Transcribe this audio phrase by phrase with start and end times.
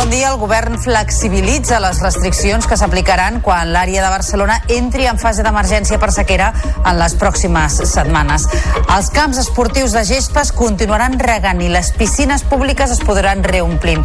[0.00, 0.30] Bon dia.
[0.30, 5.98] El govern flexibilitza les restriccions que s'aplicaran quan l'àrea de Barcelona entri en fase d'emergència
[6.00, 6.46] per sequera
[6.78, 8.46] en les pròximes setmanes.
[8.94, 13.98] Els camps esportius de gespes continuaran regant i les piscines públiques es podran reomplir.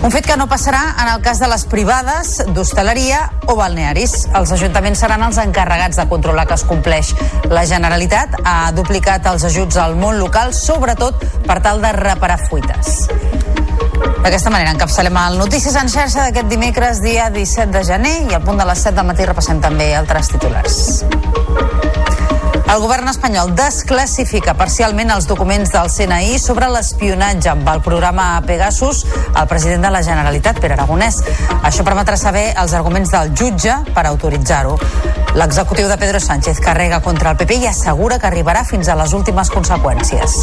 [0.00, 4.24] Un fet que no passarà en el cas de les privades, d'hostaleria o balnearis.
[4.34, 7.14] Els ajuntaments seran els encarregats de controlar que es compleix.
[7.54, 13.06] La Generalitat ha duplicat els ajuts al món local, sobretot per tal de reparar fuites.
[14.26, 18.40] D'aquesta manera encapçalem el Notícies en xarxa d'aquest dimecres, dia 17 de gener, i al
[18.42, 20.78] punt de les 7 del matí repassem també altres titulars.
[22.74, 29.04] El govern espanyol desclassifica parcialment els documents del CNI sobre l'espionatge amb el programa Pegasus
[29.30, 31.20] al president de la Generalitat, Pere Aragonès.
[31.62, 34.74] Això permetrà saber els arguments del jutge per autoritzar-ho.
[35.38, 39.14] L'executiu de Pedro Sánchez carrega contra el PP i assegura que arribarà fins a les
[39.14, 40.40] últimes conseqüències.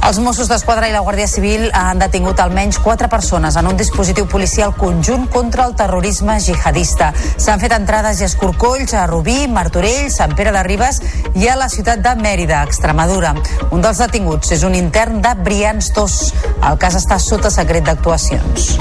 [0.00, 4.24] Els Mossos d'Esquadra i la Guàrdia Civil han detingut almenys quatre persones en un dispositiu
[4.32, 7.10] policial conjunt contra el terrorisme jihadista.
[7.36, 11.02] S'han fet entrades i escorcolls a Rubí, Martorell, Sant Pere de Ribes
[11.36, 13.34] i a la ciutat de Mèrida, Extremadura.
[13.70, 16.18] Un dels detinguts és un intern de Brians 2.
[16.72, 18.72] El cas està sota secret d'actuacions.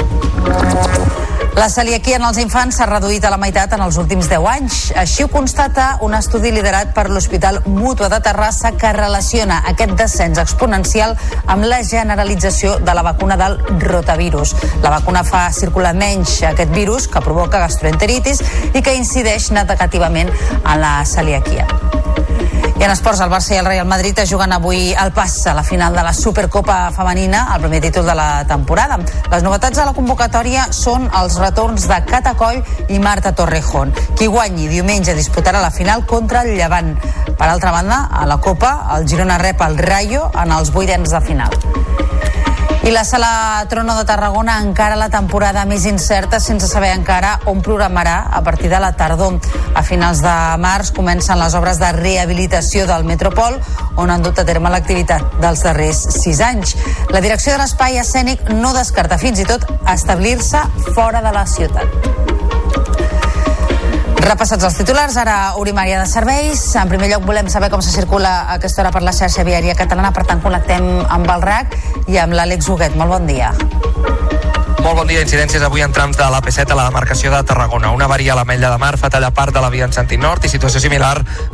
[1.60, 4.78] La celiaquia en els infants s'ha reduït a la meitat en els últims 10 anys.
[5.02, 10.40] Així ho constata un estudi liderat per l'Hospital Mútua de Terrassa que relaciona aquest descens
[10.40, 11.18] exponencial
[11.52, 14.56] amb la generalització de la vacuna del rotavirus.
[14.80, 18.40] La vacuna fa circular menys aquest virus que provoca gastroenteritis
[18.72, 21.68] i que incideix negativament en la celiaquia.
[22.80, 25.54] I en esports, el Barça i el Real Madrid es juguen avui al pas a
[25.54, 28.96] la final de la Supercopa Femenina, el primer títol de la temporada.
[29.34, 33.92] Les novetats de la convocatòria són els retorns de Catacoll i Marta Torrejón.
[34.16, 36.96] Qui guanyi diumenge disputarà la final contra el Llevant.
[37.36, 41.22] Per altra banda, a la Copa, el Girona rep el Rayo en els vuitens de
[41.28, 41.60] final.
[42.84, 47.60] I la sala Trono de Tarragona encara la temporada més incerta sense saber encara on
[47.62, 49.36] programarà a partir de la tardor.
[49.76, 53.60] A finals de març comencen les obres de rehabilitació del Metropol
[54.00, 56.78] on han dut a terme l'activitat dels darrers sis anys.
[57.12, 60.64] La direcció de l'espai escènic no descarta fins i tot establir-se
[60.96, 63.09] fora de la ciutat.
[64.20, 66.62] Repassats els titulars, ara obrim àrea de serveis.
[66.76, 69.78] En primer lloc volem saber com se circula a aquesta hora per la xarxa viària
[69.80, 71.78] catalana, per tant connectem amb el RAC
[72.12, 73.00] i amb l'Àlex Huguet.
[73.00, 73.54] Molt bon dia.
[74.90, 75.22] Molt bon dia.
[75.22, 77.92] Incidències avui en trams de l'AP7 a la demarcació de Tarragona.
[77.94, 80.42] Una avaria a l'Ametlla de Mar fa tallar part de la via en sentit nord
[80.48, 81.12] i situació similar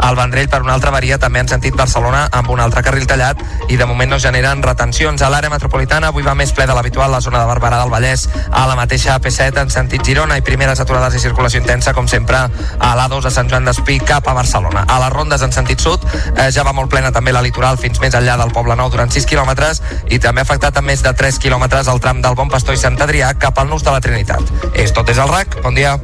[0.07, 3.41] al Vendrell per una altra avaria també en sentit Barcelona amb un altre carril tallat
[3.67, 5.19] i de moment no generen retencions.
[5.19, 8.23] A l'àrea metropolitana avui va més ple de l'habitual la zona de Barberà del Vallès
[8.51, 12.39] a la mateixa AP7 en sentit Girona i primeres aturades i circulació intensa com sempre
[12.39, 14.85] a l'A2 de Sant Joan d'Espí cap a Barcelona.
[14.87, 16.07] A les rondes en sentit sud
[16.37, 19.11] eh, ja va molt plena també la litoral fins més enllà del Poble Nou durant
[19.11, 22.47] 6 quilòmetres i també ha afectat a més de 3 quilòmetres el tram del Bon
[22.47, 24.41] Pastor i Sant Adrià cap al Nus de la Trinitat.
[24.73, 25.61] És tot des del RAC.
[25.63, 25.97] Bon dia.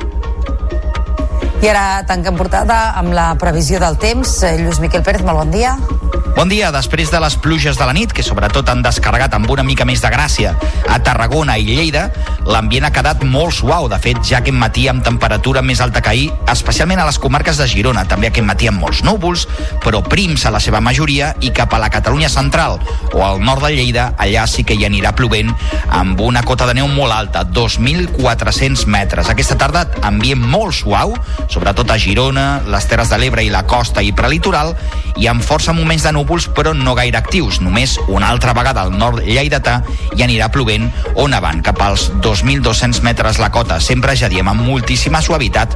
[1.62, 4.40] I ara tanquem portada amb la previsió del temps.
[4.42, 5.76] Eh, Lluís Miquel Pérez, molt bon dia.
[6.34, 6.72] Bon dia.
[6.74, 10.02] Després de les pluges de la nit, que sobretot han descarregat amb una mica més
[10.02, 10.56] de gràcia
[10.90, 12.08] a Tarragona i Lleida,
[12.48, 13.86] l'ambient ha quedat molt suau.
[13.92, 17.60] De fet, ja aquest matí amb temperatura més alta que ahir, especialment a les comarques
[17.62, 19.46] de Girona, també aquest matí amb molts núvols,
[19.84, 22.80] però prims a la seva majoria, i cap a la Catalunya central
[23.12, 25.54] o al nord de Lleida, allà sí que hi anirà plovent
[25.92, 29.30] amb una cota de neu molt alta, 2.400 metres.
[29.30, 31.14] Aquesta tarda ambient molt suau,
[31.52, 34.72] sobretot a Girona, les Terres de l'Ebre i la costa i prelitoral,
[35.20, 37.60] i amb força moments de núvols, però no gaire actius.
[37.62, 39.82] Només una altra vegada al nord lleidatà
[40.16, 43.82] i anirà plovent o nevant cap als 2.200 metres la cota.
[43.84, 45.76] Sempre ja diem amb moltíssima suavitat.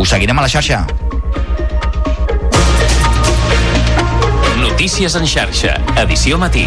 [0.00, 0.86] Us seguirem a la xarxa.
[4.60, 6.64] Notícies en xarxa, edició matí.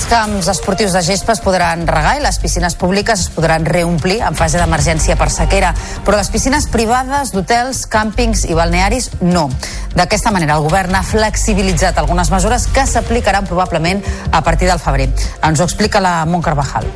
[0.00, 4.22] Els camps esportius de gespa es podran regar i les piscines públiques es podran reomplir
[4.24, 5.74] en fase d'emergència per sequera,
[6.06, 9.50] però les piscines privades d'hotels, càmpings i balnearis no.
[9.92, 14.00] D'aquesta manera, el govern ha flexibilitzat algunes mesures que s'aplicaran probablement
[14.32, 15.10] a partir del febrer.
[15.44, 16.88] Ens ho explica la Mont Carvajal.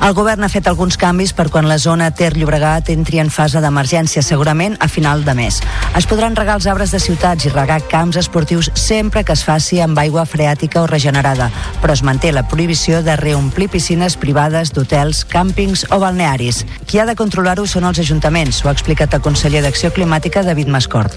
[0.00, 3.60] El govern ha fet alguns canvis per quan la zona Ter Llobregat entri en fase
[3.60, 5.58] d'emergència, segurament a final de mes.
[5.98, 9.82] Es podran regar els arbres de ciutats i regar camps esportius sempre que es faci
[9.84, 11.50] amb aigua freàtica o regenerada,
[11.82, 16.64] però es manté la prohibició de reomplir piscines privades d'hotels, càmpings o balnearis.
[16.88, 20.72] Qui ha de controlar-ho són els ajuntaments, ho ha explicat el conseller d'Acció Climàtica, David
[20.72, 21.12] Mascort.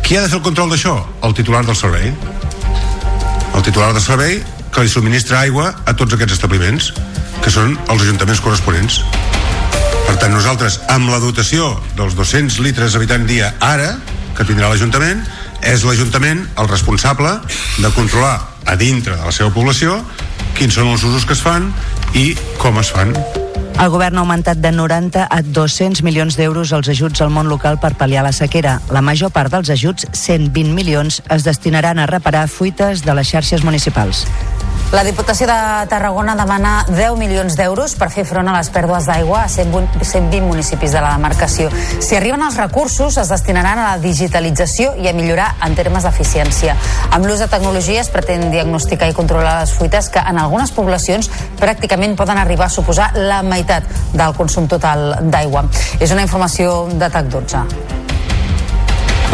[0.00, 0.96] Qui ha de fer el control d'això?
[1.20, 2.08] El titular del servei.
[3.54, 4.40] El titular del servei
[4.72, 6.88] que li subministra aigua a tots aquests establiments,
[7.44, 9.02] que són els ajuntaments corresponents.
[10.08, 13.94] Per tant, nosaltres, amb la dotació dels 200 litres habitant dia ara,
[14.34, 15.20] que tindrà l'Ajuntament,
[15.64, 17.36] és l'Ajuntament el responsable
[17.78, 20.00] de controlar a dintre de la seva població
[20.56, 21.68] quins són els usos que es fan
[22.16, 22.32] i
[22.62, 23.12] com es fan.
[23.74, 27.80] El govern ha augmentat de 90 a 200 milions d'euros els ajuts al món local
[27.82, 28.78] per pal·liar la sequera.
[28.94, 33.66] La major part dels ajuts, 120 milions, es destinaran a reparar fuites de les xarxes
[33.66, 34.24] municipals.
[34.94, 39.40] La Diputació de Tarragona demana 10 milions d'euros per fer front a les pèrdues d'aigua
[39.42, 41.72] a 120 municipis de la demarcació.
[41.98, 46.76] Si arriben els recursos, es destinaran a la digitalització i a millorar en termes d'eficiència.
[47.10, 51.32] Amb l'ús de tecnologia es pretén diagnosticar i controlar les fuites que en algunes poblacions
[51.58, 55.66] pràcticament poden arribar a suposar la meitat del consum total d'aigua.
[55.98, 58.03] És una informació de TAC 12.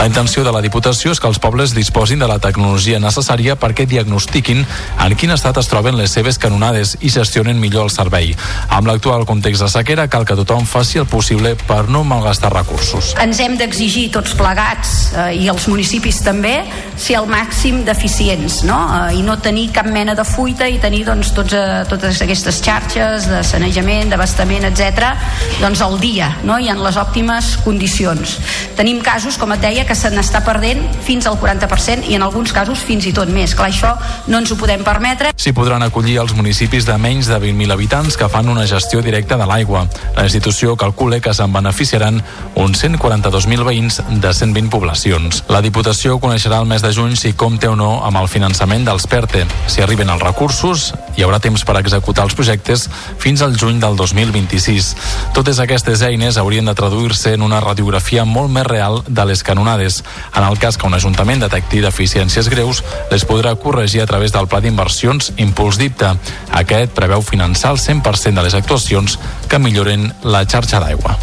[0.00, 3.84] La intenció de la Diputació és que els pobles disposin de la tecnologia necessària perquè
[3.84, 4.62] diagnostiquin
[5.04, 8.30] en quin estat es troben les seves canonades i gestionen millor el servei.
[8.72, 13.10] Amb l'actual context de sequera cal que tothom faci el possible per no malgastar recursos.
[13.20, 16.54] Ens hem d'exigir tots plegats eh, i els municipis també
[16.96, 18.78] ser el màxim d'eficients no?
[19.02, 22.62] Eh, i no tenir cap mena de fuita i tenir doncs, tots, eh, totes aquestes
[22.64, 25.12] xarxes de sanejament, d'abastament, etc
[25.60, 26.56] doncs al dia no?
[26.56, 28.38] i en les òptimes condicions.
[28.80, 32.52] Tenim casos, com et deia, que se n'està perdent fins al 40% i en alguns
[32.54, 33.56] casos fins i tot més.
[33.58, 33.96] Clar, això
[34.30, 35.32] no ens ho podem permetre.
[35.34, 39.34] S'hi podran acollir els municipis de menys de 20.000 habitants que fan una gestió directa
[39.40, 39.82] de l'aigua.
[40.14, 42.20] La institució calcula que se'n beneficiaran
[42.54, 45.42] uns 142.000 veïns de 120 poblacions.
[45.50, 49.08] La Diputació coneixerà el mes de juny si compte o no amb el finançament dels
[49.10, 49.42] PERTE.
[49.66, 52.86] Si arriben els recursos, hi haurà temps per executar els projectes
[53.18, 54.94] fins al juny del 2026.
[55.34, 59.79] Totes aquestes eines haurien de traduir-se en una radiografia molt més real de les canonades
[59.80, 60.04] jornades.
[60.34, 64.48] En el cas que un ajuntament detecti deficiències greus, les podrà corregir a través del
[64.48, 66.16] pla d'inversions Impuls Dicta.
[66.52, 69.18] Aquest preveu finançar el 100% de les actuacions
[69.48, 71.18] que milloren la xarxa d'aigua.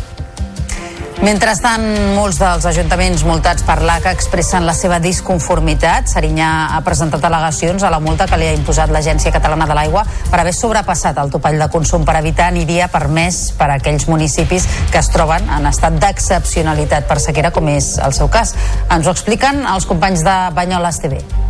[1.18, 1.81] Mentrestant,
[2.14, 6.06] molts dels ajuntaments multats per l'ACA expressen la seva disconformitat.
[6.12, 10.06] Serinyà ha presentat al·legacions a la multa que li ha imposat l'Agència Catalana de l'Aigua
[10.06, 14.69] per haver sobrepassat el topall de consum per i dia permès per a aquells municipis
[14.92, 18.54] que es troben en estat d'excepcionalitat per sequera, com és el seu cas.
[18.94, 21.47] Ens ho expliquen els companys de Banyoles TV.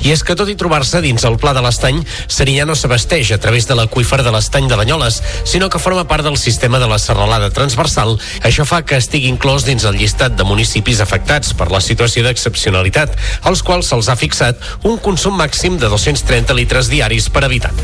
[0.00, 2.00] I és que tot i trobar-se dins el Pla de l'Estany,
[2.30, 6.24] Serinyà no s'abasteix a través de l'aqüífer de l'Estany de Banyoles, sinó que forma part
[6.24, 8.16] del sistema de la serralada transversal.
[8.46, 13.16] Això fa que estigui inclòs dins el llistat de municipis afectats per la situació d'excepcionalitat,
[13.44, 14.56] als quals se'ls ha fixat
[14.88, 17.76] un consum màxim de 230 litres diaris per habitant.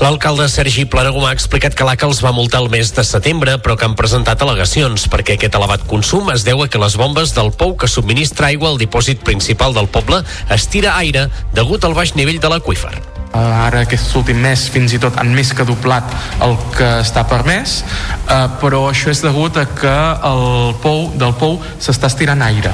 [0.00, 3.78] L'alcalde Sergi Planagumà ha explicat que l'ACA els va multar el mes de setembre, però
[3.78, 7.50] que han presentat al·legacions, perquè aquest elevat consum es deu a que les bombes del
[7.56, 10.22] pou que subministra aigua al dipòsit principal del poble
[10.52, 11.26] es tira aire
[11.56, 12.94] degut al baix nivell de l'aqüífer.
[13.36, 16.12] Ara aquest últim mes fins i tot han més que doblat
[16.44, 19.96] el que està permès, eh, però això és degut a que
[20.30, 20.46] el
[20.84, 22.72] pou del pou s'està estirant aire.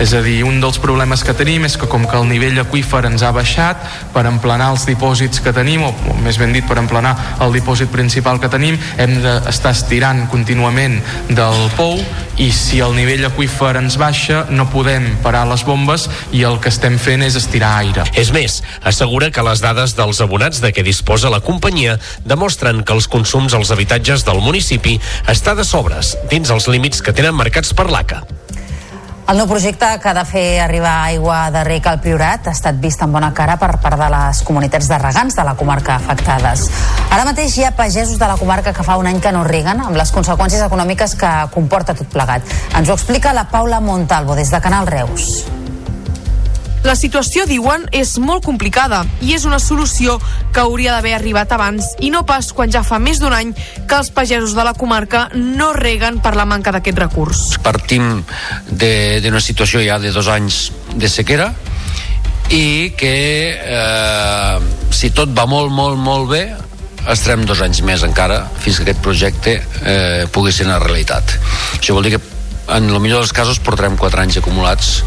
[0.00, 3.02] És a dir, un dels problemes que tenim és que com que el nivell aquífer
[3.08, 3.82] ens ha baixat,
[4.14, 5.92] per emplenar els dipòsits que tenim, o,
[6.24, 7.12] més ben dit, per emplenar
[7.44, 11.98] el dipòsit principal que tenim, hem d'estar estirant contínuament del pou
[12.40, 16.72] i si el nivell aquífer ens baixa, no podem parar les bombes i el que
[16.72, 18.06] estem fent és estirar aire.
[18.16, 22.96] És més, assegura que les dades dels abonats de què disposa la companyia demostren que
[22.96, 24.96] els consums als habitatges del municipi
[25.28, 28.24] està de sobres, dins els límits que tenen marcats per l'ACA.
[29.30, 32.80] El nou projecte que ha de fer arribar aigua de rec al Priorat ha estat
[32.82, 36.64] vist amb bona cara per part de les comunitats de regants de la comarca afectades.
[37.14, 39.86] Ara mateix hi ha pagesos de la comarca que fa un any que no reguen
[39.86, 42.58] amb les conseqüències econòmiques que comporta tot plegat.
[42.74, 45.44] Ens ho explica la Paula Montalvo des de Canal Reus.
[46.80, 50.14] La situació, diuen, és molt complicada i és una solució
[50.54, 53.52] que hauria d'haver arribat abans i no pas quan ja fa més d'un any
[53.84, 57.42] que els pagesos de la comarca no reguen per la manca d'aquest recurs.
[57.60, 58.22] Partim
[58.70, 61.50] d'una situació ja de dos anys de sequera
[62.48, 63.14] i que
[63.60, 64.56] eh,
[64.90, 66.42] si tot va molt, molt, molt bé
[67.08, 71.36] estarem dos anys més encara fins que aquest projecte eh, pugui ser una realitat.
[71.76, 72.29] Això vol dir que
[72.70, 75.00] en el millor dels casos portarem 4 anys acumulats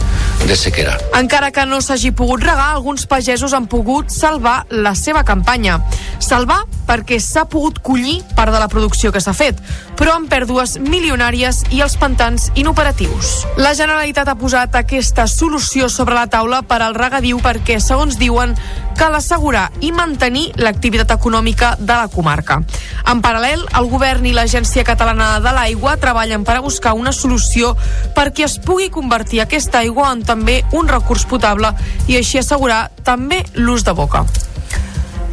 [0.44, 0.98] de sequera.
[1.16, 5.80] Encara que no s'hagi pogut regar, alguns pagesos han pogut salvar la seva campanya.
[6.20, 9.60] Salvar perquè s'ha pogut collir part de la producció que s'ha fet,
[9.96, 13.46] però amb pèrdues milionàries i els pantans inoperatius.
[13.58, 18.58] La Generalitat ha posat aquesta solució sobre la taula per al regadiu perquè, segons diuen,
[19.00, 22.60] cal assegurar i mantenir l'activitat econòmica de la comarca.
[23.10, 27.53] En paral·lel, el govern i l'Agència Catalana de l'Aigua treballen per a buscar una solució
[28.16, 31.74] perquè es pugui convertir aquesta aigua en també un recurs potable
[32.08, 34.26] i així assegurar també l'ús de boca.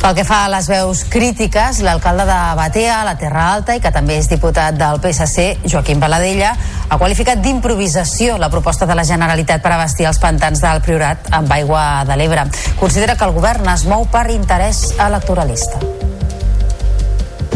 [0.01, 3.93] Pel que fa a les veus crítiques, l'alcalde de Batea, la Terra Alta, i que
[3.93, 6.55] també és diputat del PSC, Joaquim Baladella,
[6.89, 11.53] ha qualificat d'improvisació la proposta de la Generalitat per abastir els pantans del Priorat amb
[11.53, 12.49] aigua de l'Ebre.
[12.81, 15.85] Considera que el govern es mou per interès electoralista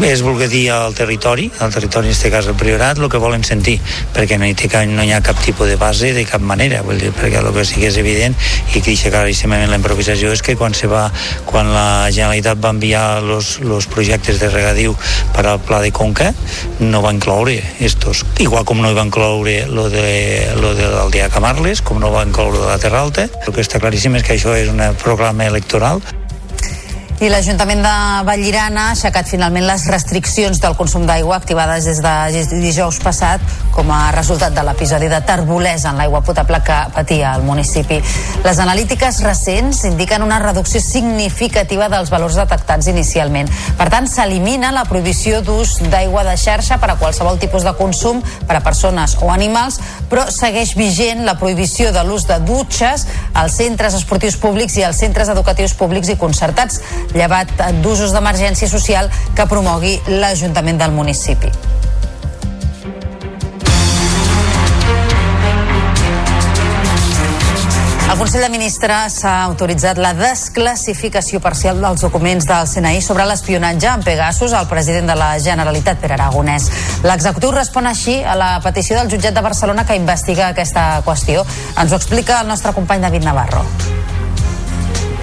[0.03, 3.43] és voler dir al territori, al territori en aquest cas el priorat, el que volen
[3.47, 3.77] sentir,
[4.13, 6.99] perquè no hi, té, no hi ha cap tipus de base de cap manera, vull
[6.99, 8.35] dir, perquè el que sí que és evident
[8.73, 11.07] i que deixa claríssimament la improvisació és que quan se va,
[11.47, 14.97] quan la Generalitat va enviar els projectes de regadiu
[15.35, 16.33] per al pla de Conca,
[16.79, 21.31] no va incloure estos, igual com no hi va incloure lo de, lo de l'Aldea
[21.31, 24.35] Camarles, com no va incloure de la Terra Alta, el que està claríssim és que
[24.35, 26.03] això és un programa electoral
[27.23, 27.91] i l'Ajuntament de
[28.27, 33.39] Vallirana ha aixecat finalment les restriccions del consum d'aigua activades des de dijous passat
[33.71, 38.01] com a resultat de l'episodi de terbolesa en l'aigua potable que patia el municipi.
[38.43, 43.47] Les analítiques recents indiquen una reducció significativa dels valors detectats inicialment.
[43.79, 48.19] Per tant, s'elimina la prohibició d'ús d'aigua de xarxa per a qualsevol tipus de consum
[48.47, 49.79] per a persones o animals,
[50.11, 54.99] però segueix vigent la prohibició de l'ús de dutxes als centres esportius públics i als
[54.99, 57.51] centres educatius públics i concertats llevat
[57.83, 61.53] d'usos d'emergència social que promogui l'Ajuntament del municipi.
[68.15, 73.89] El Consell de Ministres ha autoritzat la desclassificació parcial dels documents del CNI sobre l'espionatge
[73.91, 76.69] en Pegasus al president de la Generalitat, Pere Aragonès.
[77.03, 81.43] L'executiu respon així a la petició del jutjat de Barcelona que investiga aquesta qüestió.
[81.75, 83.65] Ens ho explica el nostre company David Navarro.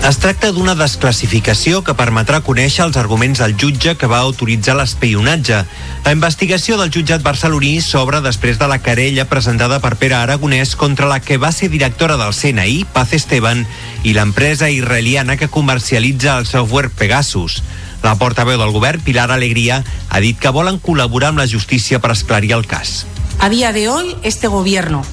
[0.03, 5.61] Es tracta d'una desclassificació que permetrà conèixer els arguments del jutge que va autoritzar l'espionatge.
[6.03, 11.07] La investigació del jutjat barceloní s'obre després de la querella presentada per Pere Aragonès contra
[11.07, 13.63] la que va ser directora del CNI, Paz Esteban,
[14.03, 17.63] i l'empresa israeliana que comercialitza el software Pegasus.
[18.03, 22.11] La portaveu del govern, Pilar Alegría, ha dit que volen col·laborar amb la justícia per
[22.17, 23.05] esclarir el cas.
[23.39, 25.07] A dia de hoy, este gobierno,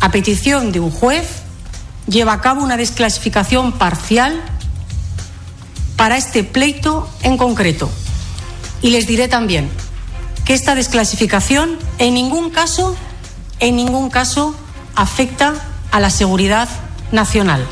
[0.00, 1.41] a petición de un juez,
[2.12, 4.40] lleva a cabo una desclasificación parcial
[5.96, 7.90] para este pleito en concreto.
[8.82, 9.70] Y les diré también
[10.44, 12.96] que esta desclasificación en ningún caso,
[13.58, 14.54] en ningún caso
[14.94, 15.54] afecta
[15.90, 16.68] a la seguridad
[17.10, 17.66] nacional.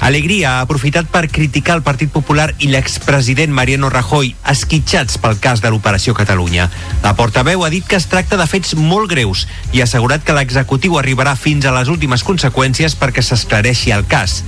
[0.00, 5.62] Alegria ha aprofitat per criticar el Partit Popular i l'expresident Mariano Rajoy, esquitxats pel cas
[5.62, 6.68] de l'Operació Catalunya.
[7.02, 10.36] La portaveu ha dit que es tracta de fets molt greus i ha assegurat que
[10.36, 14.42] l'executiu arribarà fins a les últimes conseqüències perquè s'esclareixi el cas.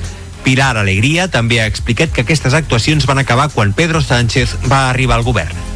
[0.46, 5.18] Pilar Alegria també ha explicat que aquestes actuacions van acabar quan Pedro Sánchez va arribar
[5.18, 5.75] al govern.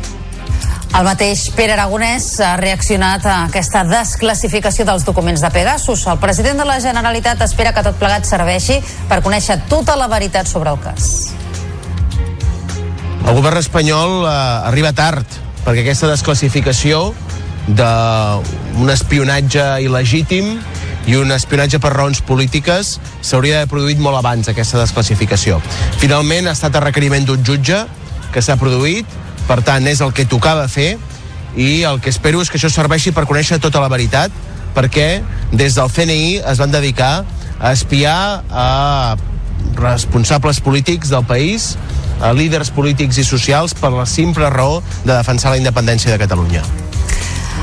[0.90, 6.02] El mateix Pere Aragonès ha reaccionat a aquesta desclassificació dels documents de Pegasus.
[6.11, 10.50] El president de la Generalitat espera que tot plegat serveixi per conèixer tota la veritat
[10.50, 11.30] sobre el cas.
[13.23, 14.35] El govern espanyol eh,
[14.73, 17.12] arriba tard perquè aquesta desclassificació
[17.68, 20.56] d'un espionatge il·legítim
[21.06, 25.62] i un espionatge per raons polítiques s'hauria d'haver produït molt abans aquesta desclassificació.
[26.02, 27.85] Finalment ha estat a requeriment d'un jutge
[28.35, 29.06] que s'ha produït
[29.50, 30.95] per tant, és el que tocava fer
[31.59, 34.30] i el que espero és que això serveixi per conèixer tota la veritat,
[34.76, 35.09] perquè
[35.50, 37.25] des del CNI es van dedicar
[37.59, 39.16] a espiar a
[39.80, 41.75] responsables polítics del país,
[42.23, 46.62] a líders polítics i socials per la simple raó de defensar la independència de Catalunya.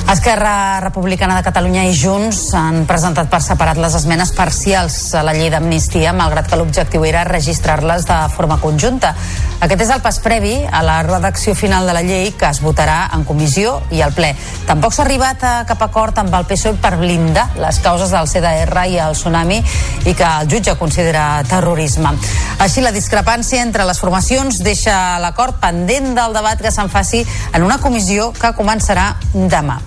[0.08, 5.34] Esquerra Republicana de Catalunya i Junts han presentat per separat les esmenes parcials a la
[5.36, 9.12] llei d'amnistia, malgrat que l'objectiu era registrar-les de forma conjunta.
[9.60, 13.10] Aquest és el pas previ a la redacció final de la llei que es votarà
[13.18, 14.30] en comissió i al ple.
[14.70, 18.86] Tampoc s'ha arribat a cap acord amb el PSOE per blindar les causes del CDR
[18.88, 19.60] i el tsunami
[20.06, 22.16] i que el jutge considera terrorisme.
[22.64, 27.68] Així, la discrepància entre les formacions deixa l'acord pendent del debat que se'n faci en
[27.68, 29.82] una comissió que començarà demà.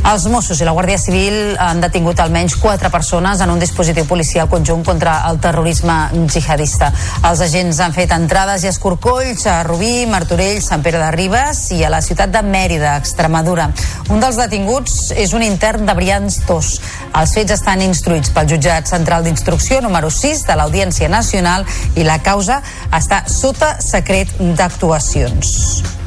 [0.00, 4.48] Els Mossos i la Guàrdia Civil han detingut almenys quatre persones en un dispositiu policial
[4.48, 5.96] conjunt contra el terrorisme
[6.32, 6.88] jihadista.
[7.28, 11.82] Els agents han fet entrades i escorcolls a Rubí, Martorell, Sant Pere de Ribes i
[11.84, 13.68] a la ciutat de Mèrida, Extremadura.
[14.08, 16.72] Un dels detinguts és un intern de Brians Tos.
[17.12, 22.18] Els fets estan instruïts pel jutjat central d'instrucció número 6 de l'Audiència Nacional i la
[22.24, 26.00] causa està sota secret d'actuacions.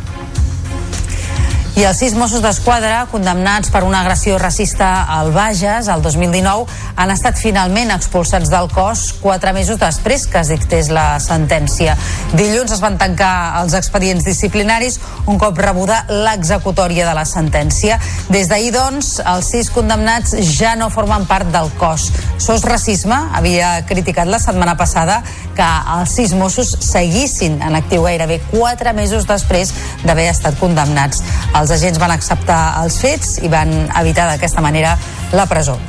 [1.73, 6.67] I els sis Mossos d'Esquadra, condemnats per una agressió racista al Bages el 2019,
[7.01, 11.95] han estat finalment expulsats del cos quatre mesos després que es dictés la sentència.
[12.37, 17.97] Dilluns es van tancar els expedients disciplinaris un cop rebuda l'executòria de la sentència.
[18.29, 22.11] Des d'ahir, doncs, els sis condemnats ja no formen part del cos.
[22.43, 25.21] SOS Racisme havia criticat la setmana passada
[25.55, 29.71] que els sis Mossos seguissin en actiu gairebé quatre mesos després
[30.03, 31.23] d'haver estat condemnats.
[31.55, 33.71] Els agents van acceptar els fets i van
[34.03, 34.97] evitar d'aquesta manera
[35.31, 35.79] la presó.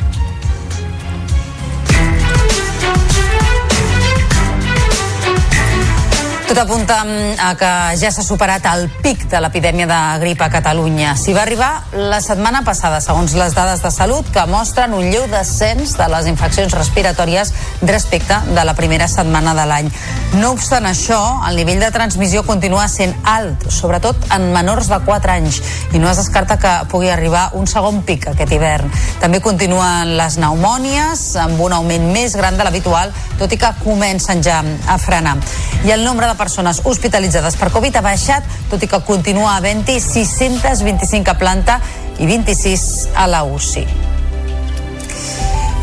[6.54, 7.00] Tot apunta
[7.42, 7.68] a que
[7.98, 11.16] ja s'ha superat el pic de l'epidèmia de grip a Catalunya.
[11.18, 15.26] S'hi va arribar la setmana passada, segons les dades de salut, que mostren un lleu
[15.32, 17.50] descens de les infeccions respiratòries
[17.82, 19.88] respecte de la primera setmana de l'any.
[20.38, 21.18] No obstant això,
[21.48, 25.58] el nivell de transmissió continua sent alt, sobretot en menors de 4 anys,
[25.90, 28.94] i no es descarta que pugui arribar un segon pic aquest hivern.
[29.18, 33.10] També continuen les pneumònies, amb un augment més gran de l'habitual,
[33.42, 35.34] tot i que comencen ja a frenar.
[35.82, 39.96] I el nombre de persones hospitalitzades per Covid ha baixat, tot i que continua havent-hi
[40.02, 41.78] 625 a planta
[42.20, 43.86] i 26 a la UCI.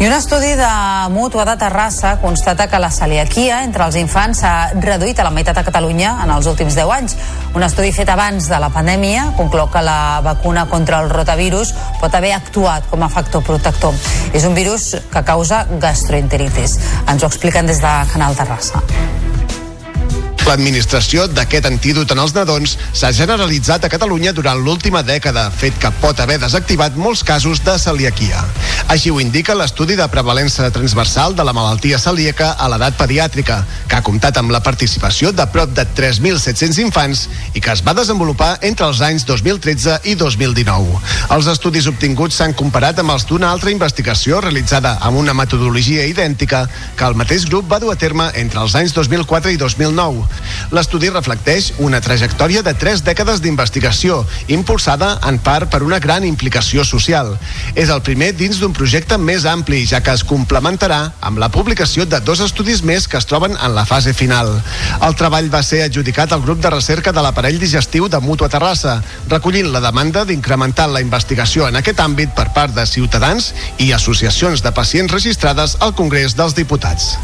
[0.01, 0.68] I un estudi de
[1.13, 5.60] Mútua de Terrassa constata que la celiaquia entre els infants s'ha reduït a la meitat
[5.62, 7.13] a Catalunya en els últims 10 anys.
[7.53, 12.18] Un estudi fet abans de la pandèmia conclou que la vacuna contra el rotavirus pot
[12.18, 13.94] haver actuat com a factor protector.
[14.34, 16.80] És un virus que causa gastroenteritis.
[17.06, 18.82] Ens ho expliquen des de Canal Terrassa.
[20.48, 25.91] L'administració d'aquest antídot en els nadons s'ha generalitzat a Catalunya durant l'última dècada, fet que
[26.01, 28.41] pot haver desactivat molts casos de celiaquia.
[28.91, 34.00] Així ho indica l'estudi de prevalença transversal de la malaltia celíaca a l'edat pediàtrica, que
[34.00, 38.57] ha comptat amb la participació de prop de 3.700 infants i que es va desenvolupar
[38.67, 40.98] entre els anys 2013 i 2019.
[41.38, 46.65] Els estudis obtinguts s'han comparat amb els d'una altra investigació realitzada amb una metodologia idèntica
[46.98, 50.31] que el mateix grup va dur a terme entre els anys 2004 i 2009.
[50.72, 56.86] L'estudi reflecteix una trajectòria de tres dècades d'investigació, impulsada en part per una gran implicació
[56.88, 57.34] social.
[57.76, 62.06] És el primer dins d'un projecte més ampli, ja que es complementarà amb la publicació
[62.06, 64.54] de dos estudis més que es troben en la fase final.
[65.02, 69.00] El treball va ser adjudicat al grup de recerca de l'aparell digestiu de Mútua Terrassa,
[69.28, 74.63] recollint la demanda d'incrementar la investigació en aquest àmbit per part de ciutadans i associacions
[74.63, 77.15] de pacients registrades al Congrés dels Diputats.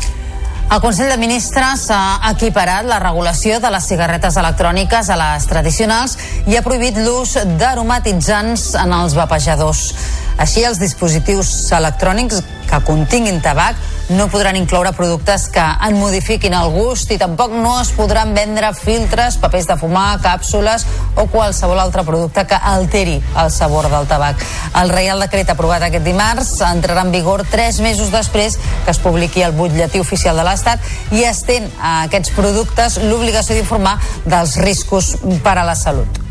[0.68, 6.18] El Consell de Ministres ha equiparat la regulació de les cigarretes electròniques a les tradicionals
[6.44, 9.86] i ha prohibit l'ús d'aromatitzants en els vapejadors.
[10.38, 16.70] Així, els dispositius electrònics que continguin tabac no podran incloure productes que en modifiquin el
[16.72, 22.04] gust i tampoc no es podran vendre filtres, papers de fumar, càpsules o qualsevol altre
[22.08, 24.44] producte que alteri el sabor del tabac.
[24.80, 29.44] El Reial Decret aprovat aquest dimarts entrarà en vigor tres mesos després que es publiqui
[29.44, 35.58] el butlletí oficial de l'Estat i estén a aquests productes l'obligació d'informar dels riscos per
[35.58, 36.27] a la salut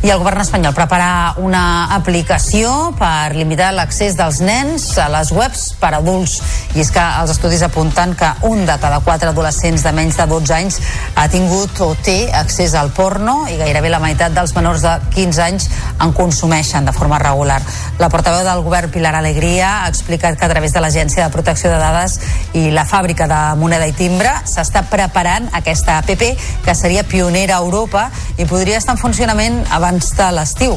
[0.00, 5.64] i el govern espanyol prepara una aplicació per limitar l'accés dels nens a les webs
[5.76, 6.38] per adults
[6.72, 10.24] i és que els estudis apunten que un de cada quatre adolescents de menys de
[10.30, 10.78] 12 anys
[11.20, 15.42] ha tingut o té accés al porno i gairebé la meitat dels menors de 15
[15.44, 15.68] anys
[16.00, 17.60] en consumeixen de forma regular.
[18.00, 21.68] La portaveu del govern Pilar Alegria ha explicat que a través de l'Agència de Protecció
[21.68, 22.16] de Dades
[22.56, 26.24] i la fàbrica de moneda i timbre s'està preparant aquesta APP
[26.64, 28.08] que seria pionera a Europa
[28.38, 30.76] i podria estar en funcionament abans abans de l'estiu.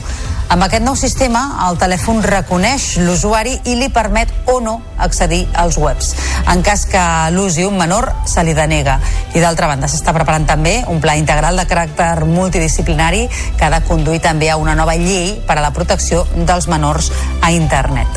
[0.49, 5.77] Amb aquest nou sistema, el telèfon reconeix l'usuari i li permet o no accedir als
[5.77, 6.13] webs.
[6.49, 7.01] En cas que
[7.33, 8.99] l'usi un menor, se li denega.
[9.33, 13.83] I d'altra banda, s'està preparant també un pla integral de caràcter multidisciplinari que ha de
[13.85, 18.09] conduir també a una nova llei per a la protecció dels menors a internet.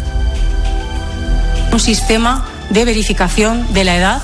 [1.72, 4.22] Un sistema de verificación de la edad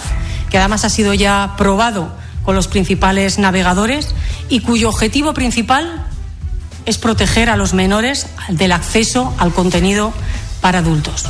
[0.50, 2.08] que además ha sido ya probado
[2.44, 4.14] con los principales navegadores
[4.48, 6.11] y cuyo objetivo principal
[6.86, 10.12] es proteger a los menores del acceso al contenido
[10.60, 11.24] para adultos.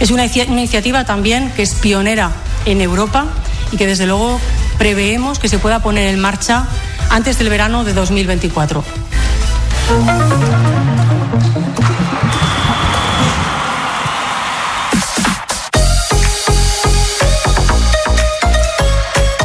[0.00, 2.32] Es una, iniciativa también que es pionera
[2.66, 3.26] en Europa
[3.72, 4.40] y que desde luego
[4.78, 6.66] preveemos que se pueda poner en marcha
[7.10, 8.84] antes del verano de 2024.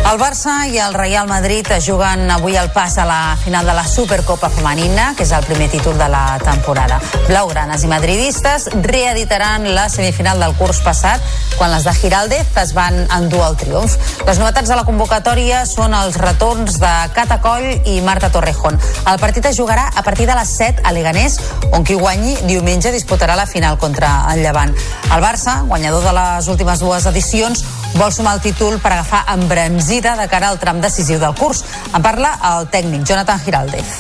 [0.10, 3.76] El Barça i el Real Madrid es juguen avui el pas a la final de
[3.78, 6.98] la Supercopa Femenina, que és el primer títol de la temporada.
[7.28, 11.22] Blaugranes i madridistes reeditaran la semifinal del curs passat,
[11.60, 14.00] quan les de Giraldez es van endur el triomf.
[14.26, 18.82] Les novetats de la convocatòria són els retorns de Cata Coll i Marta Torrejón.
[19.06, 21.38] El partit es jugarà a partir de les 7 a Leganés,
[21.70, 24.74] on qui guanyi diumenge disputarà la final contra el Llevant.
[25.14, 27.62] El Barça, guanyador de les últimes dues edicions,
[27.96, 31.66] vol sumar el títol per agafar embranzida de cara al tram decisiu del curs.
[31.94, 34.00] En parla el tècnic Jonathan Giraldez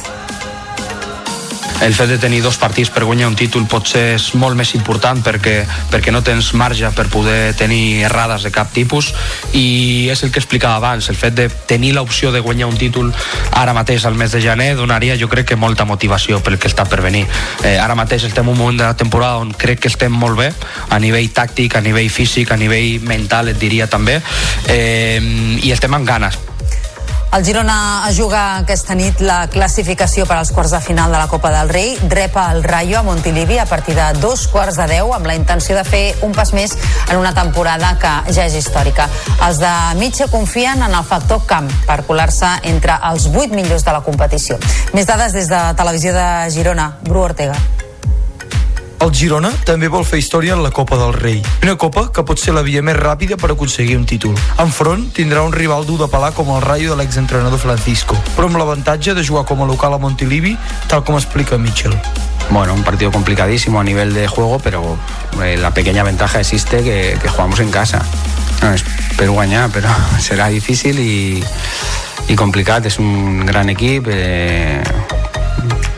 [1.82, 5.22] el fet de tenir dos partits per guanyar un títol potser és molt més important
[5.24, 5.62] perquè,
[5.92, 9.14] perquè no tens marge per poder tenir errades de cap tipus
[9.56, 13.14] i és el que explicava abans, el fet de tenir l'opció de guanyar un títol
[13.56, 16.86] ara mateix al mes de gener donaria jo crec que molta motivació pel que està
[16.90, 17.26] per venir.
[17.64, 20.38] Eh, ara mateix estem en un moment de la temporada on crec que estem molt
[20.40, 20.52] bé
[20.90, 24.20] a nivell tàctic, a nivell físic, a nivell mental et diria també
[24.68, 25.20] eh,
[25.64, 26.49] i estem amb ganes
[27.32, 31.52] el Girona juga aquesta nit la classificació per als quarts de final de la Copa
[31.54, 31.98] del Rei.
[32.10, 35.76] Repa el Rayo a Montilivi a partir de dos quarts de deu amb la intenció
[35.78, 36.74] de fer un pas més
[37.10, 39.10] en una temporada que ja és històrica.
[39.48, 43.94] Els de Mitja confien en el factor camp per colar-se entre els vuit millors de
[43.94, 44.58] la competició.
[44.94, 46.96] Més dades des de Televisió de Girona.
[47.06, 47.89] Bru Ortega.
[49.00, 51.38] El Girona també vol fer història en la Copa del Rei.
[51.64, 54.34] Una copa que pot ser la via més ràpida per aconseguir un títol.
[54.60, 58.60] Enfront tindrà un rival dur de pelar com el Rayo de l'exentrenador Francisco, però amb
[58.60, 60.58] l'avantatge de jugar com a local a Montilivi,
[60.92, 61.96] tal com explica Mitchell.
[62.50, 64.98] Bueno, un partido complicadísimo a nivel de juego, pero
[65.44, 68.04] eh, la pequeña ventaja existe que, que jugamos en casa.
[68.62, 71.40] No, espero guanyar, però serà difícil i,
[72.28, 72.92] i complicat.
[72.92, 74.84] És un gran equip, eh,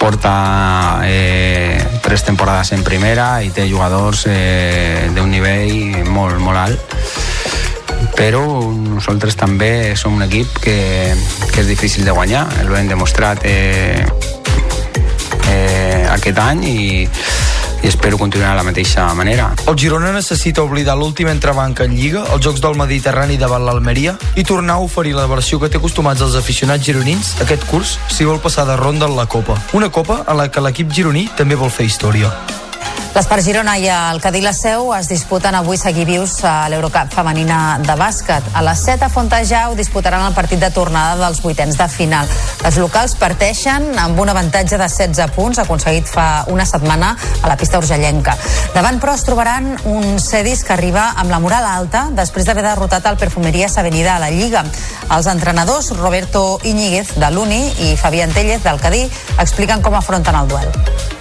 [0.02, 6.96] porta eh, tres temporades en primera i té jugadors eh, d'un nivell molt, molt alt.
[8.18, 8.42] Però
[8.74, 10.80] nosaltres també som un equip que,
[11.54, 14.02] que és difícil de guanyar, ho hem demostrat eh,
[15.54, 17.06] eh, aquest any i,
[17.84, 19.52] i espero continuar de la mateixa manera.
[19.68, 24.46] El Girona necessita oblidar l'últim entrebanca en Lliga, els Jocs del Mediterrani davant l'Almeria, i
[24.48, 28.42] tornar a oferir la versió que té acostumats els aficionats gironins aquest curs si vol
[28.42, 29.60] passar de ronda en la Copa.
[29.74, 32.32] Una Copa en la que l'equip gironí també vol fer història.
[33.12, 37.78] L'Espart Girona i el Cadí la Seu es disputen avui seguir vius a l'Eurocup femenina
[37.84, 38.46] de bàsquet.
[38.56, 42.32] A les 7 a Fontejau disputaran el partit de tornada dels vuitens de final.
[42.64, 47.58] Els locals parteixen amb un avantatge de 16 punts aconseguit fa una setmana a la
[47.60, 48.38] pista urgellenca.
[48.74, 53.12] Davant, però, es trobaran un Cedis que arriba amb la moral alta després d'haver derrotat
[53.12, 54.64] el Perfumeries Avenida a la Lliga.
[55.12, 60.48] Els entrenadors Roberto Iñiguez de l'Uni i Fabián Tellez del Cadí expliquen com afronten el
[60.48, 61.21] duel.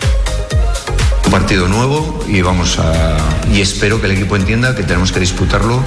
[1.31, 3.17] Partido nuevo y vamos a
[3.55, 5.83] y espero que el equipo entienda que tenemos que disputarlo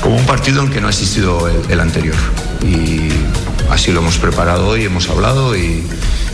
[0.00, 2.16] como un partido en que no ha existido el, anterior.
[2.62, 3.08] Y
[3.70, 5.86] así lo hemos preparado hoy hemos hablado y,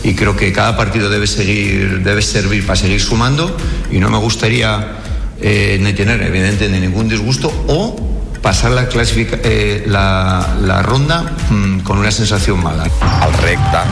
[0.03, 3.55] y creo que cada partido debe seguir debe servir para seguir sumando
[3.91, 4.97] y no me gustaría
[5.41, 8.10] eh, ni tener evidente ni ningún disgusto o
[8.41, 12.85] pasar la, clasifica, eh, la, la ronda mmm, con una sensación mala.
[13.25, 13.83] El recte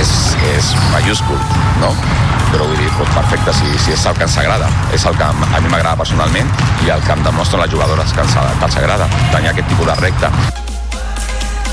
[0.00, 0.10] és,
[0.56, 1.38] és mayúscul,
[1.80, 1.92] no?
[2.52, 4.68] però vull dir, doncs perfecte, si, si és el que ens agrada.
[4.94, 6.48] És el que a mi m'agrada personalment
[6.86, 9.90] i el que em demostren les jugadores que ens, que ens agrada, tenir aquest tipus
[9.90, 10.30] de recte.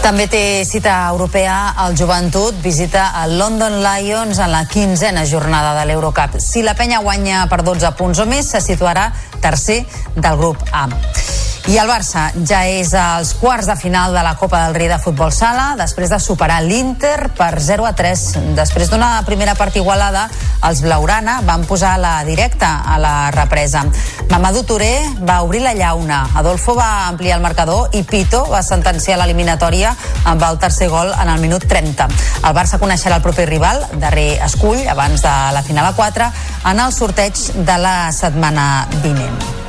[0.03, 5.87] També té cita europea el joventut, visita el London Lions en la quinzena jornada de
[5.87, 6.41] l'Eurocup.
[6.43, 9.85] Si la penya guanya per 12 punts o més, se situarà tercer
[10.17, 10.89] del grup A.
[11.63, 14.97] I el Barça ja és als quarts de final de la Copa del Rei de
[14.99, 18.23] Futbol Sala després de superar l'Inter per 0 a 3.
[18.57, 20.25] Després d'una primera part igualada,
[20.67, 23.85] els Blaurana van posar la directa a la represa.
[24.27, 24.91] Mamadou Touré
[25.23, 29.95] va obrir la llauna, Adolfo va ampliar el marcador i Pito va sentenciar l'eliminatòria
[30.27, 32.11] amb el tercer gol en el minut 30.
[32.43, 36.31] El Barça coneixerà el proper rival, darrer escull, abans de la final a 4,
[36.75, 39.62] en el sorteig de la setmana vinent.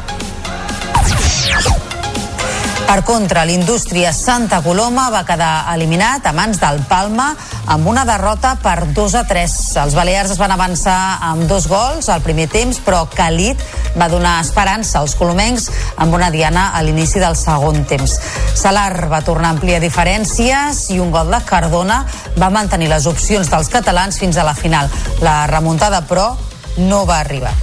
[2.85, 7.31] Per contra, l'indústria Santa Coloma va quedar eliminat a mans del Palma
[7.73, 9.55] amb una derrota per 2 a 3.
[9.83, 13.59] Els balears es van avançar amb dos gols al primer temps, però Khalid
[13.99, 18.19] va donar esperança als colomencs amb una diana a l'inici del segon temps.
[18.55, 22.05] Salar va tornar a ampliar diferències i un gol de Cardona
[22.38, 24.93] va mantenir les opcions dels catalans fins a la final.
[25.25, 26.35] La remuntada, però,
[26.77, 27.57] no va arribar.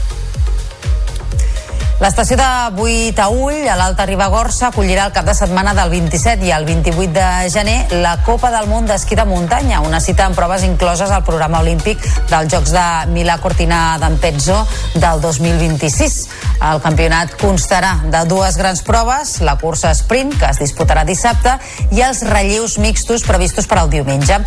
[2.02, 6.66] L'estació de Buitaüll, a l'Alta Ribagorça, acollirà el cap de setmana del 27 i el
[6.66, 11.14] 28 de gener la Copa del Món d'Esquí de Muntanya, una cita amb proves incloses
[11.14, 14.64] al programa olímpic dels Jocs de Milà Cortina d'Ampezzo
[14.96, 16.18] del 2026.
[16.72, 21.54] El campionat constarà de dues grans proves, la cursa sprint, que es disputarà dissabte,
[21.94, 24.40] i els relleus mixtos previstos per al diumenge.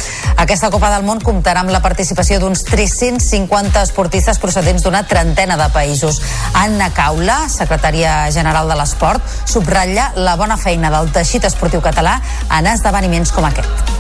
[0.43, 5.71] Aquesta Copa del Món comptarà amb la participació d'uns 350 esportistes procedents d'una trentena de
[5.75, 6.19] països.
[6.59, 12.19] Anna Caula, secretària general de l'Esport, subratlla la bona feina del teixit esportiu català
[12.59, 13.95] en esdeveniments com aquest.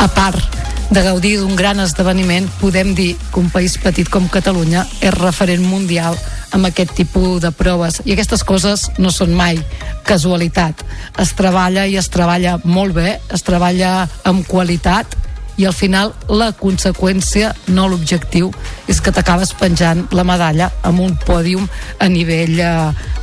[0.00, 4.82] A part de gaudir d'un gran esdeveniment, podem dir que un país petit com Catalunya
[4.98, 6.18] és referent mundial
[6.50, 9.60] amb aquest tipus de proves i aquestes coses no són mai
[10.08, 10.82] casualitat.
[11.22, 15.14] Es treballa i es treballa molt bé, es treballa amb qualitat
[15.60, 18.48] i al final la conseqüència, no l'objectiu,
[18.88, 21.68] és que t'acabes penjant la medalla amb un pòdium
[22.00, 22.72] a nivell eh,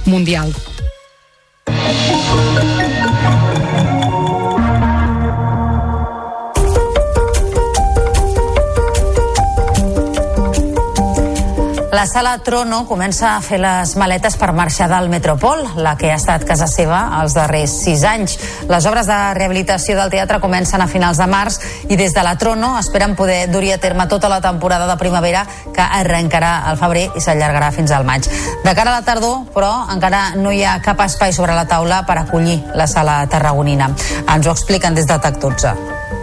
[0.06, 0.54] mundial.
[11.98, 16.20] La sala Trono comença a fer les maletes per marxar del Metropol, la que ha
[16.20, 18.36] estat casa seva els darrers sis anys.
[18.70, 21.58] Les obres de rehabilitació del teatre comencen a finals de març
[21.90, 25.48] i des de la Trono esperen poder dur a terme tota la temporada de primavera
[25.74, 28.30] que arrencarà al febrer i s'allargarà fins al maig.
[28.62, 32.04] De cara a la tardor, però, encara no hi ha cap espai sobre la taula
[32.06, 33.90] per acollir la sala tarragonina.
[34.28, 36.17] Ens ho expliquen des de TAC 12.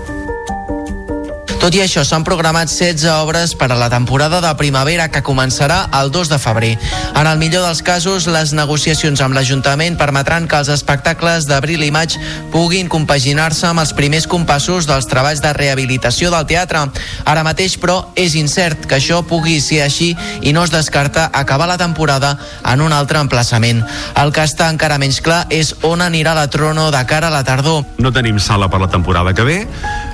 [1.65, 5.87] Tot i això, s'han programat 16 obres per a la temporada de primavera que començarà
[5.97, 6.75] el 2 de febrer.
[7.17, 11.89] En el millor dels casos, les negociacions amb l'Ajuntament permetran que els espectacles d'abril i
[11.89, 12.19] maig
[12.53, 16.85] puguin compaginar-se amb els primers compassos dels treballs de rehabilitació del teatre.
[17.25, 20.13] Ara mateix, però, és incert que això pugui ser així
[20.45, 23.81] i no es descarta acabar la temporada en un altre emplaçament.
[24.21, 27.41] El que està encara menys clar és on anirà la Trono de cara a la
[27.41, 27.87] tardor.
[27.97, 29.63] No tenim sala per la temporada que ve,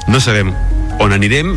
[0.06, 0.54] no sabem
[1.00, 1.54] on anirem?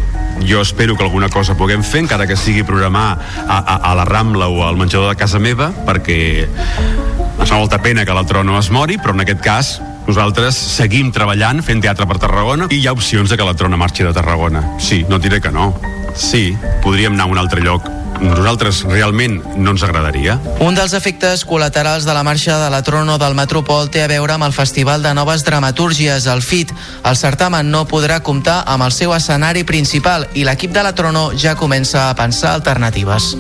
[0.48, 4.06] Jo espero que alguna cosa puguem fer encara que sigui programar a, a, a la
[4.08, 8.58] Rambla o al menjador de casa meva perquè ens fa molta pena que la Trono
[8.60, 9.74] es mori però en aquest cas
[10.08, 13.80] nosaltres seguim treballant fent teatre per Tarragona i hi ha opcions de que la Trona
[13.80, 14.64] marxi de Tarragona.
[14.80, 15.74] Sí, no diré que no.
[16.16, 16.52] Sí,
[16.84, 17.88] podríem anar a un altre lloc
[18.24, 20.38] nosaltres realment no ens agradaria.
[20.64, 24.38] Un dels efectes col·laterals de la marxa de la Trono del Metropol té a veure
[24.38, 26.74] amb el Festival de Noves Dramatúrgies, el FIT.
[27.04, 31.32] El certamen no podrà comptar amb el seu escenari principal i l'equip de la Trono
[31.36, 33.34] ja comença a pensar alternatives.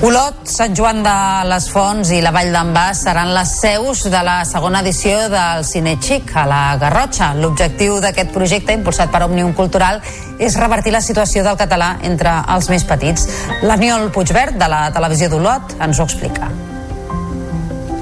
[0.00, 1.12] Olot, Sant Joan de
[1.44, 5.60] les Fonts i la Vall d'en Bas seran les seus de la segona edició del
[5.68, 7.34] Cine Xic a la Garrotxa.
[7.36, 10.00] L'objectiu d'aquest projecte, impulsat per Òmnium Cultural,
[10.40, 13.28] és revertir la situació del català entre els més petits.
[13.60, 16.48] L'Aniol Puigverd, de la televisió d'Olot, ens ho explica.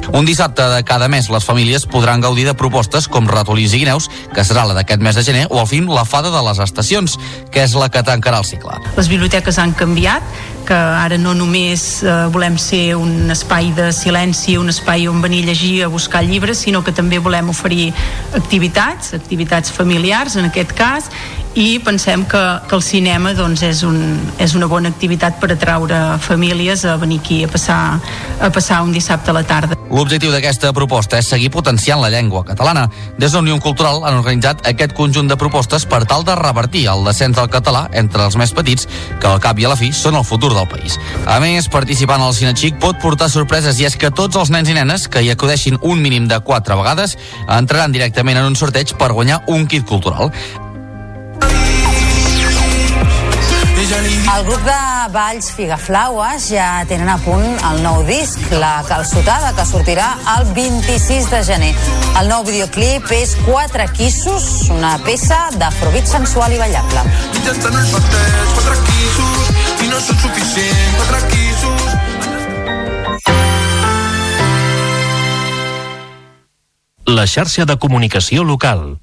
[0.09, 4.07] Un dissabte de cada mes les famílies podran gaudir de propostes com Ratolins i Guineus,
[4.33, 7.19] que serà la d'aquest mes de gener, o al film La Fada de les Estacions,
[7.53, 8.79] que és la que tancarà el cicle.
[8.97, 10.25] Les biblioteques han canviat,
[10.69, 15.41] que ara no només eh, volem ser un espai de silenci, un espai on venir
[15.47, 17.89] a llegir, a buscar llibres, sinó que també volem oferir
[18.37, 21.09] activitats, activitats familiars en aquest cas,
[21.59, 22.41] i pensem que,
[22.71, 23.97] que el cinema doncs, és, un,
[24.39, 27.79] és una bona activitat per atraure famílies a venir aquí a passar,
[28.39, 29.75] a passar un dissabte a la tarda.
[29.91, 32.87] L'objectiu d'aquesta proposta és seguir potenciant la llengua catalana.
[33.19, 37.35] Des de Cultural han organitzat aquest conjunt de propostes per tal de revertir el descens
[37.35, 38.87] del català entre els més petits,
[39.19, 40.99] que al cap i a la fi són el futur del país.
[41.27, 44.79] A més, participant al Cinexic pot portar sorpreses i és que tots els nens i
[44.79, 47.19] nenes que hi acudeixin un mínim de 4 vegades
[47.49, 50.31] entraran directament en un sorteig per guanyar un kit cultural.
[54.39, 54.73] El grup de
[55.11, 61.27] Valls Figaflaues ja tenen a punt el nou disc, La Calçotada, que sortirà el 26
[61.33, 61.75] de gener.
[62.21, 67.03] El nou videoclip és Quatre Quissos, una peça d'afrobit sensual i ballable.
[67.35, 69.51] Mitjançant el parteix, quatre quisos,
[69.83, 71.83] i no són suficients, quatre quisos.
[77.11, 79.03] La xarxa de comunicació local.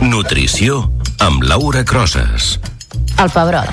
[0.00, 0.88] Nutrició
[1.20, 2.58] amb Laura Crosses.
[3.20, 3.68] El pebrot.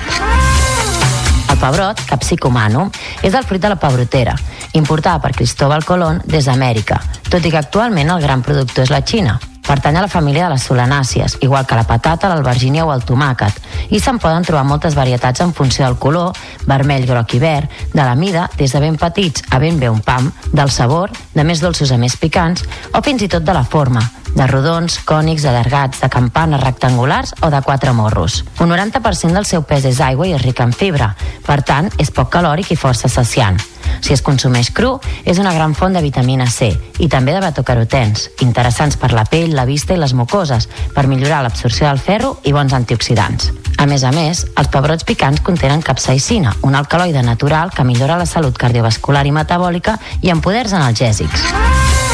[1.48, 2.90] El pebrot, Capsicum anum,
[3.24, 4.34] és el fruit de la pebrotera,
[4.76, 7.00] importada per Cristóbal Colón des d'Amèrica,
[7.32, 9.38] tot i que actualment el gran productor és la Xina.
[9.68, 13.56] Pertany a la família de les solanàcies, igual que la patata, l'albergínia o el tomàquet,
[13.92, 16.36] i se'n poden trobar moltes varietats en funció del color,
[16.68, 20.00] vermell, groc i verd, de la mida, des de ben petits a ben bé un
[20.00, 23.64] pam, del sabor, de més dolços a més picants, o fins i tot de la
[23.64, 24.04] forma,
[24.38, 28.44] de rodons, cònics, allargats, de campanes rectangulars o de quatre morros.
[28.60, 31.10] Un 90% del seu pes és aigua i és ric en fibra,
[31.46, 33.58] per tant, és poc calòric i força saciant.
[34.00, 36.70] Si es consumeix cru, és una gran font de vitamina C
[37.02, 41.42] i també de betocarotens, interessants per la pell, la vista i les mucoses, per millorar
[41.42, 43.50] l'absorció del ferro i bons antioxidants.
[43.78, 48.26] A més a més, els pebrots picants contenen capsaicina, un alcaloide natural que millora la
[48.26, 52.07] salut cardiovascular i metabòlica i amb poders analgèsics.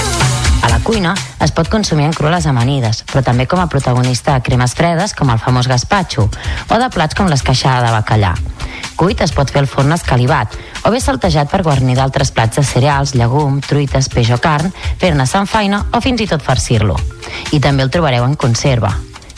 [0.65, 1.13] A la cuina
[1.45, 5.13] es pot consumir en cru les amanides, però també com a protagonista de cremes fredes
[5.13, 8.33] com el famós gazpacho o de plats com l'esqueixada de bacallà.
[8.97, 10.57] Cuit es pot fer al forn escalivat
[10.89, 15.27] o bé saltejat per guarnir d'altres plats de cereals, llegum, truites, peix o carn, fer-ne
[15.45, 16.97] faina o fins i tot farcir-lo.
[17.53, 18.95] I també el trobareu en conserva.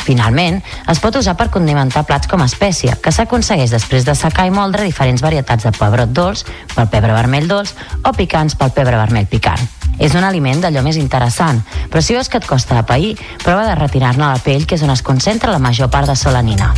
[0.06, 4.44] Finalment, es pot usar per condimentar plats com a espècia, que s'aconsegueix després de secar
[4.46, 6.44] i moldre diferents varietats de pebrot dolç,
[6.76, 9.64] pel pebre vermell dolç o picants pel pebre vermell picant.
[9.98, 11.58] És un aliment d'allò més interessant,
[11.90, 14.86] però si veus que et costa de pair, prova de retirar-ne la pell, que és
[14.86, 16.70] on es concentra la major part de solanina.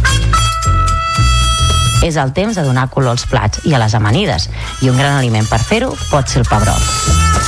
[2.07, 4.49] És el temps de donar color als plats i a les amanides,
[4.81, 7.48] i un gran aliment per fer-ho pot ser el pebrot.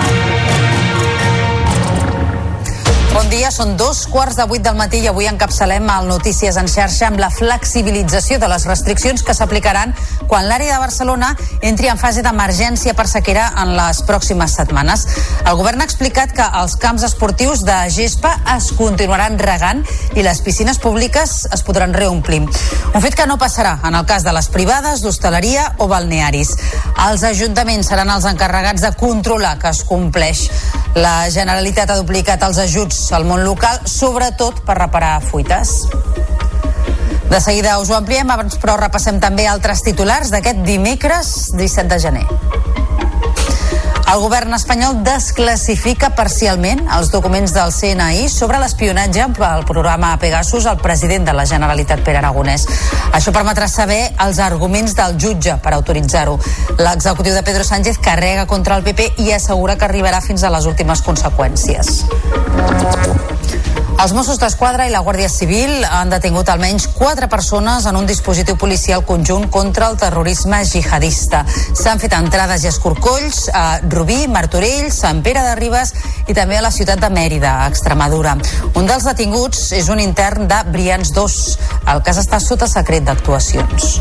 [3.31, 7.07] Dia, són dos quarts de vuit del matí i avui encapçalem el Notícies en xarxa
[7.07, 9.93] amb la flexibilització de les restriccions que s'aplicaran
[10.27, 11.29] quan l'àrea de Barcelona
[11.63, 15.05] entri en fase d'emergència per sequera en les pròximes setmanes.
[15.45, 20.43] El govern ha explicat que els camps esportius de gespa es continuaran regant i les
[20.43, 22.41] piscines públiques es podran reomplir.
[22.43, 26.55] Un fet que no passarà en el cas de les privades, d'hostaleria o balnearis.
[27.07, 30.49] Els ajuntaments seran els encarregats de controlar que es compleix.
[30.99, 35.83] La Generalitat ha duplicat els ajuts al món local, sobretot per reparar fuites.
[37.29, 41.99] De seguida us ho ampliem, abans però repassem també altres titulars d'aquest dimecres 17 de
[42.01, 42.25] gener.
[44.11, 50.81] El govern espanyol desclassifica parcialment els documents del CNI sobre l'espionatge pel programa Pegasus al
[50.83, 52.65] president de la Generalitat, Pere Aragonès.
[53.15, 56.35] Això permetrà saber els arguments del jutge per autoritzar-ho.
[56.83, 60.67] L'executiu de Pedro Sánchez carrega contra el PP i assegura que arribarà fins a les
[60.67, 62.03] últimes conseqüències.
[64.01, 68.57] Els Mossos d'Esquadra i la Guàrdia Civil han detingut almenys quatre persones en un dispositiu
[68.57, 71.43] policial conjunt contra el terrorisme jihadista.
[71.77, 75.93] S'han fet entrades i escorcolls a Rubí, Martorell, Sant Pere de Ribes
[76.25, 78.33] i també a la ciutat de Mèrida, a Extremadura.
[78.73, 81.41] Un dels detinguts és un intern de Brians 2.
[81.93, 83.99] El cas està sota secret d'actuacions.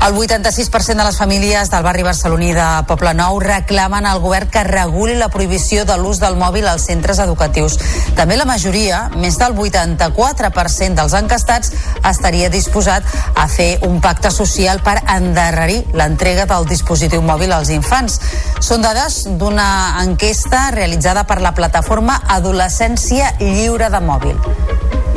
[0.00, 4.64] El 86% de les famílies del barri barceloní de Poble Nou reclamen al govern que
[4.64, 7.76] reguli la prohibició de l'ús del mòbil als centres educatius.
[8.16, 11.74] També la majoria, més del 84% dels encastats,
[12.08, 18.18] estaria disposat a fer un pacte social per endarrerir l'entrega del dispositiu mòbil als infants.
[18.60, 25.11] Són dades d'una enquesta realitzada per la plataforma Adolescència Lliure de Mòbil.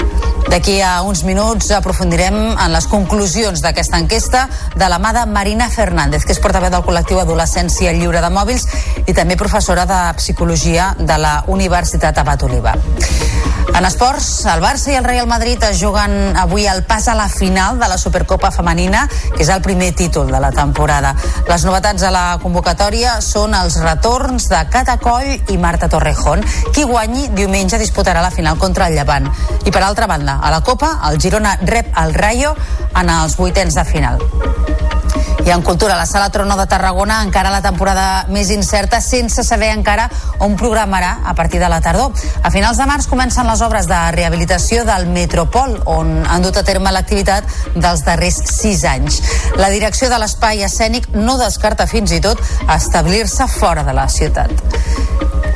[0.49, 5.69] D'aquí a uns minuts aprofundirem en les conclusions d'aquesta enquesta de la mà de Marina
[5.69, 8.67] Fernández, que és portaveu del col·lectiu Adolescència Lliure de Mòbils
[9.05, 12.77] i també professora de Psicologia de la Universitat Abat Oliva.
[13.75, 17.25] En esports, el Barça i el Real Madrid es juguen avui el pas a la
[17.27, 19.01] final de la Supercopa Femenina,
[19.35, 21.11] que és el primer títol de la temporada.
[21.49, 26.47] Les novetats a la convocatòria són els retorns de Cata Coll i Marta Torrejón.
[26.71, 29.27] Qui guanyi diumenge disputarà la final contra el Llevant.
[29.67, 32.55] I per altra banda, a la Copa, el Girona rep el Rayo
[32.95, 34.23] en els vuitens de final.
[35.45, 39.69] I en cultura, la Sala Trono de Tarragona encara la temporada més incerta sense saber
[39.75, 40.07] encara
[40.41, 42.13] on programarà a partir de la tardor.
[42.41, 46.65] A finals de març comencen les obres de rehabilitació del Metropol, on han dut a
[46.65, 49.21] terme l'activitat dels darrers sis anys.
[49.61, 55.54] La direcció de l'espai escènic no descarta fins i tot establir-se fora de la ciutat.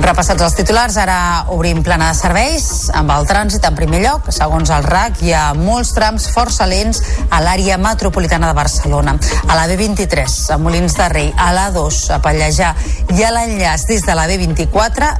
[0.00, 4.30] Repassats els titulars, ara obrim plana de serveis amb el trànsit en primer lloc.
[4.32, 9.18] Segons el RAC, hi ha molts trams força lents a l'àrea metropolitana de Barcelona.
[9.44, 12.72] A la B23, a Molins de Rei, a l'A2, a Pallejà
[13.12, 15.10] i a l'enllaç des de la B24,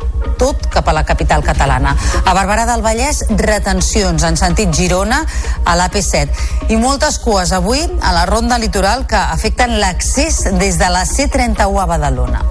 [0.41, 1.93] tot cap a la capital catalana.
[2.25, 5.21] A Barberà del Vallès, retencions en sentit Girona
[5.65, 10.89] a l'AP7 i moltes cues avui a la ronda litoral que afecten l'accés des de
[10.89, 12.47] la C31 a Badalona.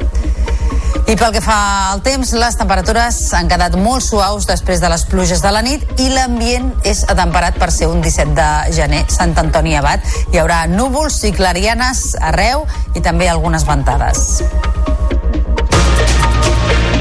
[1.09, 1.57] I pel que fa
[1.91, 5.83] al temps, les temperatures han quedat molt suaus després de les pluges de la nit
[6.01, 9.03] i l'ambient és atemperat per ser un 17 de gener.
[9.09, 10.05] Sant Antoni Abat.
[10.33, 14.43] Hi haurà núvols i clarianes arreu i també algunes ventades.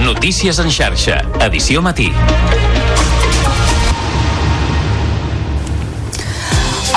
[0.01, 2.09] Notícies en xarxa, edició matí.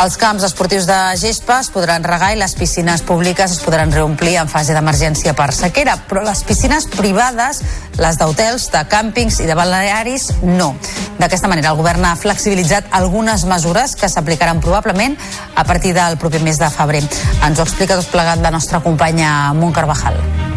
[0.01, 4.33] Els camps esportius de gespa es podran regar i les piscines públiques es podran reomplir
[4.41, 7.61] en fase d'emergència per sequera, però les piscines privades,
[8.01, 10.71] les d'hotels, de càmpings i de balnearis, no.
[11.19, 15.19] D'aquesta manera, el govern ha flexibilitzat algunes mesures que s'aplicaran probablement
[15.53, 17.03] a partir del proper mes de febrer.
[17.45, 20.17] Ens ho explica tot plegat la nostra companya Montcarvajal.
[20.17, 20.50] Carvajal.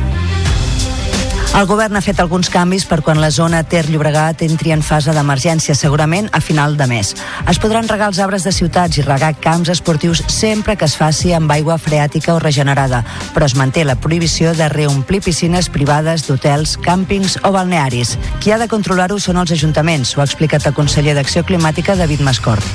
[1.55, 5.77] El govern ha fet alguns canvis per quan la zona Ter-Llobregat entri en fase d'emergència,
[5.79, 7.13] segurament a final de mes.
[7.47, 11.31] Es podran regar els arbres de ciutats i regar camps esportius sempre que es faci
[11.33, 13.05] amb aigua freàtica o regenerada,
[13.37, 18.17] però es manté la prohibició de reomplir piscines privades d'hotels, càmpings o balnearis.
[18.43, 22.27] Qui ha de controlar-ho són els ajuntaments, ho ha explicat el conseller d'Acció Climàtica, David
[22.27, 22.67] Mascort.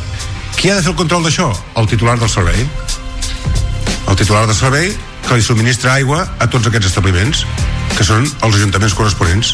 [0.55, 1.51] Qui ha de fer el control d'això?
[1.75, 2.63] El titular del servei.
[4.07, 4.95] El titular del servei
[5.29, 7.43] que li subministra aigua a tots aquests establiments,
[7.93, 9.51] que són els ajuntaments corresponents.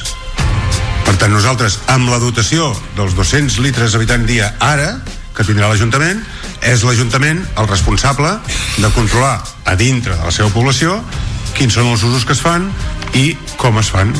[1.03, 4.93] Per tant, nosaltres, amb la dotació dels 200 litres habitant dia ara,
[5.35, 6.23] que tindrà l'Ajuntament,
[6.63, 8.37] és l'Ajuntament el responsable
[8.79, 9.35] de controlar
[9.67, 11.01] a dintre de la seva població
[11.59, 12.71] quins són els usos que es fan
[13.11, 14.15] i com es fan.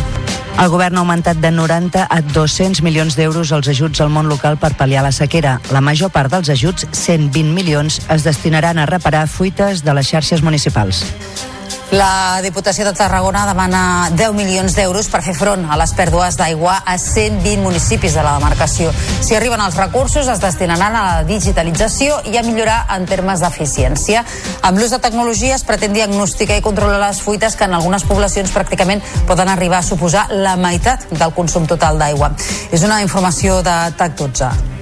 [0.55, 4.55] El govern ha augmentat de 90 a 200 milions d'euros els ajuts al món local
[4.61, 5.57] per pal·liar la sequera.
[5.75, 10.45] La major part dels ajuts, 120 milions, es destinaran a reparar fuites de les xarxes
[10.47, 11.03] municipals.
[11.91, 16.79] La Diputació de Tarragona demana 10 milions d'euros per fer front a les pèrdues d'aigua
[16.81, 18.91] a 120 municipis de la demarcació.
[19.21, 24.25] Si arriben els recursos, es destinaran a la digitalització i a millorar en termes d'eficiència.
[24.65, 28.53] Amb l'ús de tecnologia es pretén diagnosticar i controlar les fuites que en algunes poblacions
[28.53, 32.33] pràcticament poden arribar a suposar la meitat del consum total d'aigua.
[32.71, 34.74] És una informació de TAC 12.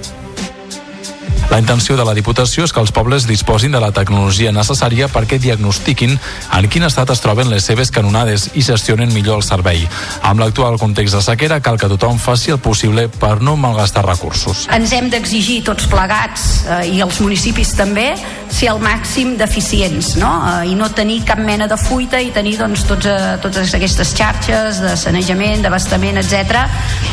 [1.50, 5.36] La intenció de la Diputació és que els pobles disposin de la tecnologia necessària perquè
[5.38, 9.84] diagnostiquin en quin estat es troben les seves canonades i gestionen millor el servei.
[10.24, 14.64] Amb l'actual context de sequera cal que tothom faci el possible per no malgastar recursos.
[14.74, 18.14] Ens hem d'exigir tots plegats eh, i els municipis també
[18.48, 20.32] ser al màxim d'eficients no?
[20.48, 24.14] Eh, i no tenir cap mena de fuita i tenir doncs, tots, eh, totes aquestes
[24.16, 26.64] xarxes de sanejament, d'abastament, etc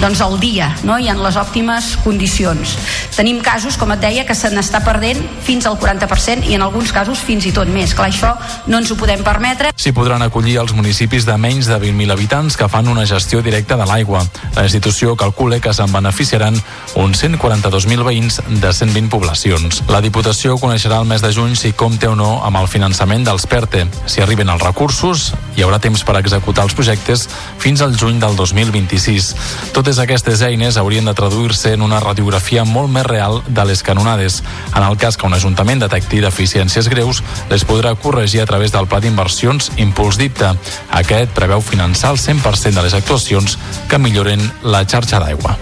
[0.01, 0.97] doncs al dia no?
[0.97, 2.75] i en les òptimes condicions.
[3.15, 6.61] Tenim casos, com et deia, deia que se n'està perdent fins al 40% i en
[6.61, 7.95] alguns casos fins i tot més.
[7.97, 8.36] Clar, això
[8.69, 9.72] no ens ho podem permetre.
[9.74, 13.78] S'hi podran acollir els municipis de menys de 20.000 habitants que fan una gestió directa
[13.80, 14.22] de l'aigua.
[14.55, 16.57] La institució calcula que se'n beneficiaran
[17.01, 19.82] uns 142.000 veïns de 120 poblacions.
[19.89, 23.47] La Diputació coneixerà el mes de juny si compte o no amb el finançament dels
[23.49, 23.88] PERTE.
[24.05, 27.26] Si arriben els recursos, hi haurà temps per executar els projectes
[27.61, 29.34] fins al juny del 2026.
[29.74, 34.11] Totes aquestes eines haurien de traduir-se en una radiografia molt més real de les canonades
[34.12, 34.43] canonades.
[34.76, 38.88] En el cas que un ajuntament detecti deficiències greus, les podrà corregir a través del
[38.88, 40.55] pla d'inversions Impuls Dicta.
[40.91, 43.57] Aquest preveu finançar el 100% de les actuacions
[43.88, 45.57] que milloren la xarxa d'aigua.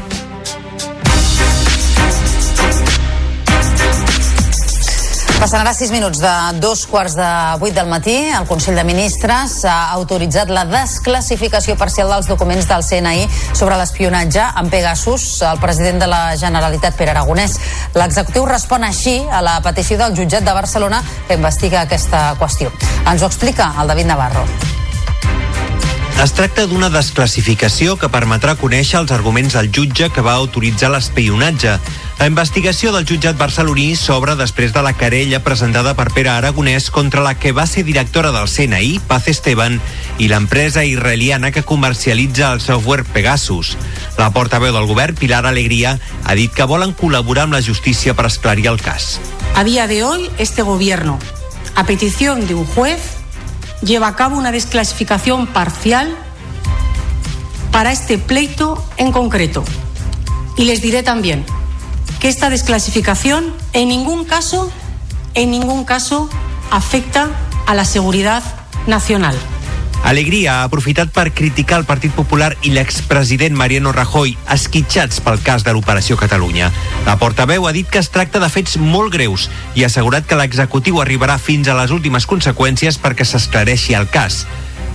[5.40, 7.28] Passen ara 6 minuts de dos quarts de
[7.62, 8.12] vuit del matí.
[8.28, 13.24] El Consell de Ministres ha autoritzat la desclassificació parcial dels documents del CNI
[13.56, 15.30] sobre l'espionatge amb Pegasus.
[15.48, 17.56] El president de la Generalitat, Pere Aragonès.
[17.96, 22.76] L'executiu respon així a la petició del jutjat de Barcelona que investiga aquesta qüestió.
[23.08, 24.44] Ens ho explica el David Navarro.
[26.20, 31.78] Es tracta d'una desclassificació que permetrà conèixer els arguments del jutge que va autoritzar l'espionatge.
[32.20, 37.24] La investigació del jutjat barceloní s'obre després de la querella presentada per Pere Aragonès contra
[37.24, 39.78] la que va ser directora del CNI, Paz Esteban,
[40.20, 43.78] i l'empresa israeliana que comercialitza el software Pegasus.
[44.18, 48.28] La portaveu del govern, Pilar Alegría, ha dit que volen col·laborar amb la justícia per
[48.28, 49.22] esclarir el cas.
[49.56, 51.18] A día de hoy, este gobierno,
[51.76, 53.19] a petición de un juez,
[53.82, 56.16] lleva a cabo una desclasificación parcial
[57.72, 59.64] para este pleito en concreto.
[60.58, 61.46] Y les diré también
[62.20, 64.72] que esta desclasificación en ningún caso,
[65.34, 66.30] en ningún caso
[66.72, 67.30] afecta
[67.66, 68.44] a la seguridad
[68.88, 69.38] nacional.
[70.04, 75.66] Alegria ha aprofitat per criticar el Partit Popular i l'expresident Mariano Rajoy, esquitxats pel cas
[75.68, 76.72] de l'Operació Catalunya.
[77.06, 80.40] La portaveu ha dit que es tracta de fets molt greus i ha assegurat que
[80.40, 84.46] l'executiu arribarà fins a les últimes conseqüències perquè s'esclareixi el cas.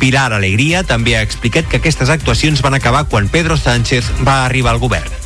[0.01, 4.75] Pilar Alegria també ha explicat que aquestes actuacions van acabar quan Pedro Sánchez va arribar
[4.75, 5.24] al govern.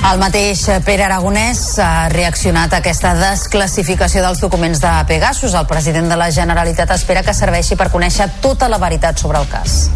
[0.00, 5.52] El mateix Pere Aragonès ha reaccionat a aquesta desclassificació dels documents de Pegasus.
[5.54, 9.46] El president de la Generalitat espera que serveixi per conèixer tota la veritat sobre el
[9.52, 9.90] cas.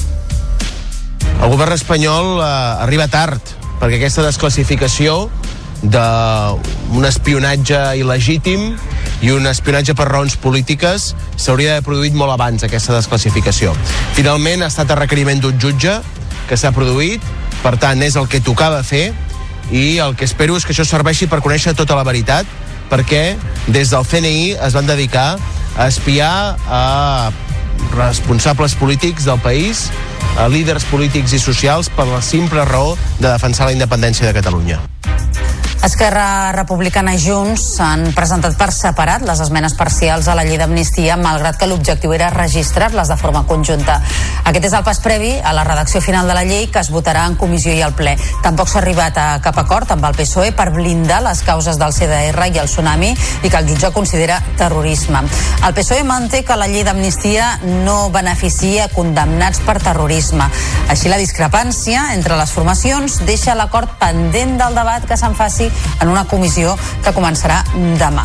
[1.40, 2.50] El govern espanyol eh,
[2.84, 3.40] arriba tard,
[3.80, 5.30] perquè aquesta desclassificació
[5.82, 8.70] d'un espionatge il·legítim
[9.24, 13.72] i un espionatge per raons polítiques s'hauria d'haver produït molt abans aquesta desclassificació.
[14.16, 15.98] Finalment ha estat a requeriment d'un jutge
[16.48, 17.24] que s'ha produït,
[17.64, 19.08] per tant és el que tocava fer
[19.70, 22.48] i el que espero és que això serveixi per conèixer tota la veritat
[22.90, 23.36] perquè
[23.66, 25.34] des del CNI es van dedicar
[25.76, 27.32] a espiar a
[27.94, 29.88] responsables polítics del país,
[30.38, 34.80] a líders polítics i socials per la simple raó de defensar la independència de Catalunya.
[35.84, 41.18] Esquerra Republicana i Junts han presentat per separat les esmenes parcials a la llei d'amnistia,
[41.20, 43.98] malgrat que l'objectiu era registrar-les de forma conjunta.
[44.48, 47.26] Aquest és el pas previ a la redacció final de la llei que es votarà
[47.28, 48.14] en comissió i al ple.
[48.40, 52.48] Tampoc s'ha arribat a cap acord amb el PSOE per blindar les causes del CDR
[52.48, 55.20] i el tsunami i que el jutge considera terrorisme.
[55.68, 60.48] El PSOE manté que la llei d'amnistia no beneficia condemnats per terrorisme.
[60.88, 66.08] Així la discrepància entre les formacions deixa l'acord pendent del debat que se'n faci en
[66.08, 67.62] una comissió que començarà
[68.00, 68.24] demà.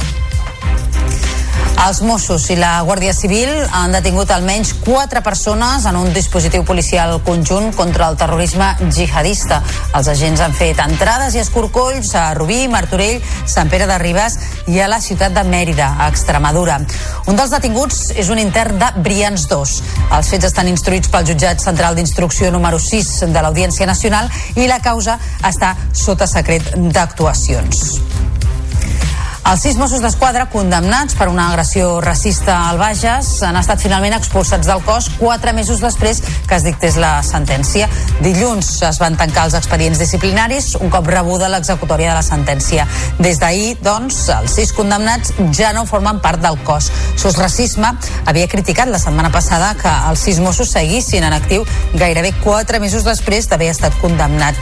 [1.79, 7.13] Els Mossos i la Guàrdia Civil han detingut almenys quatre persones en un dispositiu policial
[7.23, 9.61] conjunt contra el terrorisme jihadista.
[9.95, 14.35] Els agents han fet entrades i escorcolls a Rubí, Martorell, Sant Pere de Ribes
[14.67, 16.81] i a la ciutat de Mèrida, a Extremadura.
[17.31, 19.77] Un dels detinguts és un intern de Brians 2.
[20.19, 24.27] Els fets estan instruïts pel jutjat central d'instrucció número 6 de l'Audiència Nacional
[24.59, 25.15] i la causa
[25.47, 28.01] està sota secret d'actuacions.
[29.47, 34.67] Els sis Mossos d'Esquadra condemnats per una agressió racista al Bages han estat finalment expulsats
[34.67, 37.87] del cos quatre mesos després que es dictés la sentència.
[38.21, 42.85] Dilluns es van tancar els expedients disciplinaris un cop rebuda l'executòria de la sentència.
[43.17, 46.91] Des d'ahir, doncs, els sis condemnats ja no formen part del cos.
[47.17, 47.95] Sos Racisme
[48.29, 51.65] havia criticat la setmana passada que els sis Mossos seguissin en actiu
[51.95, 54.55] gairebé quatre mesos després d'haver estat condemnat.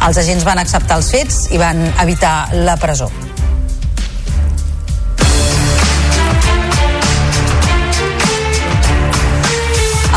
[0.00, 3.12] Els agents van acceptar els fets i van evitar la presó.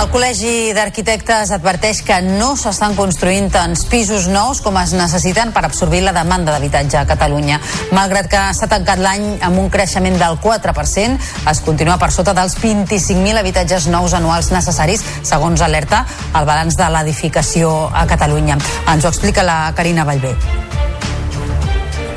[0.08, 5.66] El Col·legi d'Arquitectes adverteix que no s'estan construint tants pisos nous com es necessiten per
[5.68, 7.58] absorbir la demanda d'habitatge a Catalunya.
[7.92, 11.20] Malgrat que s'ha tancat l'any amb un creixement del 4%,
[11.52, 16.88] es continua per sota dels 25.000 habitatges nous anuals necessaris, segons alerta el balanç de
[16.88, 18.56] l'edificació a Catalunya.
[18.88, 20.38] Ens ho explica la Carina Vallvé.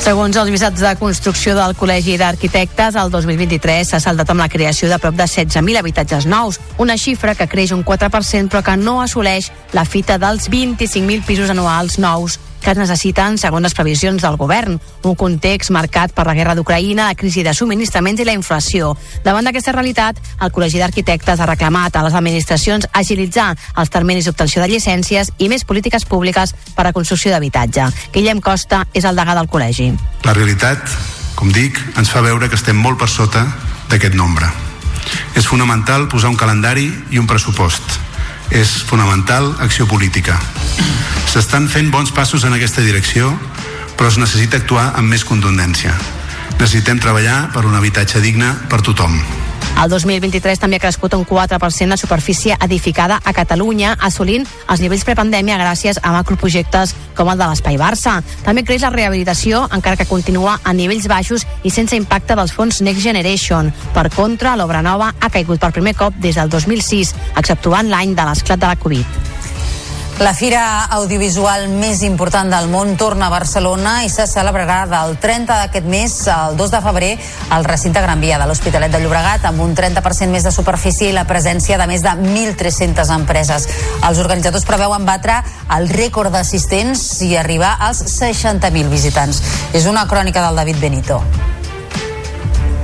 [0.00, 4.88] Segons els visats de construcció del Col·legi d'Arquitectes, el 2023 s'ha saldat amb la creació
[4.88, 9.02] de prop de 16.000 habitatges nous, una xifra que creix un 4% però que no
[9.04, 14.36] assoleix la fita dels 25.000 pisos anuals nous que es necessiten segons les previsions del
[14.40, 14.78] govern.
[15.04, 18.92] Un context marcat per la guerra d'Ucraïna, la crisi de subministraments i la inflació.
[19.24, 24.62] Davant d'aquesta realitat, el Col·legi d'Arquitectes ha reclamat a les administracions agilitzar els terminis d'obtenció
[24.62, 27.88] de llicències i més polítiques públiques per a construcció d'habitatge.
[28.12, 29.90] Guillem Costa és el degà del col·legi.
[30.24, 30.84] La realitat,
[31.34, 33.46] com dic, ens fa veure que estem molt per sota
[33.88, 34.50] d'aquest nombre.
[35.34, 38.09] És fonamental posar un calendari i un pressupost
[38.50, 40.38] és fonamental acció política.
[41.30, 43.30] S'estan fent bons passos en aquesta direcció,
[43.96, 45.94] però es necessita actuar amb més contundència.
[46.56, 49.20] Necessitem treballar per un habitatge digne per tothom.
[49.80, 55.06] El 2023 també ha crescut un 4% la superfície edificada a Catalunya, assolint els nivells
[55.08, 58.18] prepandèmia gràcies a macroprojectes com el de l'Espai Barça.
[58.44, 62.82] També creix la rehabilitació, encara que continua a nivells baixos i sense impacte dels fons
[62.84, 63.72] Next Generation.
[63.94, 68.28] Per contra, l'obra nova ha caigut per primer cop des del 2006, exceptuant l'any de
[68.28, 69.29] l'esclat de la Covid.
[70.20, 75.54] La fira audiovisual més important del món torna a Barcelona i se celebrarà del 30
[75.62, 77.08] d'aquest mes al 2 de febrer
[77.56, 81.14] al recinte Gran Via de l'Hospitalet de Llobregat amb un 30% més de superfície i
[81.16, 83.64] la presència de més de 1.300 empreses.
[84.10, 85.38] Els organitzadors preveuen batre
[85.78, 89.40] el rècord d'assistents i arribar als 60.000 visitants.
[89.72, 91.22] És una crònica del David Benito.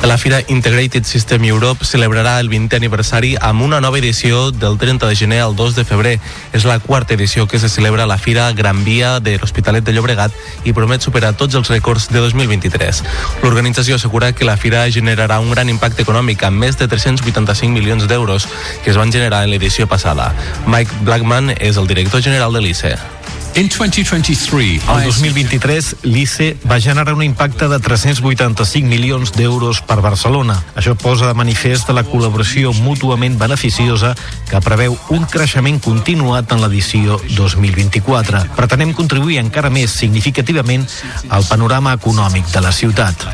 [0.03, 5.09] La Fira Integrated System Europe celebrarà el 20è aniversari amb una nova edició del 30
[5.09, 6.15] de gener al 2 de febrer.
[6.53, 9.93] És la quarta edició que se celebra a la Fira Gran Via de l'Hospitalet de
[9.93, 10.33] Llobregat
[10.65, 13.03] i promet superar tots els rècords de 2023.
[13.43, 18.07] L'organització assegura que la Fira generarà un gran impacte econòmic amb més de 385 milions
[18.07, 18.49] d'euros
[18.85, 20.33] que es van generar en l'edició passada.
[20.67, 23.26] Mike Blackman és el director general de l'ICE.
[23.55, 30.59] In 2023, el 2023, l'ICE va generar un impacte de 385 milions d'euros per Barcelona.
[30.77, 34.15] Això posa de manifest la col·laboració mútuament beneficiosa
[34.51, 38.45] que preveu un creixement continuat en l'edició 2024.
[38.59, 40.85] Pretenem contribuir encara més significativament
[41.31, 43.29] al panorama econòmic de la ciutat.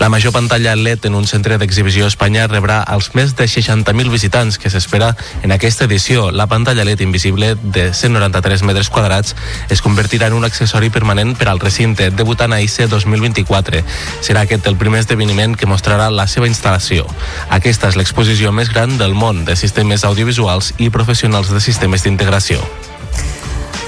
[0.00, 4.08] La major pantalla LED en un centre d'exhibició a Espanya rebrà els més de 60.000
[4.08, 5.10] visitants que s'espera
[5.44, 6.30] en aquesta edició.
[6.32, 9.36] La pantalla LED invisible de 193 metres quadrats
[9.68, 13.82] es convertirà en un accessori permanent per al recinte, debutant a ICE 2024.
[14.24, 17.04] Serà aquest el primer esdeveniment que mostrarà la seva instal·lació.
[17.50, 22.64] Aquesta és l'exposició més gran del món de sistemes audiovisuals i professionals de sistemes d'integració.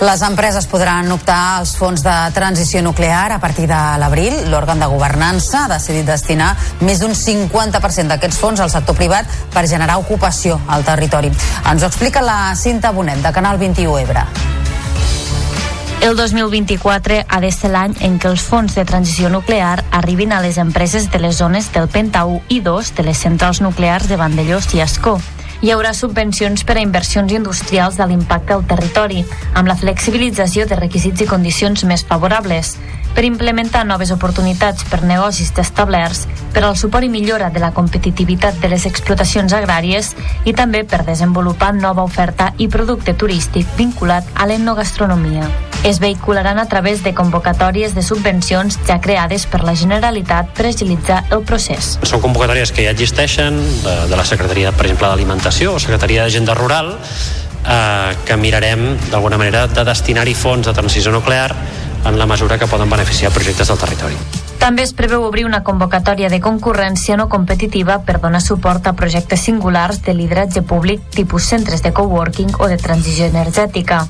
[0.02, 4.34] Les empreses podran optar als fons de transició nuclear a partir de l'abril.
[4.50, 9.62] L'òrgan de governança ha decidit destinar més d'un 50% d'aquests fons al sector privat per
[9.70, 11.30] generar ocupació al territori.
[11.70, 14.24] Ens ho explica la Cinta Bonet, de Canal 21 Ebre.
[16.02, 20.42] El 2024 ha de ser l'any en què els fons de transició nuclear arribin a
[20.42, 24.18] les empreses de les zones del Penta 1 i 2 de les centrals nuclears de
[24.18, 25.20] Vandellós i Ascó
[25.62, 29.22] hi haurà subvencions per a inversions industrials de l'impacte al territori,
[29.54, 32.74] amb la flexibilització de requisits i condicions més favorables,
[33.14, 38.58] per implementar noves oportunitats per negocis establerts, per al suport i millora de la competitivitat
[38.58, 44.50] de les explotacions agràries i també per desenvolupar nova oferta i producte turístic vinculat a
[44.50, 50.68] l'etnogastronomia es vehicularan a través de convocatòries de subvencions ja creades per la Generalitat per
[50.70, 51.96] agilitzar el procés.
[52.06, 56.54] Són convocatòries que ja existeixen de, de la Secretaria, per exemple, d'Alimentació o Secretaria d'Agenda
[56.54, 61.50] Rural eh, que mirarem d'alguna manera de destinar-hi fons de transició nuclear
[62.06, 64.16] en la mesura que poden beneficiar projectes del territori.
[64.62, 69.42] També es preveu obrir una convocatòria de concurrència no competitiva per donar suport a projectes
[69.48, 74.06] singulars de lideratge públic tipus centres de coworking o de transició energètica.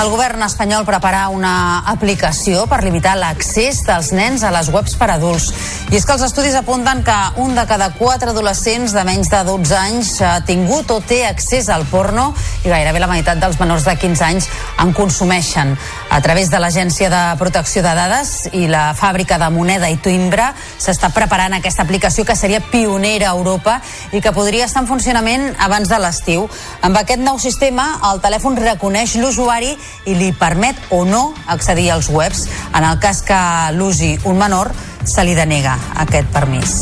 [0.00, 5.10] El govern espanyol prepara una aplicació per limitar l'accés dels nens a les webs per
[5.12, 5.50] adults.
[5.92, 9.42] I és que els estudis apunten que un de cada quatre adolescents de menys de
[9.44, 12.30] 12 anys ha tingut o té accés al porno
[12.64, 14.48] i gairebé la meitat dels menors de 15 anys
[14.80, 15.76] en consumeixen.
[16.10, 20.48] A través de l'Agència de Protecció de Dades i la fàbrica de moneda i timbre
[20.58, 23.76] s'està preparant aquesta aplicació que seria pionera a Europa
[24.10, 26.48] i que podria estar en funcionament abans de l'estiu.
[26.82, 29.70] Amb aquest nou sistema, el telèfon reconeix l'usuari
[30.10, 32.48] i li permet o no accedir als webs.
[32.74, 33.40] En el cas que
[33.78, 34.74] l'usi un menor,
[35.06, 36.80] se li denega aquest permís.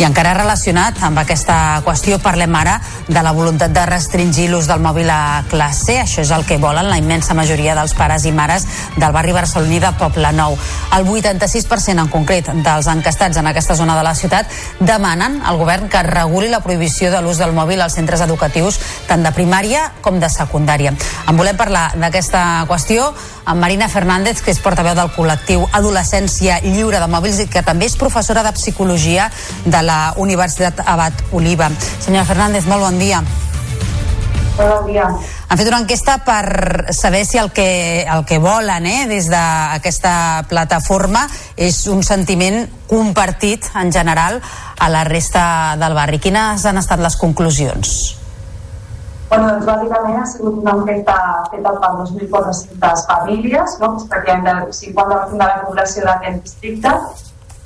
[0.00, 4.80] I encara relacionat amb aquesta qüestió parlem ara de la voluntat de restringir l'ús del
[4.80, 5.98] mòbil a classe.
[6.00, 8.64] Això és el que volen la immensa majoria dels pares i mares
[8.96, 10.56] del barri barceloní de Poble Nou.
[10.96, 14.48] El 86% en concret dels encastats en aquesta zona de la ciutat
[14.80, 19.20] demanen al govern que reguli la prohibició de l'ús del mòbil als centres educatius tant
[19.20, 20.94] de primària com de secundària.
[21.28, 23.10] En volem parlar d'aquesta qüestió
[23.44, 27.88] amb Marina Fernández, que és portaveu del col·lectiu Adolescència Lliure de Mòbils i que també
[27.90, 29.28] és professora de Psicologia
[29.66, 29.89] de la
[30.20, 31.70] Universitat Abat Oliva.
[32.00, 33.22] Senyora Fernández, molt bon dia.
[34.60, 35.06] Bon dia.
[35.48, 40.44] Han fet una enquesta per saber si el que, el que volen eh, des d'aquesta
[40.50, 41.24] plataforma
[41.56, 44.40] és un sentiment compartit en general
[44.78, 46.20] a la resta del barri.
[46.22, 48.16] Quines han estat les conclusions?
[49.30, 51.16] Bueno, doncs bàsicament ha sigut una enquesta
[51.52, 53.92] feta per 2.400 famílies, no?
[53.94, 56.94] que és pràcticament el 50% de la població d'aquest districte,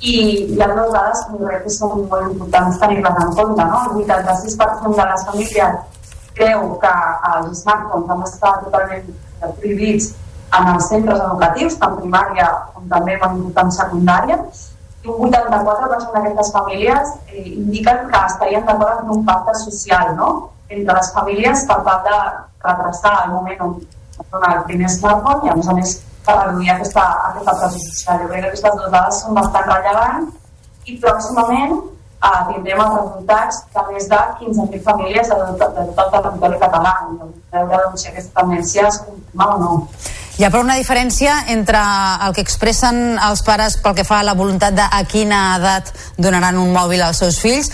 [0.01, 0.15] i
[0.53, 3.65] hi ha dues dades que crec que són molt importants tenir-les en compte.
[3.71, 3.81] No?
[3.89, 6.03] El 86% de les famílies
[6.35, 6.93] creu que
[7.31, 9.11] els smartphones han d'estar totalment
[9.59, 10.13] prohibits
[10.55, 14.39] en els centres educatius, tant primària com també important secundària,
[15.05, 20.29] i un 84% d'aquestes famílies eh, indiquen que estarien d'acord en un pacte social, no?
[20.69, 22.19] entre les famílies per tal de
[22.65, 23.75] retrasar el moment on
[24.15, 25.91] es dona el primer smartphone i a més a més
[26.25, 28.23] per reduir aquesta, aquesta pressió social.
[28.23, 33.61] Jo crec que aquestes dues dades són bastant rellevants i pròximament eh, tindrem els resultats
[33.75, 36.93] de més de 15.000 famílies de, de, de tot el territori català.
[37.55, 39.73] Veure doncs, si aquesta tendència es confirma o no.
[40.35, 41.79] Hi ha però una diferència entre
[42.25, 45.93] el que expressen els pares pel que fa a la voluntat de a quina edat
[46.19, 47.71] donaran un mòbil als seus fills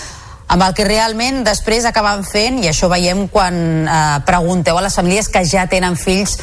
[0.52, 3.56] amb el que realment després acaben fent, i això veiem quan
[3.88, 6.36] eh, pregunteu a les famílies que ja tenen fills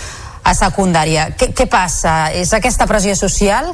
[0.49, 1.29] a secundària.
[1.37, 2.31] Què, què passa?
[2.33, 3.69] És aquesta pressió social?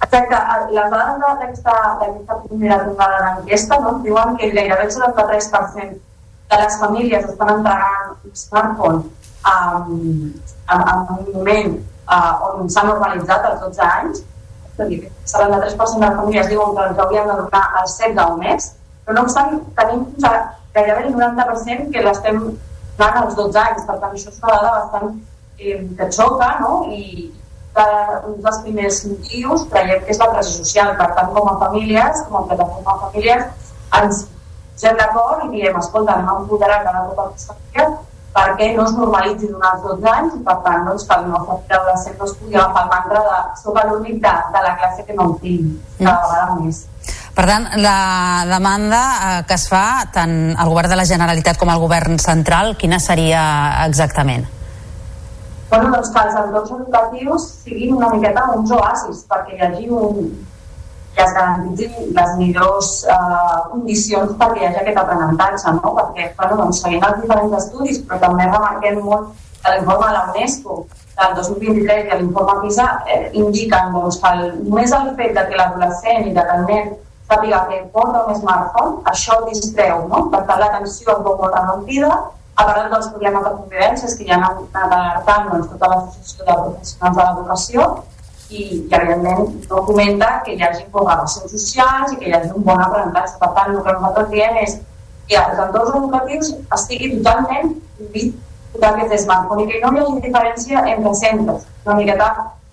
[0.00, 0.38] Exacte,
[0.72, 5.98] les dades d'aquesta primera tongada d'enquesta no, diuen que gairebé el 73%
[6.50, 9.02] de les famílies estan entregant un smartphone
[9.50, 10.32] um,
[10.72, 11.76] en, en un moment
[12.08, 14.24] uh, on s'ha normalitzat als 12 anys,
[14.72, 17.98] és a dir, el 73% de les famílies diuen que els haurien de donar als
[18.00, 18.72] 16 o més,
[19.04, 22.42] però no obstant tenim gairebé el 90% que l'estem
[23.00, 25.14] donant als 12 anys, per tant això és una dada bastant
[25.58, 26.72] eh, que xoca, no?
[26.92, 27.30] I
[27.74, 27.86] que
[28.26, 32.24] un dels primers motius creiem que és la pressió social, per tant com a famílies,
[32.28, 34.22] com a plataforma de famílies, ens
[34.74, 37.90] posem d'acord i diem, escolta, anem a empoderar cada cop aquesta família
[38.30, 41.76] perquè no es normalitzi durant 12 anys i per tant doncs, que el nostre fill
[41.78, 45.16] adolescent no es pugui agafar el mantra de soc l'únic de, de la classe que
[45.18, 46.84] no en tinc cada vegada més.
[47.40, 51.70] Per tant, la demanda eh, que es fa tant al govern de la Generalitat com
[51.72, 53.40] al govern central, quina seria
[53.86, 54.44] exactament?
[55.70, 60.28] Bueno, doncs que els entorns educatius siguin una miqueta uns oasis perquè hi hagi un,
[61.16, 65.96] que es garantitzin les millors eh, condicions perquè hi hagi aquest aprenentatge, no?
[65.96, 69.32] perquè bueno, doncs, seguint els diferents estudis, però també remarquem molt
[69.64, 70.82] que l'informe de la UNESCO
[71.22, 75.62] del 2023 i l'informe PISA eh, indiquen doncs, que el, només el fet de que
[75.62, 76.98] l'adolescent i de que el nen
[77.30, 80.26] sàpiga que porta un smartphone, això distreu, no?
[80.32, 82.10] per tant l'atenció es veu molt ralentida,
[82.60, 86.56] a part dels problemes de convivència que ja han anat alertant doncs, tota l'associació de
[86.64, 87.86] professionals de l'educació
[88.50, 92.66] i, i evidentment no comenta que hi hagi relacions socials i que hi hagi un
[92.66, 93.38] bon aprenentatge.
[93.40, 94.78] Per tant, el que nosaltres diem és
[95.30, 97.74] que els entorns educatius estigui totalment
[98.80, 101.68] d'aquest smartphone i que no hi hagi diferència entre centres.
[101.86, 102.30] Una miqueta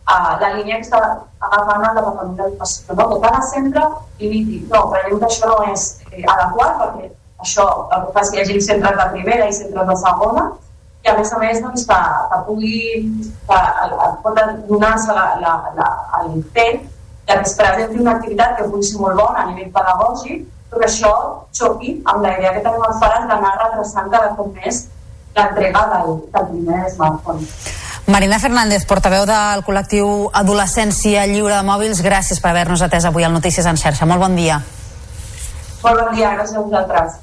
[0.08, 1.02] uh, la línia que està
[1.40, 3.08] agafant el Departament d'Educació, no?
[3.12, 3.86] que cada centre
[4.22, 4.64] limiti.
[4.72, 7.12] No, creiem que això no és eh, adequat perquè
[7.44, 10.46] això el que fa és que hi hagi centres de primera i centres de segona
[11.06, 11.98] i a més a més doncs, que,
[12.32, 12.78] que pugui
[13.48, 13.60] que,
[14.24, 15.14] pot donar-se
[16.56, 16.86] fet
[17.28, 20.90] que es presenti una activitat que pugui ser molt bona a nivell pedagògic però que
[20.90, 21.12] això
[21.56, 24.88] xoqui amb la idea que tenim els pares d'anar retrasant cada cop més
[25.38, 27.46] l'entrega del, del primer smartphone.
[28.08, 33.36] Marina Fernández, portaveu del col·lectiu Adolescència Lliure de Mòbils, gràcies per haver-nos atès avui al
[33.36, 34.08] Notícies en xarxa.
[34.08, 34.62] Molt bon dia.
[35.84, 37.20] Molt bon dia, gràcies a vosaltres.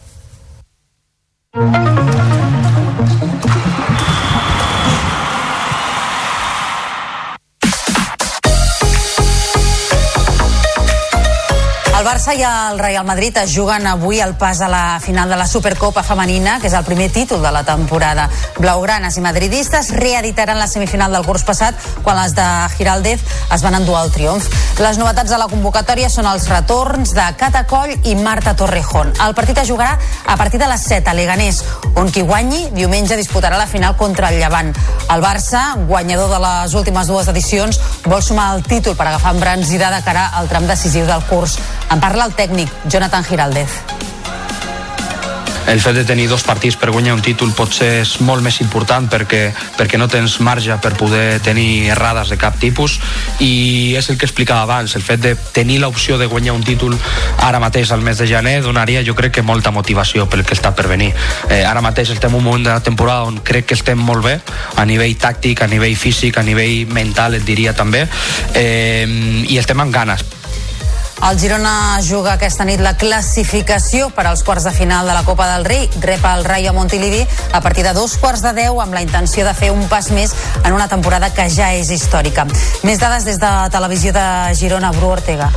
[12.14, 15.48] Barça i el Real Madrid es juguen avui el pas a la final de la
[15.50, 18.28] Supercopa femenina, que és el primer títol de la temporada.
[18.54, 22.44] Blaugranes i madridistes reeditaran la semifinal del curs passat quan les de
[22.76, 23.18] Giraldez
[23.50, 24.46] es van endur al triomf.
[24.78, 29.10] Les novetats de la convocatòria són els retorns de Catacoll i Marta Torrejón.
[29.26, 31.64] El partit es jugarà a partir de les 7 a Leganés,
[31.98, 34.70] on qui guanyi diumenge disputarà la final contra el Llevant.
[35.10, 39.90] El Barça, guanyador de les últimes dues edicions, vol sumar el títol per agafar embranzida
[39.90, 41.58] de cara al tram decisiu del curs.
[41.90, 43.70] En parla el tècnic Jonathan Giraldez.
[45.72, 49.06] El fet de tenir dos partits per guanyar un títol potser és molt més important
[49.08, 49.46] perquè,
[49.78, 52.98] perquè no tens marge per poder tenir errades de cap tipus
[53.40, 56.92] i és el que explicava abans, el fet de tenir l'opció de guanyar un títol
[57.40, 60.74] ara mateix al mes de gener donaria jo crec que molta motivació pel que està
[60.76, 61.14] per venir.
[61.48, 64.28] Eh, ara mateix estem en un moment de la temporada on crec que estem molt
[64.28, 64.36] bé
[64.76, 68.04] a nivell tàctic, a nivell físic, a nivell mental et diria també.
[68.52, 69.08] Eh,
[69.48, 70.43] i estem amb ganes
[71.30, 75.46] el Girona juga aquesta nit la classificació per als quarts de final de la Copa
[75.54, 75.88] del Rei.
[76.02, 77.22] Rep el Rayo Montilivi
[77.52, 80.34] a partir de dos quarts de deu amb la intenció de fer un pas més
[80.64, 82.44] en una temporada que ja és històrica.
[82.84, 84.26] Més dades des de Televisió de
[84.58, 85.48] Girona, Bru Ortega.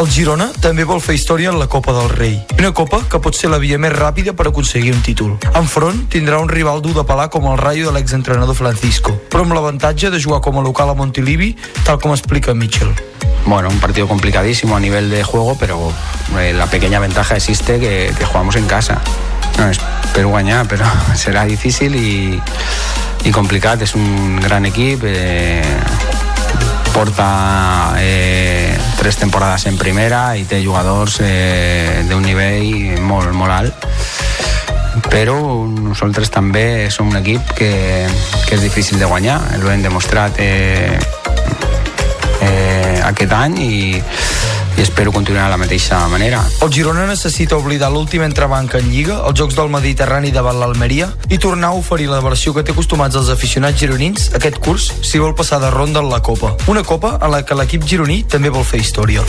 [0.00, 2.38] El Girona també vol fer història en la Copa del Rei.
[2.56, 5.34] Una copa que pot ser la via més ràpida per aconseguir un títol.
[5.58, 9.52] Enfront tindrà un rival dur de pelar com el Rayo de l'exentrenador Francisco, però amb
[9.52, 11.52] l'avantatge de jugar com a local a Montilivi,
[11.84, 12.94] tal com explica Mitchell.
[13.44, 15.92] bueno, un partido complicadísimo a nivel de juego, pero
[16.38, 19.00] eh, la pequeña ventaja existe que, que jugamos en casa.
[19.58, 19.78] No es
[20.14, 20.84] Perú-Guañá, pero
[21.16, 22.40] serà difícil i,
[23.24, 23.82] i complicat.
[23.82, 25.62] És un gran equip, eh,
[26.92, 28.61] porta eh,
[29.02, 33.86] tres temporades en primera i té jugadors eh, d'un nivell molt, molt alt.
[35.10, 35.34] Però
[35.66, 37.72] nosaltres també som un equip que,
[38.46, 40.94] que és difícil de guanyar, ho hem demostrat eh,
[42.46, 43.82] eh, aquest any i,
[44.76, 46.42] i espero continuar de la mateixa manera.
[46.62, 51.38] El Girona necessita oblidar l'últim entrebanc en Lliga, els Jocs del Mediterrani davant l'Almeria, i
[51.38, 55.36] tornar a oferir la versió que té acostumats els aficionats gironins aquest curs si vol
[55.38, 56.56] passar de ronda en la Copa.
[56.66, 59.26] Una Copa en la que l'equip gironí també vol fer història.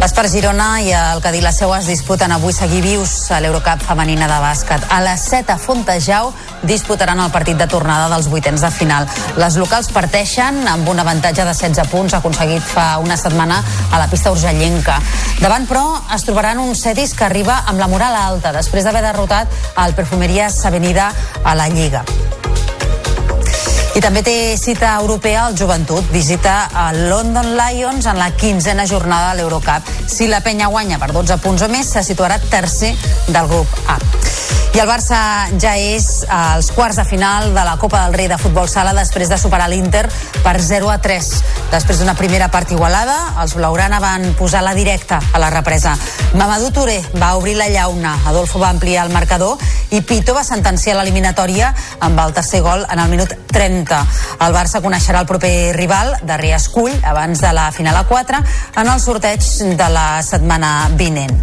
[0.00, 4.26] L'Espar Girona i el Cadí la Seu es disputen avui seguir vius a l'Eurocup femenina
[4.26, 4.86] de bàsquet.
[4.90, 6.32] A les 7 a Fontejau
[6.66, 9.06] disputaran el partit de tornada dels vuitens de final.
[9.38, 13.60] Les locals parteixen amb un avantatge de 16 punts aconseguit fa una setmana
[13.92, 15.00] a la pista urgellenca.
[15.40, 15.84] Davant, però,
[16.14, 19.48] es trobaran un Cetis que arriba amb la moral alta després d'haver derrotat
[19.82, 21.12] el Perfumeries Avenida
[21.44, 22.04] a la Lliga.
[23.92, 26.06] I també té cita europea al joventut.
[26.12, 29.84] Visita a London Lions en la quinzena jornada de l'Eurocup.
[30.08, 32.94] Si la penya guanya per 12 punts o més, se situarà tercer
[33.28, 33.98] del grup A.
[34.72, 35.18] I el Barça
[35.60, 39.28] ja és als quarts de final de la Copa del Rei de Futbol Sala després
[39.28, 40.06] de superar l'Inter
[40.40, 41.28] per 0 a 3.
[41.74, 45.92] Després d'una primera part igualada, els Blaurana van posar la directa a la represa.
[46.40, 49.60] Mamadou Touré va obrir la llauna, Adolfo va ampliar el marcador
[49.92, 54.00] i Pito va sentenciar l'eliminatòria amb el tercer gol en el minut 30.
[54.40, 58.40] El Barça coneixerà el proper rival de Riascull abans de la final a 4
[58.80, 59.44] en el sorteig
[59.76, 61.36] de la setmana vinent.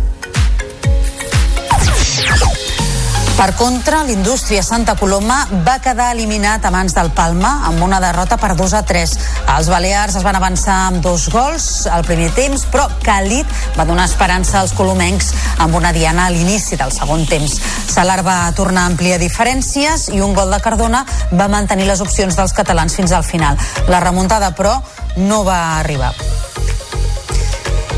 [3.39, 8.35] Per contra, l'indústria Santa Coloma va quedar eliminat a mans del Palma amb una derrota
[8.35, 9.13] per 2 a 3.
[9.53, 14.09] Els Balears es van avançar amb dos gols al primer temps, però Calit va donar
[14.09, 15.31] esperança als colomencs
[15.63, 17.55] amb una diana a l'inici del segon temps.
[17.87, 22.35] Salar va tornar a ampliar diferències i un gol de Cardona va mantenir les opcions
[22.35, 23.55] dels catalans fins al final.
[23.87, 24.81] La remuntada, però,
[25.15, 26.11] no va arribar.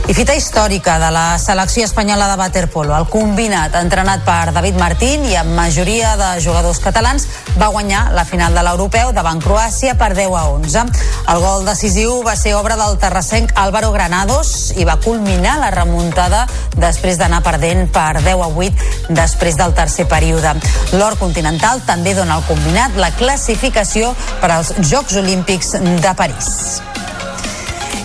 [0.09, 2.95] I fita històrica de la selecció espanyola de waterpolo.
[2.97, 7.27] El combinat, entrenat per David Martín i amb majoria de jugadors catalans,
[7.61, 10.83] va guanyar la final de l'europeu davant Croàcia per 10 a 11.
[11.31, 16.47] El gol decisiu va ser obra del terrassenc Álvaro Granados i va culminar la remuntada
[16.75, 20.57] després d'anar perdent per 10 a 8 després del tercer període.
[20.97, 26.81] L'or continental també dona al combinat la classificació per als Jocs Olímpics de París.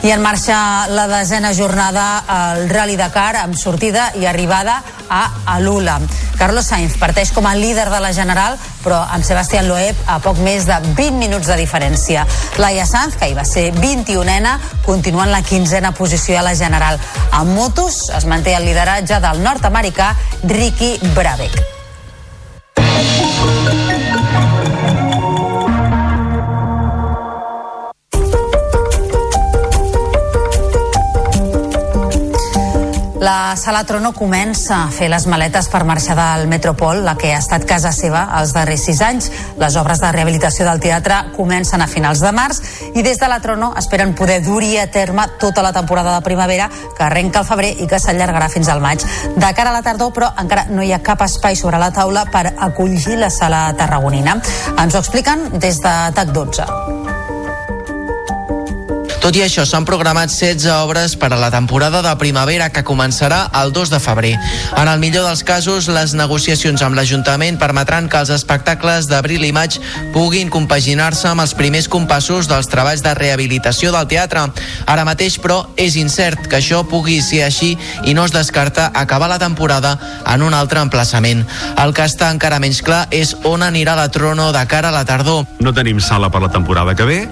[0.03, 5.23] I en marxa la desena jornada al Rally Dakar amb sortida i arribada a
[5.57, 5.99] Alula.
[6.39, 10.39] Carlos Sainz parteix com a líder de la General, però amb Sebastián Loeb a poc
[10.45, 12.27] més de 20 minuts de diferència.
[12.61, 17.01] Laia Sanz, que hi va ser 21ena, continua en la quinzena posició a la General.
[17.33, 21.76] A motos es manté el lideratge del nord-americà Ricky Brabeck.
[33.27, 37.41] La Sala Trono comença a fer les maletes per marxar del Metropol, la que ha
[37.41, 39.27] estat casa seva els darrers sis anys.
[39.59, 42.63] Les obres de rehabilitació del teatre comencen a finals de març
[42.95, 46.71] i des de la Trono esperen poder dur-hi a terme tota la temporada de primavera
[46.71, 49.03] que arrenca al febrer i que s'allargarà fins al maig.
[49.35, 52.29] De cara a la tardor, però, encara no hi ha cap espai sobre la taula
[52.31, 54.39] per acollir la sala tarragonina.
[54.77, 57.26] Ens ho expliquen des de TAC 12.
[59.27, 63.41] Tot i això, s'han programat 16 obres per a la temporada de primavera que començarà
[63.59, 64.31] el 2 de febrer.
[64.79, 69.51] En el millor dels casos, les negociacions amb l'Ajuntament permetran que els espectacles d'abril i
[69.51, 69.81] maig
[70.15, 74.47] puguin compaginar-se amb els primers compassos dels treballs de rehabilitació del teatre.
[74.87, 77.75] Ara mateix, però, és incert que això pugui ser així
[78.07, 81.43] i no es descarta acabar la temporada en un altre emplaçament.
[81.83, 85.03] El que està encara menys clar és on anirà la Trono de cara a la
[85.03, 85.49] tardor.
[85.59, 87.25] No tenim sala per la temporada que ve,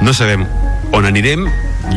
[0.00, 0.48] no sabem
[0.92, 1.46] on anirem?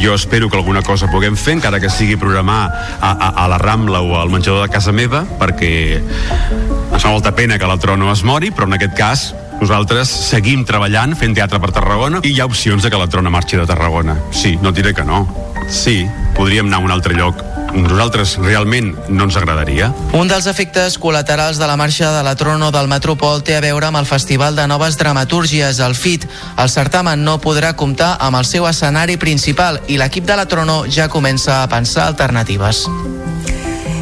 [0.02, 2.68] Jo espero que alguna cosa puguem fer encara que sigui programar
[3.00, 7.34] a, a, a la Rambla o al menjador de casa meva perquè ens fa molta
[7.36, 9.28] pena que la Trono es mori però en aquest cas
[9.62, 13.34] nosaltres seguim treballant fent teatre per Tarragona i hi ha opcions de que la Trona
[13.34, 14.20] marxi de Tarragona.
[14.32, 15.26] Sí, no diré que no.
[15.68, 16.04] Sí,
[16.36, 19.92] podríem anar a un altre lloc nosaltres realment no ens agradaria.
[20.18, 23.90] Un dels efectes col·laterals de la marxa de la Trono del Metropol té a veure
[23.90, 26.28] amb el Festival de Noves Dramatúrgies, el FIT.
[26.58, 30.84] El certamen no podrà comptar amb el seu escenari principal i l'equip de la Trono
[30.90, 32.88] ja comença a pensar alternatives.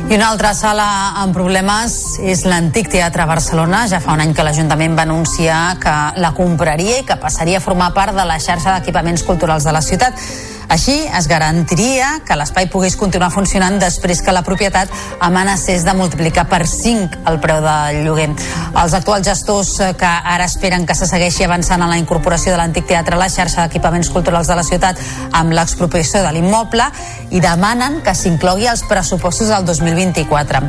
[0.05, 0.85] I una altra sala
[1.17, 3.87] amb problemes és l'antic Teatre Barcelona.
[3.89, 7.63] Ja fa un any que l'Ajuntament va anunciar que la compraria i que passaria a
[7.63, 10.21] formar part de la xarxa d'equipaments culturals de la ciutat.
[10.69, 14.89] Així es garantiria que l'espai pogués continuar funcionant després que la propietat
[15.23, 18.29] amenacés de multiplicar per 5 el preu del lloguer.
[18.75, 22.59] Els actuals gestors eh, que ara esperen que se segueixi avançant en la incorporació de
[22.59, 24.99] l'antic teatre a la xarxa d'equipaments culturals de la ciutat
[25.31, 26.87] amb l'expropiació de l'immoble
[27.31, 30.63] i demanen que s'inclogui als pressupostos del 2024.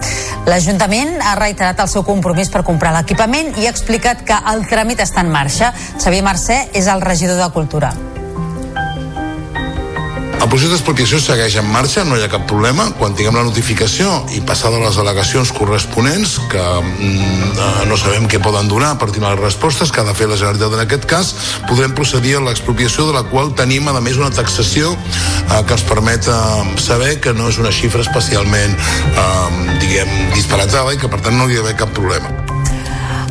[0.46, 5.02] L'Ajuntament ha reiterat el seu compromís per comprar l'equipament i ha explicat que el tràmit
[5.02, 5.72] està en marxa.
[6.02, 7.94] Xavier Mercè és el regidor de Cultura.
[10.36, 12.86] El procés d'expropiació segueix en marxa, no hi ha cap problema.
[12.98, 18.68] Quan tinguem la notificació i passada les al·legacions corresponents, que mm, no sabem què poden
[18.70, 21.34] donar partir de les respostes que ha de fer la Generalitat en aquest cas,
[21.70, 25.86] podrem procedir a l'expropiació de la qual tenim, a més, una taxació eh, que ens
[25.88, 28.76] permet eh, saber que no és una xifra especialment,
[29.12, 32.45] eh, diguem, disparatada i que, per tant, no hi ha d'haver cap problema.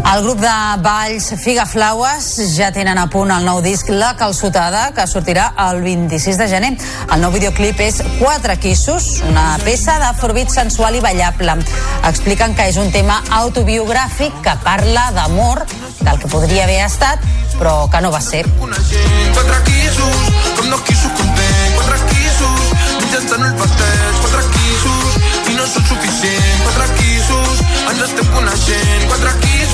[0.06, 0.52] El grup de
[0.86, 6.38] Valls Figaflaues ja tenen a punt el nou disc La Calçotada, que sortirà el 26
[6.38, 6.70] de gener.
[7.10, 11.58] El nou videoclip és Quatre Quissos, una peça d'afrobit sensual i ballable.
[12.06, 15.66] Expliquen que és un tema autobiogràfic que parla d'amor,
[16.00, 17.26] del que podria haver estat,
[17.58, 18.46] però que no va ser.
[18.62, 25.66] Quatre quisos, com dos quisos content, quatre quisos, mitjançant el pastel, quatre quisos, i no
[25.66, 26.62] no són suficients.
[26.62, 29.06] Quatre quisos, ens estem coneixent.
[29.10, 29.65] Quatre quisos,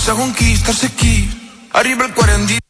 [0.00, 1.28] Primer quis, segon quis, tercer quis.
[1.72, 2.69] Arriba el 40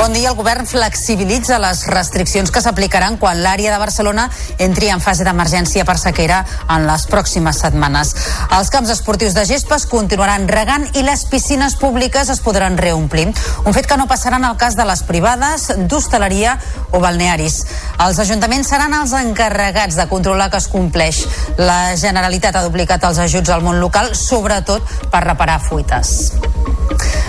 [0.00, 0.30] Bon dia.
[0.30, 4.28] El govern flexibilitza les restriccions que s'aplicaran quan l'àrea de Barcelona
[4.62, 6.38] entri en fase d'emergència per sequera
[6.72, 8.14] en les pròximes setmanes.
[8.56, 13.26] Els camps esportius de gespes continuaran regant i les piscines públiques es podran reomplir.
[13.66, 16.56] Un fet que no passarà en el cas de les privades, d'hostaleria
[16.96, 17.60] o balnearis.
[18.00, 21.26] Els ajuntaments seran els encarregats de controlar que es compleix.
[21.60, 26.30] La Generalitat ha duplicat els ajuts al món local, sobretot per reparar fuites.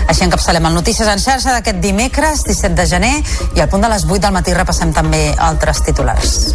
[0.08, 3.14] Així encapçalem el Notícies en xarxa d'aquest dimecres, 17 de gener,
[3.56, 6.52] i al punt de les 8 del matí repassem també altres titulars.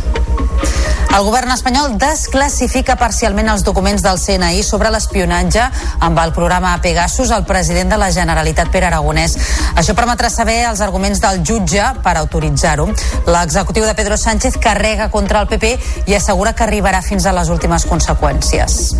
[1.17, 5.63] El govern espanyol desclassifica parcialment els documents del CNI sobre l'espionatge
[6.05, 9.33] amb el programa Pegasus al president de la Generalitat, Pere Aragonès.
[9.73, 12.85] Això permetrà saber els arguments del jutge per autoritzar-ho.
[13.33, 15.73] L'executiu de Pedro Sánchez carrega contra el PP
[16.05, 18.93] i assegura que arribarà fins a les últimes conseqüències.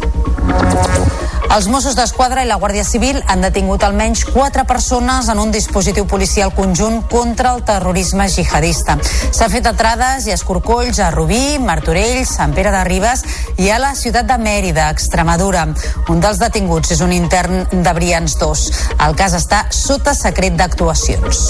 [1.47, 6.05] Els Mossos d'Esquadra i la Guàrdia Civil han detingut almenys quatre persones en un dispositiu
[6.05, 8.97] policial conjunt contra el terrorisme jihadista.
[9.31, 13.23] S'ha fet atrades i escorcolls a Rubí, Martorell, Sant Pere de Ribes
[13.63, 15.65] i a la ciutat de Mèrida, Extremadura.
[16.11, 18.67] Un dels detinguts és un intern de Brians 2.
[19.07, 21.45] El cas està sota secret d'actuacions.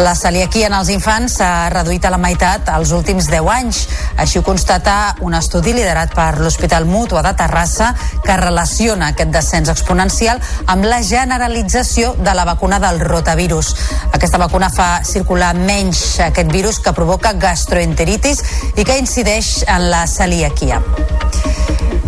[0.00, 3.80] La celiaquia en els infants s'ha reduït a la meitat els últims 10 anys.
[4.22, 7.90] Així ho constata un estudi liderat per l'Hospital Mútua de Terrassa
[8.24, 13.74] que relaciona aquest descens exponencial amb la generalització de la vacuna del rotavirus.
[14.12, 18.44] Aquesta vacuna fa circular menys aquest virus que provoca gastroenteritis
[18.76, 20.82] i que incideix en la celiaquia.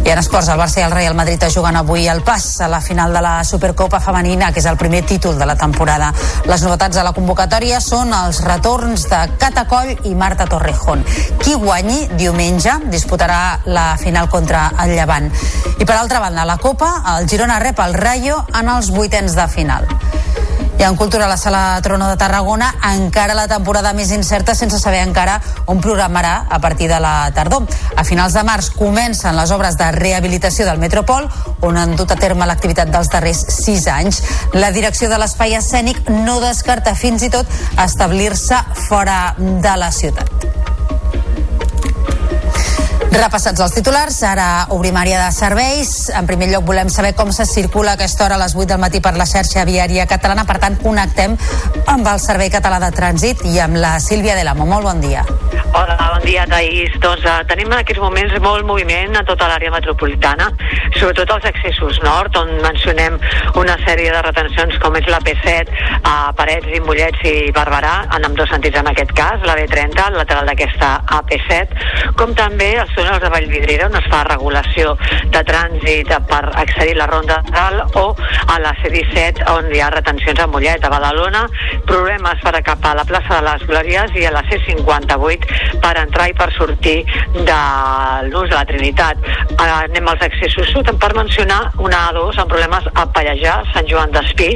[0.02, 2.66] I en esports, el Barça i el Real Madrid es juguen avui el pas a
[2.66, 6.08] la final de la Supercopa Femenina, que és el primer títol de la temporada.
[6.50, 11.04] Les novetats de la convocatòria són els retorns de Cata Coll i Marta Torrejón.
[11.38, 15.30] Qui guanyi diumenge disputarà la final contra el Llevant.
[15.78, 19.36] I per altra banda, a la Copa, el Girona rep el Rayo en els vuitens
[19.38, 19.86] de final.
[20.78, 25.05] I en cultura, la sala Trono de Tarragona encara la temporada més incerta sense saber
[25.07, 25.36] encara
[25.70, 27.68] on programarà a partir de la tardor.
[27.94, 31.30] A finals de març comencen les obres de rehabilitació del Metropol,
[31.62, 34.24] on han dut a terme l'activitat dels darrers sis anys.
[34.59, 37.46] La direcció de l'espai escènic no descarta fins i tot
[37.78, 40.71] establir-se fora de la ciutat.
[43.12, 46.08] Repassats els titulars, ara obrim àrea de serveis.
[46.16, 49.02] En primer lloc volem saber com se circula aquesta hora a les 8 del matí
[49.04, 50.46] per la xarxa viària catalana.
[50.48, 51.36] Per tant, connectem
[51.92, 54.64] amb el Servei Català de Trànsit i amb la Sílvia de l'Amo.
[54.64, 55.26] Molt bon dia.
[55.76, 56.96] Hola, bon dia, Taís.
[57.04, 60.48] Doncs uh, tenim en aquests moments molt moviment a tota l'àrea metropolitana,
[60.96, 63.16] sobretot als accessos nord, on mencionem
[63.60, 65.72] una sèrie de retencions com és la P7
[66.08, 69.96] a Parets i Mollets i Barberà, en amb dos sentits en aquest cas, la B30,
[70.04, 74.92] al lateral d'aquesta AP7, com també els túnels de Vallvidrera, on es fa regulació
[75.34, 79.88] de trànsit per accedir a la ronda dalt, o a la C-17, on hi ha
[79.90, 81.42] retencions a Mollet, a Badalona,
[81.88, 86.28] problemes per acapar a la plaça de les Glòries i a la C58 per entrar
[86.30, 86.94] i per sortir
[87.34, 87.59] de
[88.28, 89.26] l'ús de la Trinitat.
[89.59, 94.53] Anem als accessos sud per mencionar una A2 amb problemes a Pallejà, Sant Joan d'Espí,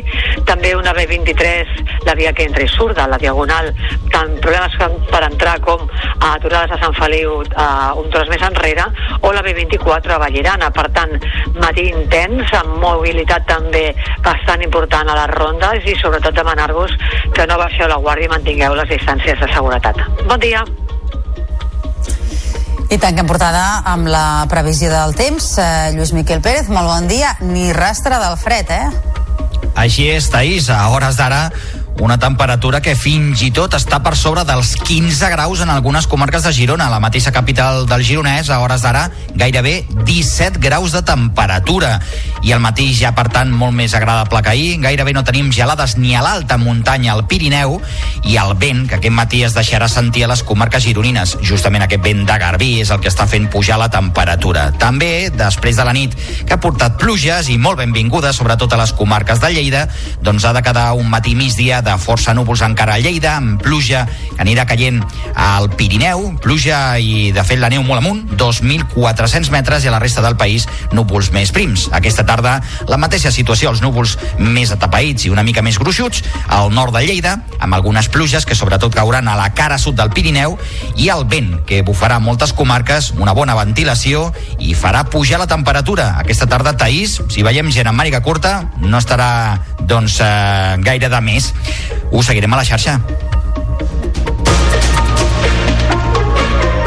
[0.47, 1.75] també una B23,
[2.07, 3.73] la via que entra i surt de la Diagonal,
[4.15, 4.79] tant problemes
[5.11, 5.83] per entrar com
[6.21, 8.87] a aturades a Sant Feliu uh, un tros més enrere,
[9.21, 10.71] o la B24 a Vallirana.
[10.75, 11.13] Per tant,
[11.61, 13.89] matí intens, amb mobilitat també
[14.25, 16.93] bastant important a les rondes i sobretot demanar-vos
[17.35, 20.03] que no baixeu la guàrdia i mantingueu les distàncies de seguretat.
[20.27, 20.65] Bon dia!
[22.87, 25.57] I tanquem portada amb la previsió del temps.
[25.59, 27.35] Eh, Lluís Miquel Pérez, molt bon dia.
[27.43, 29.17] Ni rastre del fred, eh?
[29.75, 30.71] Així és, Taís.
[30.71, 31.49] A hores d'ara
[32.01, 36.45] una temperatura que fins i tot està per sobre dels 15 graus en algunes comarques
[36.45, 36.91] de Girona.
[36.93, 41.97] La mateixa capital del Gironès, a hores d'ara, gairebé 17 graus de temperatura.
[42.45, 44.81] I el matí ja, per tant, molt més agradable que ahir.
[44.83, 47.79] Gairebé no tenim gelades ni a l'alta muntanya, al Pirineu,
[48.29, 51.37] i el vent, que aquest matí es deixarà sentir a les comarques gironines.
[51.41, 54.69] Justament aquest vent de Garbí és el que està fent pujar la temperatura.
[54.79, 58.93] També, després de la nit, que ha portat pluges i molt benvingudes, sobretot a les
[58.93, 59.87] comarques de Lleida,
[60.21, 64.05] doncs ha de quedar un matí migdia de força núvols encara a Lleida, amb pluja
[64.07, 65.01] que anirà caient
[65.39, 70.01] al Pirineu, pluja i de fet la neu molt amunt, 2.400 metres i a la
[70.03, 71.87] resta del país núvols més prims.
[71.97, 72.59] Aquesta tarda
[72.91, 77.05] la mateixa situació, els núvols més atapeïts i una mica més gruixuts al nord de
[77.07, 80.59] Lleida, amb algunes pluges que sobretot cauran a la cara sud del Pirineu
[80.97, 86.13] i el vent que bufarà moltes comarques, una bona ventilació i farà pujar la temperatura.
[86.21, 89.31] Aquesta tarda, Taís, si veiem gent amb màniga curta, no estarà
[89.87, 91.53] doncs eh, gaire de més.
[92.13, 93.01] Ho seguirem a la xarxa.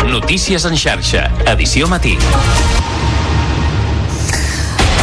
[0.10, 2.18] Notícies en xarxa, edició matí.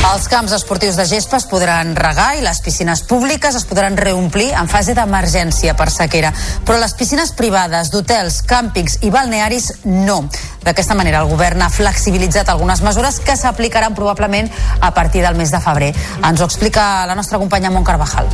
[0.06, 4.52] Els camps esportius de gespa es podran regar i les piscines públiques es podran reomplir
[4.56, 6.30] en fase d'emergència per sequera.
[6.64, 10.22] Però les piscines privades, d'hotels, càmpings i balnearis no.
[10.62, 14.48] D'aquesta manera el govern ha flexibilitzat algunes mesures que s'aplicaran probablement
[14.80, 15.90] a partir del mes de febrer.
[16.22, 18.30] Ens ho explica la nostra companya Mont Carvajal.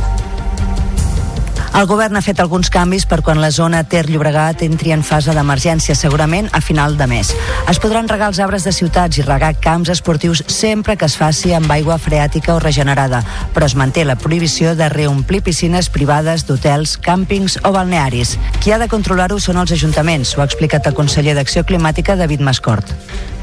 [1.73, 5.33] El govern ha fet alguns canvis per quan la zona Ter Llobregat entri en fase
[5.33, 7.31] d'emergència, segurament a final de mes.
[7.71, 11.55] Es podran regar els arbres de ciutats i regar camps esportius sempre que es faci
[11.57, 13.23] amb aigua freàtica o regenerada,
[13.57, 18.37] però es manté la prohibició de reomplir piscines privades d'hotels, càmpings o balnearis.
[18.61, 22.45] Qui ha de controlar-ho són els ajuntaments, ho ha explicat el conseller d'Acció Climàtica, David
[22.45, 22.93] Mascort.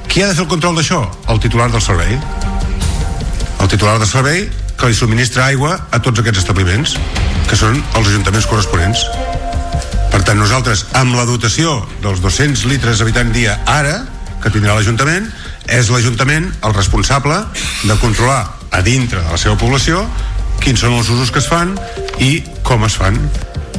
[0.06, 1.02] Qui ha de fer el control d'això?
[1.26, 2.14] El titular del servei.
[3.58, 4.46] El titular del servei
[4.80, 6.94] que li subministra aigua a tots aquests establiments,
[7.50, 9.04] que són els ajuntaments corresponents.
[10.10, 13.98] Per tant, nosaltres, amb la dotació dels 200 litres habitant dia ara,
[14.40, 15.28] que tindrà l'Ajuntament,
[15.68, 17.36] és l'Ajuntament el responsable
[17.84, 18.40] de controlar
[18.72, 20.06] a dintre de la seva població
[20.64, 21.76] quins són els usos que es fan
[22.24, 23.20] i com es fan.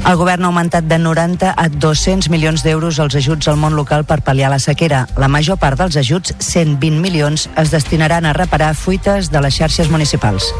[0.01, 4.03] El govern ha augmentat de 90 a 200 milions d'euros els ajuts al món local
[4.09, 5.05] per pal·liar la sequera.
[5.21, 9.93] La major part dels ajuts, 120 milions, es destinaran a reparar fuites de les xarxes
[9.93, 10.51] municipals.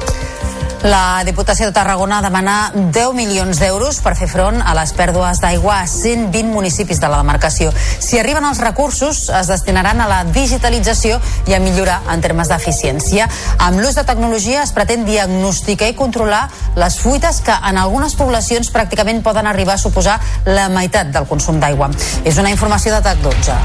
[0.81, 5.75] La Diputació de Tarragona demana 10 milions d'euros per fer front a les pèrdues d'aigua
[5.83, 7.69] a 120 municipis de la demarcació.
[7.75, 13.29] Si arriben els recursos, es destinaran a la digitalització i a millorar en termes d'eficiència.
[13.61, 18.73] Amb l'ús de tecnologia es pretén diagnosticar i controlar les fuites que en algunes poblacions
[18.73, 20.17] pràcticament poden arribar a suposar
[20.49, 21.93] la meitat del consum d'aigua.
[22.25, 23.61] És una informació de TAC 12.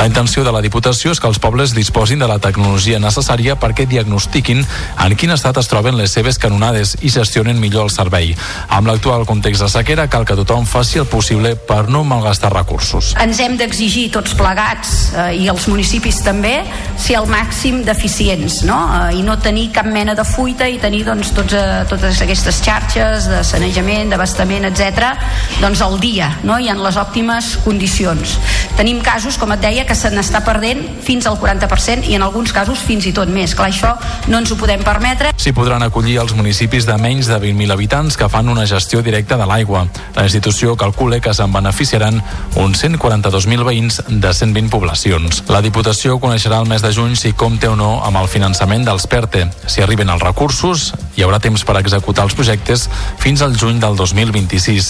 [0.00, 3.84] La intenció de la Diputació és que els pobles disposin de la tecnologia necessària perquè
[3.84, 4.62] diagnostiquin
[5.04, 8.30] en quin estat es troben les seves canonades i gestionen millor el servei.
[8.72, 13.10] Amb l'actual context de sequera cal que tothom faci el possible per no malgastar recursos.
[13.20, 16.54] Ens hem d'exigir tots plegats eh, i els municipis també
[16.96, 18.78] ser al màxim d'eficients no?
[19.02, 22.62] Eh, i no tenir cap mena de fuita i tenir doncs, tots, eh, totes aquestes
[22.64, 25.12] xarxes de sanejament, d'abastament, etc
[25.60, 26.56] doncs al dia no?
[26.56, 28.38] i en les òptimes condicions.
[28.80, 32.52] Tenim casos, com et deia, que se n'està perdent fins al 40% i en alguns
[32.54, 33.56] casos fins i tot més.
[33.58, 33.96] Clar, això
[34.30, 35.32] no ens ho podem permetre.
[35.34, 39.34] S'hi podran acollir els municipis de menys de 20.000 habitants que fan una gestió directa
[39.40, 39.82] de l'aigua.
[40.14, 42.20] La institució calcula que se'n beneficiaran
[42.62, 45.42] uns 142.000 veïns de 120 poblacions.
[45.50, 49.08] La Diputació coneixerà el mes de juny si compte o no amb el finançament dels
[49.10, 49.48] PERTE.
[49.66, 52.86] Si arriben els recursos, hi haurà temps per executar els projectes
[53.20, 54.86] fins al juny del 2026.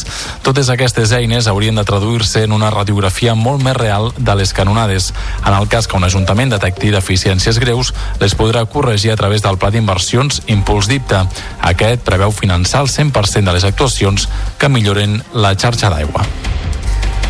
[0.47, 5.11] Totes aquestes eines haurien de traduir-se en una radiografia molt més real de les canonades.
[5.43, 7.91] En el cas que un ajuntament detecti deficiències greus,
[8.23, 11.25] les podrà corregir a través del pla d'inversions Impuls Dipta.
[11.73, 16.29] Aquest preveu finançar el 100% de les actuacions que milloren la xarxa d'aigua.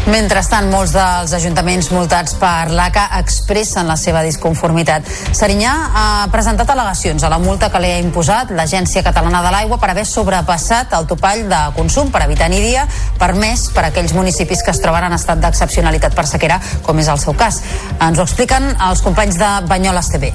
[0.08, 5.04] Mentrestant, molts dels ajuntaments multats per l'ACA expressen la seva disconformitat.
[5.36, 9.76] Serinyà ha presentat al·legacions a la multa que li ha imposat l'Agència Catalana de l'Aigua
[9.78, 12.86] per haver sobrepassat el topall de consum per habitant i dia
[13.20, 17.20] permès per aquells municipis que es troben en estat d'excepcionalitat per sequera, com és el
[17.20, 17.60] seu cas.
[18.00, 20.32] Ens ho expliquen els companys de Banyoles TV.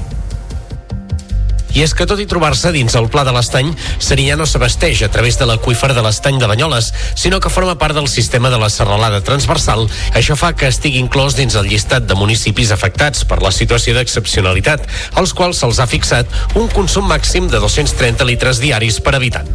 [1.76, 5.10] I és que tot i trobar-se dins el Pla de l'Estany, Serinyà no s'abasteix a
[5.12, 8.70] través de l'aqüífer de l'Estany de Banyoles, sinó que forma part del sistema de la
[8.72, 9.84] serralada transversal.
[10.16, 14.88] Això fa que estigui inclòs dins el llistat de municipis afectats per la situació d'excepcionalitat,
[15.20, 19.52] als quals se'ls ha fixat un consum màxim de 230 litres diaris per habitant.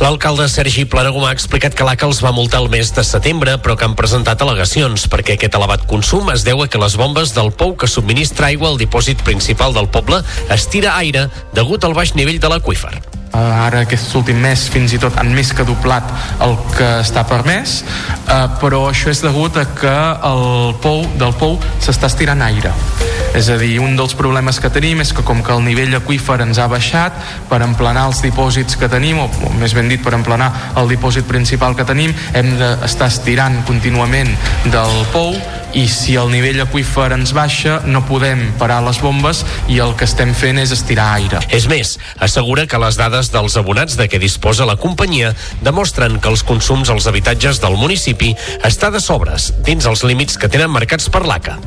[0.00, 3.76] L'alcalde Sergi Planagumà ha explicat que l'ACA els va multar el mes de setembre, però
[3.76, 7.52] que han presentat al·legacions, perquè aquest elevat consum es deu a que les bombes del
[7.52, 12.14] pou que subministra aigua al dipòsit principal del poble es tira aire degut al baix
[12.18, 12.92] nivell de l'aqüífer.
[13.30, 16.08] Uh, ara aquest últim mes fins i tot han més que doblat
[16.42, 17.76] el que està permès
[18.26, 19.96] uh, però això és degut a que
[20.32, 22.74] el pou del pou s'està estirant aire
[23.34, 26.40] és a dir, un dels problemes que tenim és que com que el nivell aquífer
[26.42, 27.14] ens ha baixat
[27.50, 30.50] per emplenar els dipòsits que tenim o, o més ben dit per emplenar
[30.80, 34.32] el dipòsit principal que tenim hem d'estar estirant contínuament
[34.72, 35.36] del pou
[35.78, 40.08] i si el nivell aquífer ens baixa no podem parar les bombes i el que
[40.08, 41.42] estem fent és estirar aire.
[41.54, 45.30] És més, assegura que les dades dels abonats de què disposa la companyia
[45.62, 48.34] demostren que els consums als habitatges del municipi
[48.66, 51.60] està de sobres, dins els límits que tenen marcats per l'ACA.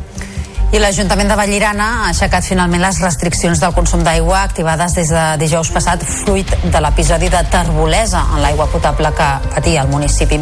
[0.74, 5.26] I l'Ajuntament de Vallirana ha aixecat finalment les restriccions del consum d'aigua activades des de
[5.38, 10.40] dijous passat fruit de l'episodi de terbolesa en l'aigua potable que patia el municipi.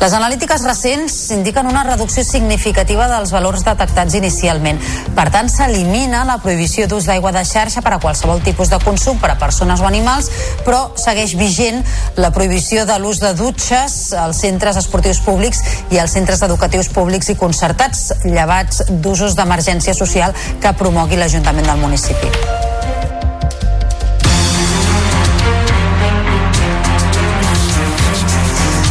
[0.00, 4.80] Les analítiques recents indiquen una reducció significativa dels valors detectats inicialment.
[5.14, 9.20] Per tant, s'elimina la prohibició d'ús d'aigua de xarxa per a qualsevol tipus de consum
[9.20, 10.30] per a persones o animals,
[10.64, 11.84] però segueix vigent
[12.16, 15.60] la prohibició de l'ús de dutxes als centres esportius públics
[15.92, 21.82] i als centres educatius públics i concertats, llevats d'usos d'emergència social que promogui l'Ajuntament del
[21.82, 22.30] municipi.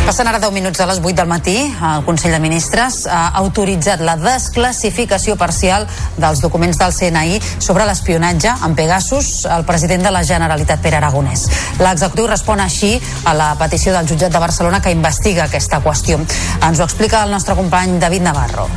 [0.03, 1.55] Passen ara 10 minuts a les 8 del matí.
[1.63, 5.87] El Consell de Ministres ha autoritzat la desclassificació parcial
[6.19, 11.47] dels documents del CNI sobre l'espionatge en Pegasus al president de la Generalitat, Pere Aragonès.
[11.79, 16.19] L'executiu respon així a la petició del jutjat de Barcelona que investiga aquesta qüestió.
[16.19, 18.67] Ens ho explica el nostre company David Navarro.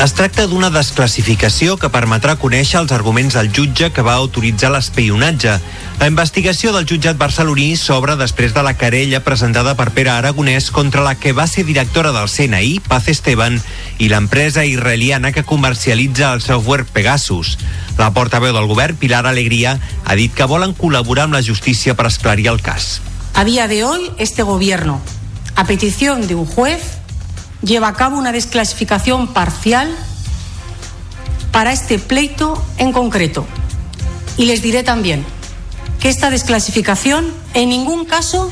[0.00, 5.52] Es tracta d'una desclassificació que permetrà conèixer els arguments del jutge que va autoritzar l'espionatge.
[6.00, 11.04] La investigació del jutjat barceloní s'obre després de la querella presentada per Pere Aragonès contra
[11.04, 13.60] la que va ser directora del CNI, Paz Esteban,
[13.98, 17.58] i l'empresa israeliana que comercialitza el software Pegasus.
[17.98, 22.08] La portaveu del govern, Pilar Alegría, ha dit que volen col·laborar amb la justícia per
[22.08, 23.02] esclarir el cas.
[23.34, 25.00] A día de hoy, este gobierno,
[25.54, 27.01] a petición de un juez,
[27.62, 29.94] lleva a cabo una desclasificación parcial
[31.52, 33.46] para este pleito en concreto.
[34.36, 35.24] Y les diré también
[36.00, 38.50] que esta desclasificación en ningún caso,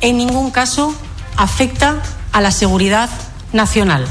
[0.00, 0.94] en ningún caso
[1.36, 2.02] afecta
[2.32, 3.10] a la seguridad
[3.52, 4.06] nacional.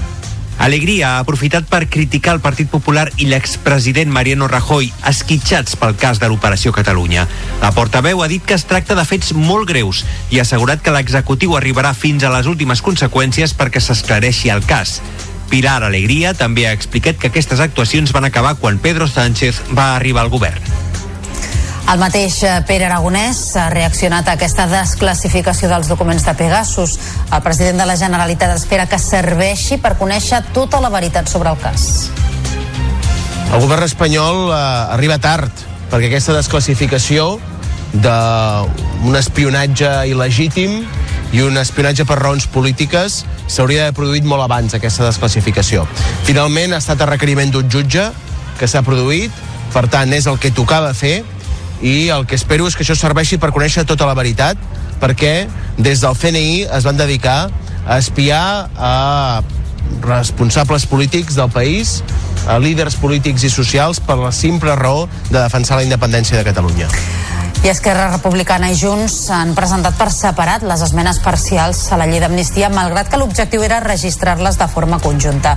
[0.57, 6.17] Alegria ha aprofitat per criticar el Partit Popular i l'expresident Mariano Rajoy, esquitxats pel cas
[6.19, 7.27] de l'Operació Catalunya.
[7.61, 10.03] La portaveu ha dit que es tracta de fets molt greus
[10.33, 14.97] i ha assegurat que l'executiu arribarà fins a les últimes conseqüències perquè s'esclareixi el cas.
[15.47, 20.25] Pilar Alegria també ha explicat que aquestes actuacions van acabar quan Pedro Sánchez va arribar
[20.25, 20.86] al govern.
[21.87, 26.97] El mateix eh, Pere Aragonès ha reaccionat a aquesta desclassificació dels documents de Pegasus.
[27.31, 31.61] El president de la Generalitat espera que serveixi per conèixer tota la veritat sobre el
[31.61, 32.09] cas.
[33.53, 34.57] El govern espanyol eh,
[34.97, 37.37] arriba tard perquè aquesta desclassificació
[37.93, 40.81] d'un espionatge il·legítim
[41.31, 45.87] i un espionatge per raons polítiques s'hauria d'haver produït molt abans aquesta desclassificació.
[46.27, 48.09] Finalment ha estat a requeriment d'un jutge
[48.59, 49.31] que s'ha produït,
[49.71, 51.23] per tant és el que tocava fer
[51.81, 54.57] i el que espero és que això serveixi per conèixer tota la veritat
[55.01, 55.47] perquè
[55.77, 57.49] des del CNI es van dedicar
[57.87, 59.43] a espiar a
[60.01, 62.01] responsables polítics del país,
[62.47, 66.89] a líders polítics i socials per la simple raó de defensar la independència de Catalunya.
[67.65, 72.21] I Esquerra Republicana i Junts han presentat per separat les esmenes parcials a la llei
[72.21, 75.55] d'amnistia, malgrat que l'objectiu era registrar-les de forma conjunta.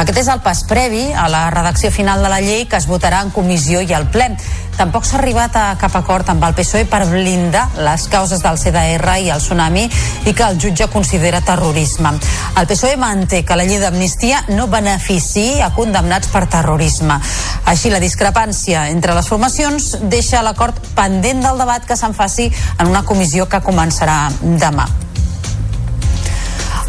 [0.00, 3.20] Aquest és el pas previ a la redacció final de la llei que es votarà
[3.22, 4.30] en comissió i al ple.
[4.76, 9.18] Tampoc s'ha arribat a cap acord amb el PSOE per blindar les causes del CDR
[9.20, 9.84] i el tsunami
[10.26, 12.14] i que el jutge considera terrorisme.
[12.58, 17.20] El PSOE manté que la llei d'amnistia no benefici a condemnats per terrorisme.
[17.66, 22.90] Així, la discrepància entre les formacions deixa l'acord pendent del debat que se'n faci en
[22.90, 24.88] una comissió que començarà demà.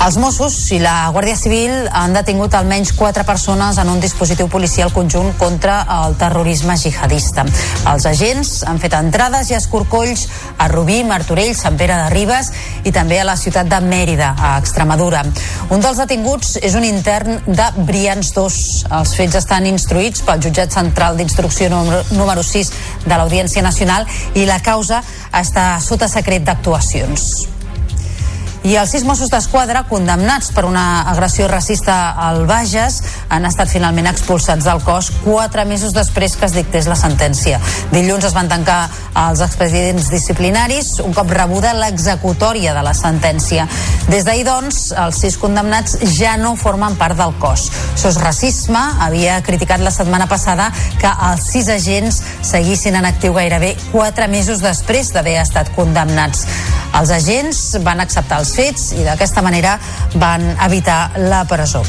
[0.03, 4.91] Els Mossos i la Guàrdia Civil han detingut almenys quatre persones en un dispositiu policial
[4.91, 7.45] conjunt contra el terrorisme jihadista.
[7.91, 10.26] Els agents han fet entrades i escorcolls
[10.57, 12.52] a Rubí, Martorell, Sant Pere de Ribes
[12.84, 15.24] i també a la ciutat de Mèrida, a Extremadura.
[15.72, 18.60] Un dels detinguts és un intern de Brians 2.
[18.99, 22.76] Els fets estan instruïts pel jutjat central d'instrucció número, número 6
[23.06, 27.62] de l'Audiència Nacional i la causa està sota secret d'actuacions.
[28.64, 34.07] I els sis Mossos d'Esquadra, condemnats per una agressió racista al Bages, han estat finalment
[34.07, 37.60] expulsats del cos quatre mesos després que es dictés la sentència.
[37.91, 38.85] Dilluns es van tancar
[39.19, 43.68] els expedients disciplinaris un cop rebuda l'executòria de la sentència.
[44.07, 47.68] Des d'ahir, doncs, els sis condemnats ja no formen part del cos.
[47.99, 50.69] Sos Racisme havia criticat la setmana passada
[51.03, 56.48] que els sis agents seguissin en actiu gairebé quatre mesos després d'haver estat condemnats.
[56.94, 59.77] Els agents van acceptar els fets i d'aquesta manera
[60.15, 61.84] van evitar la presó.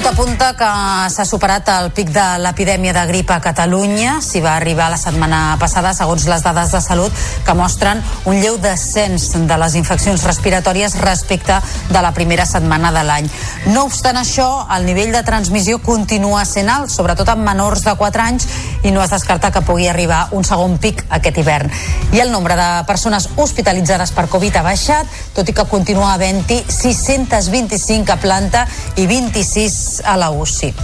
[0.00, 0.66] Tot apunta que
[1.12, 4.14] s'ha superat el pic de l'epidèmia de grip a Catalunya.
[4.24, 8.56] S'hi va arribar la setmana passada, segons les dades de salut, que mostren un lleu
[8.56, 11.58] descens de les infeccions respiratòries respecte
[11.90, 13.28] de la primera setmana de l'any.
[13.74, 14.46] No obstant això,
[14.78, 18.48] el nivell de transmissió continua sent alt, sobretot en menors de 4 anys,
[18.80, 21.68] i no es descarta que pugui arribar un segon pic aquest hivern.
[22.16, 26.62] I el nombre de persones hospitalitzades per Covid ha baixat, tot i que continua havent-hi
[26.72, 28.64] 625 a planta
[28.96, 30.74] i 26 a la UCI.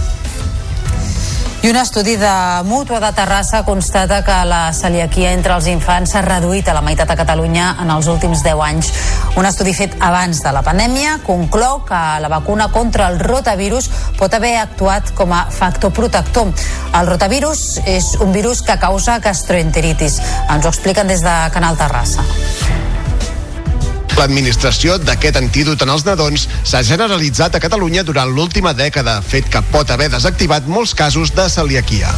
[1.63, 6.21] I un estudi de Mútua de Terrassa constata que la celiaquia entre els infants s'ha
[6.21, 8.91] reduït a la meitat a Catalunya en els últims 10 anys.
[9.35, 13.89] Un estudi fet abans de la pandèmia conclou que la vacuna contra el rotavirus
[14.19, 16.53] pot haver actuat com a factor protector.
[16.93, 20.21] El rotavirus és un virus que causa gastroenteritis.
[20.47, 22.23] Ens ho expliquen des de Canal Terrassa.
[24.17, 29.61] L'administració d'aquest antídot en els nadons s'ha generalitzat a Catalunya durant l'última dècada, fet que
[29.69, 32.09] pot haver desactivat molts casos de celiaquia.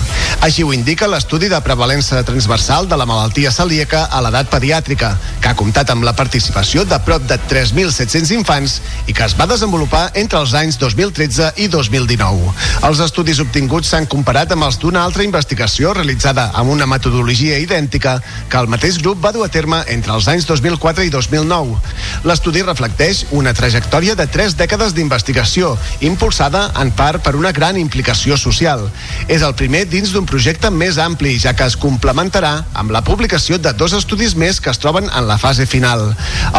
[0.45, 5.09] Així ho indica l'estudi de prevalença transversal de la malaltia celíaca a l'edat pediàtrica,
[5.43, 8.77] que ha comptat amb la participació de prop de 3.700 infants
[9.11, 12.55] i que es va desenvolupar entre els anys 2013 i 2019.
[12.87, 18.21] Els estudis obtinguts s'han comparat amb els d'una altra investigació realitzada amb una metodologia idèntica
[18.47, 21.88] que el mateix grup va dur a terme entre els anys 2004 i 2009.
[22.27, 25.75] L'estudi reflecteix una trajectòria de tres dècades d'investigació,
[26.05, 28.85] impulsada en part per una gran implicació social.
[29.27, 33.57] És el primer dins d'un projecte més ampli, ja que es complementarà amb la publicació
[33.57, 36.09] de dos estudis més que es troben en la fase final.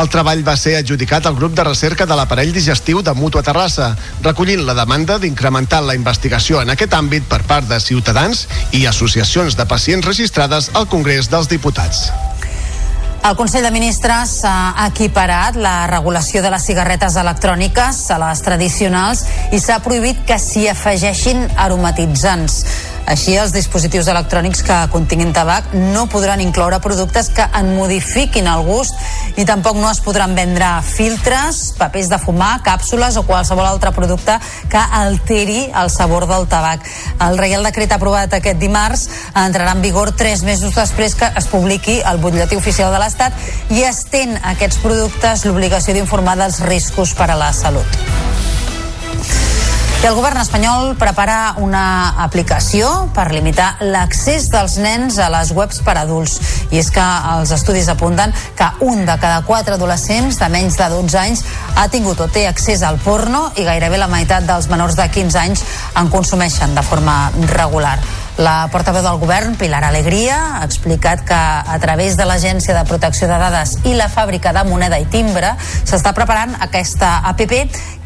[0.00, 3.92] El treball va ser adjudicat al grup de recerca de l'aparell digestiu de Mútua Terrassa,
[4.24, 9.56] recollint la demanda d'incrementar la investigació en aquest àmbit per part de ciutadans i associacions
[9.56, 12.10] de pacients registrades al Congrés dels Diputats.
[13.22, 19.26] El Consell de Ministres ha equiparat la regulació de les cigarretes electròniques a les tradicionals
[19.52, 22.62] i s'ha prohibit que s'hi afegeixin aromatitzants.
[23.10, 28.62] Així, els dispositius electrònics que continguin tabac no podran incloure productes que en modifiquin el
[28.62, 28.94] gust
[29.34, 34.38] i tampoc no es podran vendre filtres, papers de fumar, càpsules o qualsevol altre producte
[34.70, 36.86] que alteri el sabor del tabac.
[37.26, 41.98] El Reial Decret aprovat aquest dimarts entrarà en vigor tres mesos després que es publiqui
[42.06, 47.40] el butlletí oficial de l'Estat i estén aquests productes l'obligació d'informar dels riscos per a
[47.42, 48.00] la salut.
[50.00, 55.82] I el govern espanyol prepara una aplicació per limitar l'accés dels nens a les webs
[55.84, 56.38] per adults.
[56.72, 57.04] I és que
[57.34, 61.44] els estudis apunten que un de cada quatre adolescents de menys de 12 anys
[61.76, 65.38] ha tingut o té accés al porno i gairebé la meitat dels menors de 15
[65.44, 65.66] anys
[66.00, 67.20] en consumeixen de forma
[67.52, 67.98] regular.
[68.40, 73.28] La portaveu del govern, Pilar Alegria, ha explicat que a través de l'Agència de Protecció
[73.28, 77.52] de Dades i la fàbrica de moneda i timbre s'està preparant aquesta APP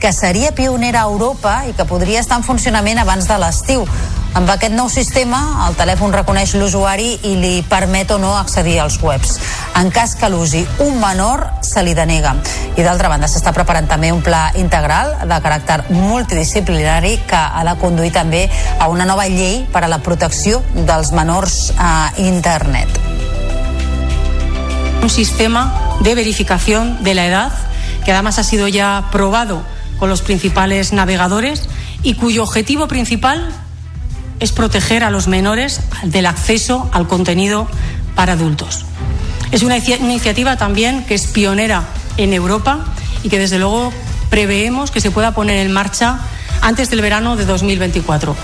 [0.03, 3.87] que seria pionera a Europa i que podria estar en funcionament abans de l'estiu.
[4.35, 5.39] Amb aquest nou sistema,
[5.69, 9.39] el telèfon reconeix l'usuari i li permet o no accedir als webs.
[9.79, 12.35] En cas que l'usi un menor, se li denega.
[12.75, 17.77] I d'altra banda, s'està preparant també un pla integral de caràcter multidisciplinari que ha de
[17.79, 18.49] conduir també
[18.81, 20.24] a una nova llei per a la protecció
[20.75, 22.89] dels menors a internet.
[25.03, 27.53] Un sistema de verificación de la edad
[28.07, 29.63] que además ha sido ya probado
[29.99, 31.69] con los principales navegadores
[32.03, 33.51] y cuyo objetivo principal
[34.41, 37.69] es proteger a los menores del acceso al contenido
[38.15, 38.87] para adultos.
[39.51, 41.85] Es una iniciativa también que es pionera
[42.17, 42.87] en Europa
[43.23, 43.93] y que desde luego
[44.31, 46.19] preveemos que se pueda poner en marcha
[46.63, 48.35] antes del verano de 2024.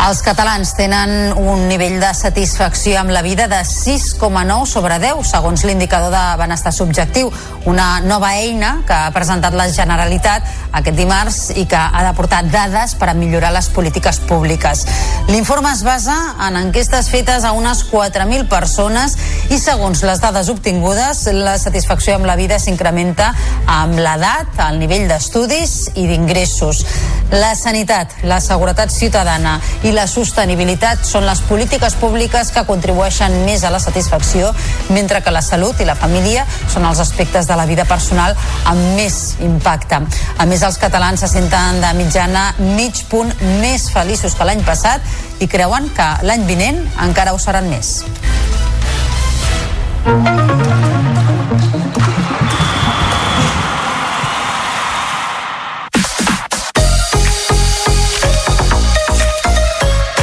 [0.00, 5.64] Els catalans tenen un nivell de satisfacció amb la vida de 6,9 sobre 10, segons
[5.68, 7.28] l'indicador de benestar subjectiu,
[7.68, 12.40] una nova eina que ha presentat la Generalitat aquest dimarts i que ha de portar
[12.48, 14.86] dades per a millorar les polítiques públiques.
[15.28, 16.16] L'informe es basa
[16.48, 19.18] en enquestes fetes a unes 4.000 persones
[19.52, 23.34] i segons les dades obtingudes, la satisfacció amb la vida s'incrementa
[23.68, 26.86] amb l'edat, el nivell d'estudis i d'ingressos.
[27.30, 33.64] La sanitat, la seguretat ciutadana i la sostenibilitat són les polítiques públiques que contribueixen més
[33.64, 34.52] a la satisfacció,
[34.90, 38.36] mentre que la salut i la família són els aspectes de la vida personal
[38.70, 40.02] amb més impacte.
[40.38, 45.00] A més, els catalans se senten de mitjana mig punt més feliços que l'any passat
[45.40, 48.00] i creuen que l'any vinent encara ho seran més.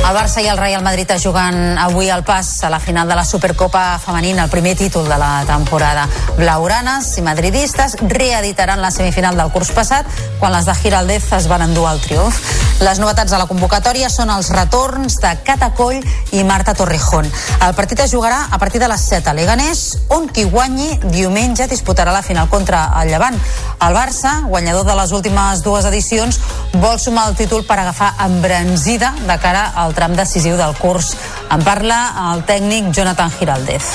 [0.07, 3.15] El Barça i el Real Madrid es juguen avui al pas a la final de
[3.15, 6.07] la Supercopa femenina, el primer títol de la temporada.
[6.37, 10.07] Blaugranes i madridistes reeditaran la semifinal del curs passat
[10.39, 12.39] quan les de Giraldez es van endur al triomf.
[12.79, 15.99] Les novetats de la convocatòria són els retorns de Catacoll
[16.37, 17.27] i Marta Torrejón.
[17.65, 21.67] El partit es jugarà a partir de les 7 a Leganés, on qui guanyi diumenge
[21.67, 23.35] disputarà la final contra el Llevant.
[23.81, 26.39] El Barça, guanyador de les últimes dues edicions,
[26.77, 31.15] vol sumar el títol per agafar embranzida de cara al tram decisiu del curs.
[31.49, 31.99] En parla
[32.29, 33.89] el tècnic Jonathan Giraldez.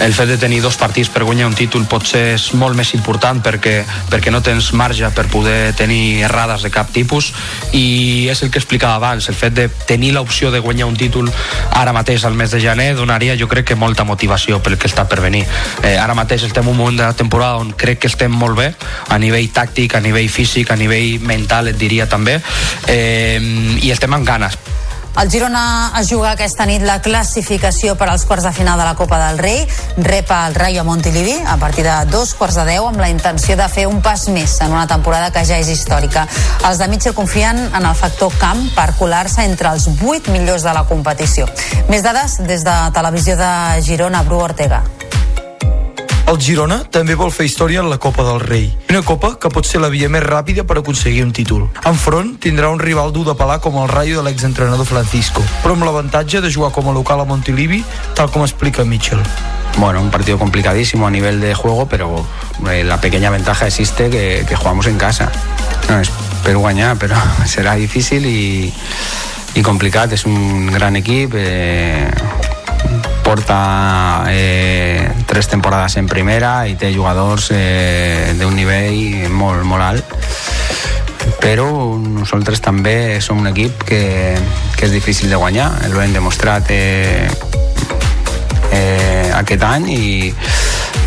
[0.00, 3.40] El fet de tenir dos partits per guanyar un títol potser és molt més important
[3.42, 7.32] perquè, perquè no tens marge per poder tenir errades de cap tipus
[7.72, 11.30] i és el que explicava abans, el fet de tenir l'opció de guanyar un títol
[11.74, 15.08] ara mateix al mes de gener donaria jo crec que molta motivació pel que està
[15.08, 15.44] per venir.
[15.82, 18.58] Eh, ara mateix estem en un moment de la temporada on crec que estem molt
[18.58, 18.72] bé
[19.08, 22.38] a nivell tàctic, a nivell físic, a nivell mental et diria també
[22.86, 23.38] eh,
[23.82, 24.58] i estem amb ganes.
[25.18, 28.94] El Girona es juga aquesta nit la classificació per als quarts de final de la
[28.94, 29.64] Copa del Rei.
[29.96, 33.66] Rep el Rayo Montilivi a partir de dos quarts de deu amb la intenció de
[33.66, 36.28] fer un pas més en una temporada que ja és històrica.
[36.68, 40.76] Els de Mitchell confien en el factor camp per colar-se entre els vuit millors de
[40.78, 41.50] la competició.
[41.90, 43.50] Més dades des de Televisió de
[43.82, 44.84] Girona, Bru Ortega.
[46.28, 48.66] El Girona també vol fer història en la Copa del Rei.
[48.92, 51.62] Una copa que pot ser la via més ràpida per aconseguir un títol.
[51.88, 55.86] Enfront tindrà un rival dur de pelar com el Rayo de l'exentrenador Francisco, però amb
[55.88, 57.80] l'avantatge de jugar com a local a Montilivi,
[58.12, 59.24] tal com explica Mitchell.
[59.78, 62.26] Bueno, un partido complicadísimo a nivel de juego, pero
[62.70, 65.32] eh, la pequeña ventaja existe que, que jugamos en casa.
[65.88, 68.74] No, espero guanyar, pero será difícil y,
[69.54, 70.12] y complicat.
[70.12, 72.10] És un gran equip, eh,
[73.28, 80.14] porta eh, tres temporades en primera i té jugadors eh, d'un nivell molt, molt alt.
[81.42, 81.68] Però
[82.00, 84.00] nosaltres també som un equip que,
[84.78, 87.28] que és difícil de guanyar, ho hem demostrat eh,
[88.72, 90.08] eh, aquest any i,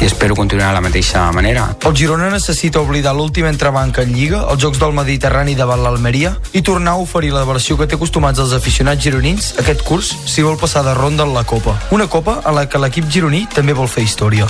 [0.02, 1.78] i espero continuar de la mateixa manera.
[1.86, 6.64] El Girona necessita oblidar l'últim entrebanca en Lliga, els Jocs del Mediterrani davant l'Almeria, i
[6.66, 10.58] tornar a oferir la versió que té acostumats els aficionats gironins aquest curs si vol
[10.58, 11.78] passar de ronda en la Copa.
[11.92, 14.50] Una Copa en la que l'equip gironí també vol fer història.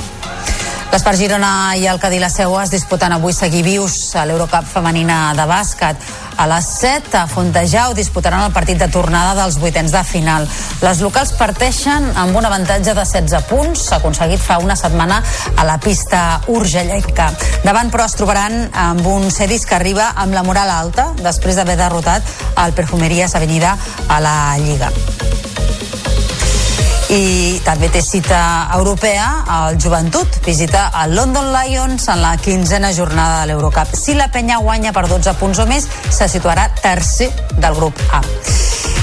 [0.92, 5.32] L'Espar Girona i el Cadí la Seu es disputen avui seguir vius a l'Eurocup femenina
[5.38, 6.02] de bàsquet.
[6.36, 10.50] A les 7 a Fontejau disputaran el partit de tornada dels vuitens de final.
[10.84, 15.22] Les locals parteixen amb un avantatge de 16 punts, aconseguit fa una setmana
[15.56, 17.30] a la pista urgellenca.
[17.64, 21.80] Davant, però, es trobaran amb un Cedis que arriba amb la moral alta després d'haver
[21.80, 22.36] derrotat
[22.66, 23.78] el Perfumerías Avenida
[24.10, 24.92] a la Lliga
[27.12, 28.40] i també té cita
[28.78, 29.26] europea
[29.58, 33.92] el Joventut visita el London Lions en la quinzena jornada de l'Eurocup.
[33.96, 38.24] Si la penya guanya per 12 punts o més se situarà tercer del grup A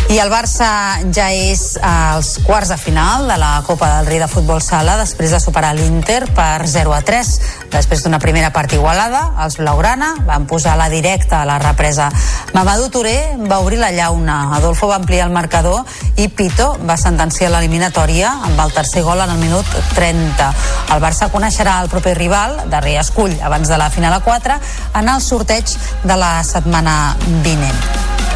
[0.09, 0.67] I el Barça
[1.13, 5.35] ja és als quarts de final de la Copa del Rei de Futbol Sala després
[5.35, 7.33] de superar l'Inter per 0 a 3.
[7.75, 12.09] Després d'una primera part igualada, els Blaugrana van posar la directa a la represa.
[12.55, 15.85] Mamadou Touré va obrir la llauna, Adolfo va ampliar el marcador
[16.17, 20.49] i Pito va sentenciar l'eliminatòria amb el tercer gol en el minut 30.
[20.95, 24.57] El Barça coneixerà el proper rival, darrer escull, abans de la final a 4,
[25.03, 25.77] en el sorteig
[26.09, 26.97] de la setmana
[27.45, 28.28] vinent.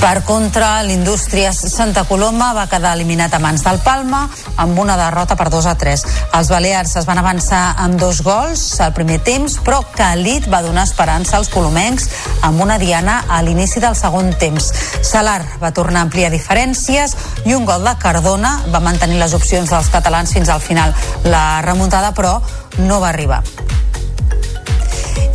[0.00, 4.26] Per contra, l'Indústries Santa Coloma va quedar eliminat a mans del Palma
[4.60, 6.04] amb una derrota per 2 a 3.
[6.36, 10.84] Els Balears es van avançar amb dos gols al primer temps, però Calit va donar
[10.84, 12.10] esperança als colomencs
[12.46, 14.68] amb una diana a l'inici del segon temps.
[15.00, 17.16] Salar va tornar a ampliar diferències
[17.46, 20.92] i un gol de Cardona va mantenir les opcions dels catalans fins al final.
[21.24, 22.38] La remuntada, però,
[22.78, 23.42] no va arribar.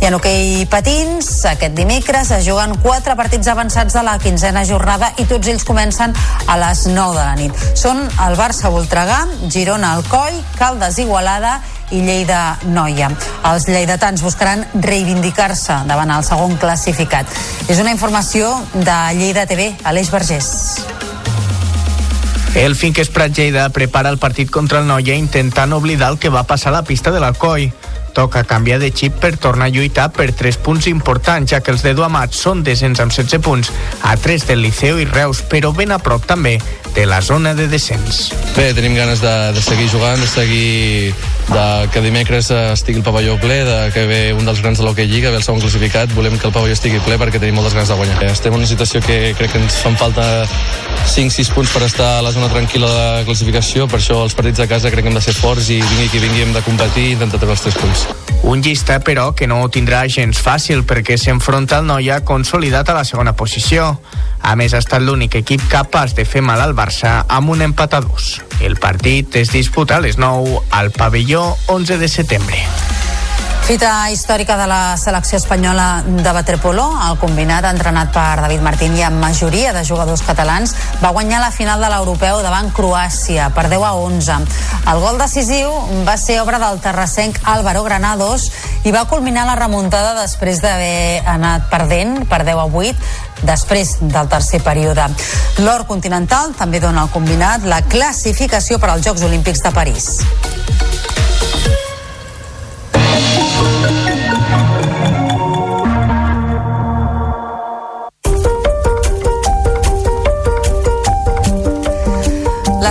[0.02, 5.12] I en hoquei patins, aquest dimecres es juguen quatre partits avançats de la quinzena jornada
[5.22, 6.10] i tots ells comencen
[6.50, 7.60] a les 9 de la nit.
[7.78, 11.60] Són el Barça Voltregà, Girona Alcoi, Caldes Igualada
[11.94, 13.12] i Lleida Noia.
[13.52, 17.30] Els lleidatans buscaran reivindicar-se davant el segon classificat.
[17.70, 20.50] És una informació de Lleida TV, Aleix Vergés.
[22.58, 26.42] El Finques Prat Lleida prepara el partit contra el Noia intentant oblidar el que va
[26.42, 27.70] passar a la pista de l'Alcoi.
[28.12, 31.82] Toca canviar de xip per tornar a lluitar per 3 punts importants, ja que els
[31.82, 33.72] de Duamat són descens amb 16 punts,
[34.02, 36.58] a 3 del Liceu i Reus, però ben a prop també
[36.94, 38.32] de la zona de descens.
[38.56, 41.14] Bé, tenim ganes de, de seguir jugant, de seguir
[41.48, 45.08] de que dimecres estigui el pavelló ple, de que ve un dels grans de l'Hockey
[45.08, 47.92] Lliga, ve el segon classificat, volem que el pavelló estigui ple perquè tenim moltes ganes
[47.92, 48.30] de guanyar.
[48.30, 50.26] Estem en una situació que crec que ens fan falta
[51.12, 54.62] 5-6 punts per estar a la zona tranquil·la de la classificació, per això els partits
[54.62, 57.08] a casa crec que hem de ser forts i vingui qui vingui hem de competir
[57.10, 58.06] i intentar treure els 3 punts.
[58.42, 62.96] Un llista, però, que no ho tindrà gens fàcil perquè s'enfronta al Noia consolidat a
[62.96, 64.00] la segona posició.
[64.42, 67.92] A més, ha estat l'únic equip capaç de fer mal al Barça amb un empat
[67.94, 68.40] a dos.
[68.58, 72.58] El partit es disputa a les 9 al pavelló 11 de setembre.
[73.72, 79.04] Fita històrica de la selecció espanyola de waterpolo, el combinat entrenat per David Martín i
[79.06, 83.86] amb majoria de jugadors catalans va guanyar la final de l'europeu davant Croàcia per 10
[83.88, 84.36] a 11.
[84.92, 85.72] El gol decisiu
[86.04, 88.50] va ser obra del terrassenc Álvaro Granados
[88.84, 94.28] i va culminar la remuntada després d'haver anat perdent per 10 a 8 després del
[94.28, 95.08] tercer període.
[95.64, 100.18] L'or continental també dona al combinat la classificació per als Jocs Olímpics de París.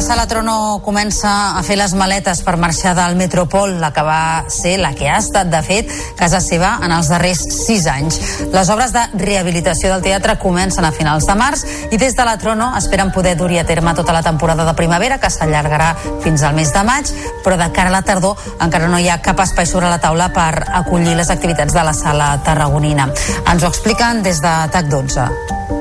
[0.01, 4.47] La Sala Trono comença a fer les maletes per marxar del Metropol, la que va
[4.49, 8.17] ser, la que ha estat, de fet, casa seva en els darrers sis anys.
[8.49, 11.61] Les obres de rehabilitació del teatre comencen a finals de març
[11.93, 15.19] i des de la Trono esperen poder dur a terme tota la temporada de primavera,
[15.21, 15.91] que s'allargarà
[16.23, 17.13] fins al mes de maig,
[17.45, 20.31] però de cara a la tardor encara no hi ha cap espai sobre la taula
[20.33, 23.05] per acollir les activitats de la Sala Tarragonina.
[23.45, 25.80] Ens ho expliquen des de TAC 12.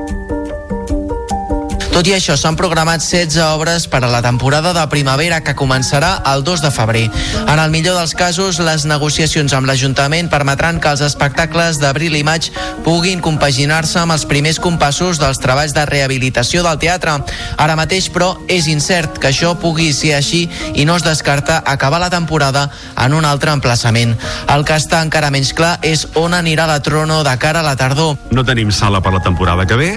[1.91, 6.13] Tot i això, s'han programat 16 obres per a la temporada de primavera que començarà
[6.31, 7.01] el 2 de febrer.
[7.41, 12.23] En el millor dels casos, les negociacions amb l'Ajuntament permetran que els espectacles d'abril i
[12.23, 12.47] maig
[12.85, 17.17] puguin compaginar-se amb els primers compassos dels treballs de rehabilitació del teatre.
[17.59, 21.99] Ara mateix, però, és incert que això pugui ser així i no es descarta acabar
[21.99, 24.15] la temporada en un altre emplaçament.
[24.47, 27.75] El que està encara menys clar és on anirà la Trono de cara a la
[27.75, 28.15] tardor.
[28.31, 29.91] No tenim sala per la temporada que ve,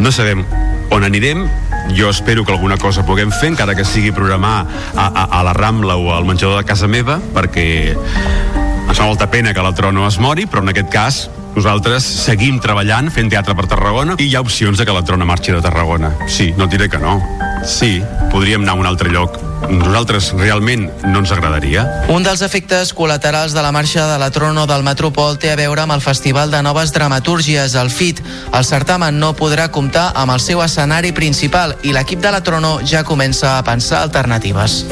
[0.00, 0.46] no sabem
[0.90, 1.25] on anirem,
[1.96, 5.56] jo espero que alguna cosa puguem fer, encara que sigui programar a, a, a la
[5.56, 7.96] Rambla o al menjador de casa meva, perquè
[8.94, 11.18] fa molta pena que la Trono es mori, però en aquest cas
[11.56, 15.24] nosaltres seguim treballant, fent teatre per Tarragona i hi ha opcions de que la Trona
[15.24, 16.12] marxi de Tarragona.
[16.28, 17.16] Sí, no diré que no.
[17.64, 19.40] Sí, podríem anar a un altre lloc.
[19.70, 21.86] Nosaltres realment no ens agradaria.
[22.12, 25.86] Un dels efectes col·laterals de la marxa de la Trono del Metropol té a veure
[25.86, 28.20] amb el Festival de Noves Dramatúrgies, el FIT.
[28.52, 32.78] El certamen no podrà comptar amb el seu escenari principal i l'equip de la Trono
[32.84, 34.82] ja comença a pensar alternatives.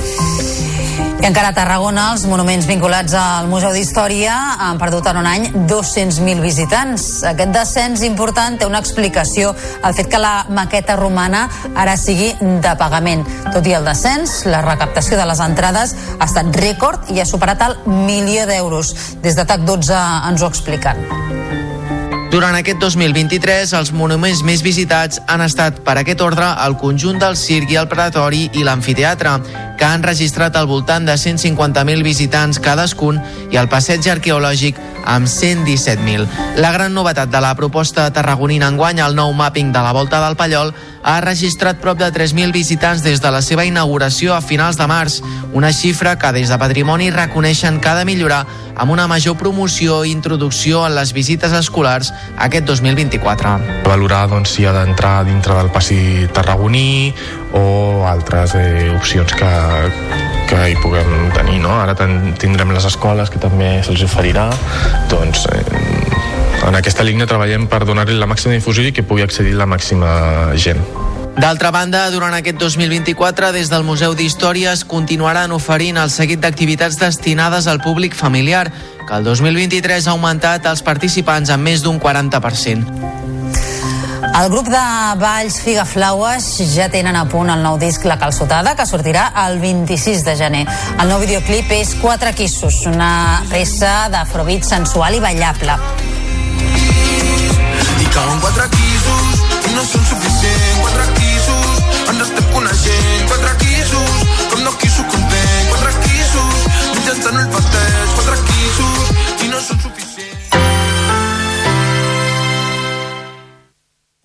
[1.24, 5.46] I encara a Tarragona, els monuments vinculats al Museu d'Història han perdut en un any
[5.70, 7.06] 200.000 visitants.
[7.24, 12.74] Aquest descens important té una explicació, el fet que la maqueta romana ara sigui de
[12.76, 13.24] pagament.
[13.54, 17.70] Tot i el descens, la recaptació de les entrades ha estat rècord i ha superat
[17.70, 18.92] el milió d'euros.
[19.24, 21.00] Des de TAC 12 ens ho expliquen.
[22.34, 27.36] Durant aquest 2023, els monuments més visitats han estat per aquest ordre el conjunt del
[27.38, 29.36] circ i el pretori i l'amfiteatre.
[29.78, 33.20] Que han registrat al voltant de 150.000 visitants cadascun
[33.50, 36.26] i el passeig arqueològic amb 117.000.
[36.56, 40.36] La gran novetat de la proposta tarragonina enguany, el nou mapping de la Volta del
[40.36, 40.72] Pallol,
[41.04, 45.20] ha registrat prop de 3.000 visitants des de la seva inauguració a finals de març,
[45.52, 50.02] una xifra que des de Patrimoni reconeixen que ha de millorar amb una major promoció
[50.04, 53.58] i introducció en les visites escolars aquest 2024.
[53.84, 57.12] Valorar doncs, si ha d'entrar dintre del passi tarragoní
[57.54, 59.52] o altres eh, opcions que,
[60.50, 61.60] que hi puguem tenir.
[61.62, 61.72] No?
[61.80, 64.48] Ara ten, tindrem les escoles que també se'ls oferirà.
[65.12, 65.64] Doncs, eh,
[66.64, 70.54] en aquesta línia treballem per donar-li la màxima difusió i que pugui accedir la màxima
[70.58, 70.82] gent.
[71.34, 77.00] D'altra banda, durant aquest 2024, des del Museu d'Història es continuaran oferint el seguit d'activitats
[77.00, 78.68] destinades al públic familiar,
[79.04, 83.23] que el 2023 ha augmentat els participants en més d'un 40%.
[84.34, 84.80] El grup de
[85.20, 90.24] Valls Figaflaues ja tenen a punt el nou disc La Calçotada, que sortirà el 26
[90.26, 90.64] de gener.
[90.98, 95.78] El nou videoclip és Quatre Quissos, una peça d'afrobeat sensual i ballable.
[98.02, 99.44] I cauen quatre quisos
[99.74, 101.78] no són suficients quatre quisos
[102.10, 106.66] ens estem coneixent quatre quisos com dos quisos content quatre quisos
[106.98, 108.53] mitjançant el pastel quatre quisos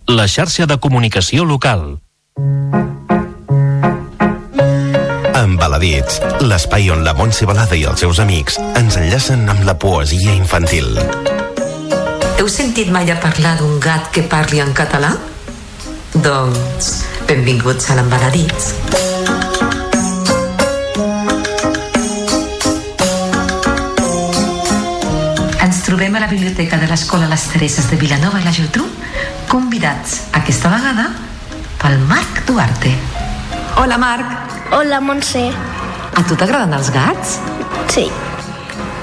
[0.09, 1.83] La xarxa de comunicació local.
[5.37, 10.33] Embaladits, l'espai on la Montse Balada i els seus amics ens enllacen amb la poesia
[10.33, 10.97] infantil.
[12.41, 15.13] Heu sentit mai a parlar d'un gat que parli en català?
[16.17, 16.89] Doncs
[17.29, 18.73] benvinguts a l'Embaladits.
[25.69, 28.89] Ens trobem a la biblioteca de l'Escola Les Tereses de Vilanova i la Geltrú,
[29.49, 31.07] convidats aquesta vegada
[31.81, 32.91] pel Marc Duarte.
[33.81, 34.25] Hola, Marc.
[34.71, 35.41] Hola, Montse.
[36.13, 37.39] A tu t'agraden els gats?
[37.89, 38.05] Sí.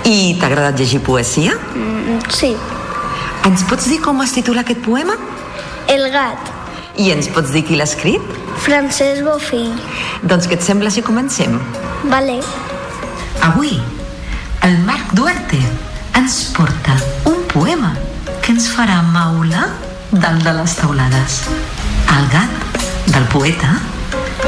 [0.07, 1.57] I t'ha agradat llegir poesia?
[1.75, 2.53] Mm, sí.
[3.49, 5.17] Ens pots dir com es titula aquest poema?
[5.91, 6.53] El gat.
[7.03, 8.23] I ens pots dir qui l'ha escrit?
[8.63, 9.75] Francesc Bofill.
[10.23, 11.59] Doncs què et sembla si comencem?
[12.13, 12.39] Vale.
[13.51, 13.75] Avui,
[14.63, 15.59] el Marc Duarte
[16.15, 16.95] ens porta
[17.27, 17.97] un poema
[18.45, 19.67] que ens farà maula
[20.21, 21.43] dalt de les taulades.
[22.17, 22.81] El gat
[23.13, 23.77] del poeta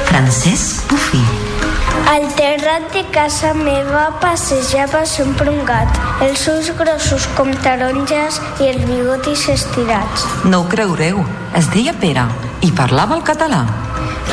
[0.08, 1.20] Francesc Bufí.
[2.08, 8.70] Al terrat de casa meva passejava sempre un gat, els ulls grossos com taronges i
[8.70, 10.24] els bigotis estirats.
[10.44, 11.20] No ho creureu,
[11.58, 12.24] es deia Pere
[12.64, 13.64] i parlava el català.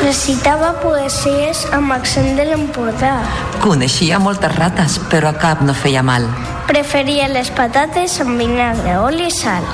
[0.00, 3.18] Recitava poesies amb accent de l'Empordà.
[3.64, 6.28] Coneixia moltes rates, però a cap no feia mal.
[6.70, 9.64] Preferia les patates amb vinagre, oli i sal.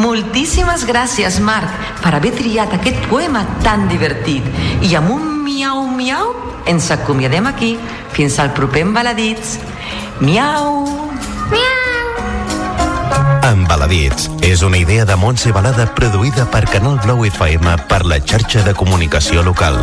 [0.00, 1.68] Moltíssimes gràcies, Marc,
[2.02, 4.46] per haver triat aquest poema tan divertit.
[4.82, 6.32] I amb un miau-miau
[6.66, 7.76] ens acomiadem aquí.
[8.12, 9.58] Fins al proper Embaladits.
[10.20, 11.02] Miau!
[13.42, 18.62] Embaladits és una idea de Montse Balada produïda per Canal Blau FM per la xarxa
[18.64, 19.82] de comunicació local.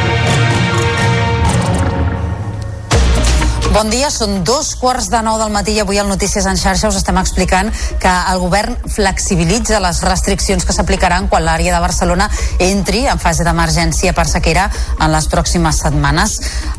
[3.71, 6.89] Bon dia, són dos quarts de nou del matí i avui al Notícies en xarxa
[6.91, 7.69] us estem explicant
[8.03, 12.27] que el govern flexibilitza les restriccions que s'aplicaran quan l'àrea de Barcelona
[12.59, 14.65] entri en fase d'emergència per sequera
[14.99, 16.33] en les pròximes setmanes.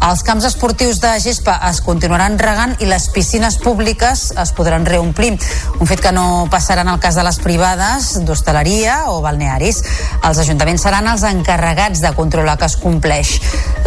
[0.05, 5.33] Els camps esportius de gespa es continuaran regant i les piscines públiques es podran reomplir.
[5.81, 9.81] Un fet que no passarà en el cas de les privades, d'hostaleria o balnearis.
[10.29, 13.39] Els ajuntaments seran els encarregats de controlar que es compleix.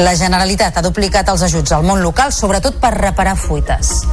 [0.02, 4.08] La Generalitat ha duplicat els ajuts al món local, sobretot per reparar fuites.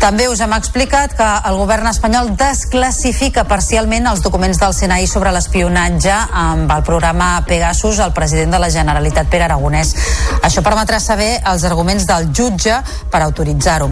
[0.00, 5.28] També us hem explicat que el govern espanyol desclassifica parcialment els documents del Sinai sobre
[5.34, 9.92] l'espionatge amb el programa Pegasus al president de la Generalitat, Pere Aragonès.
[10.40, 12.80] Això permetrà saber els arguments del jutge
[13.12, 13.90] per autoritzar-ho.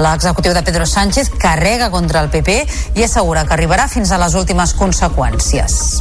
[0.00, 2.56] L'executiu de Pedro Sánchez carrega contra el PP
[2.96, 6.00] i assegura que arribarà fins a les últimes conseqüències.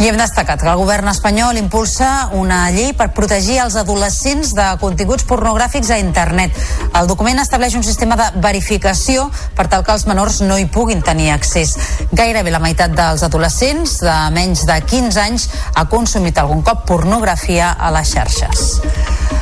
[0.00, 4.64] I hem destacat que el govern espanyol impulsa una llei per protegir els adolescents de
[4.80, 6.56] continguts pornogràfics a internet.
[6.96, 11.02] El document estableix un sistema de verificació per tal que els menors no hi puguin
[11.04, 11.76] tenir accés.
[12.12, 17.74] Gairebé la meitat dels adolescents de menys de 15 anys ha consumit algun cop pornografia
[17.78, 18.80] a les xarxes.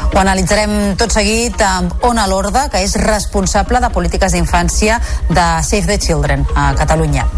[0.08, 4.98] Ho analitzarem tot seguit amb Ona Lorda, que és responsable de polítiques d'infància
[5.28, 7.28] de Save the Children a Catalunya.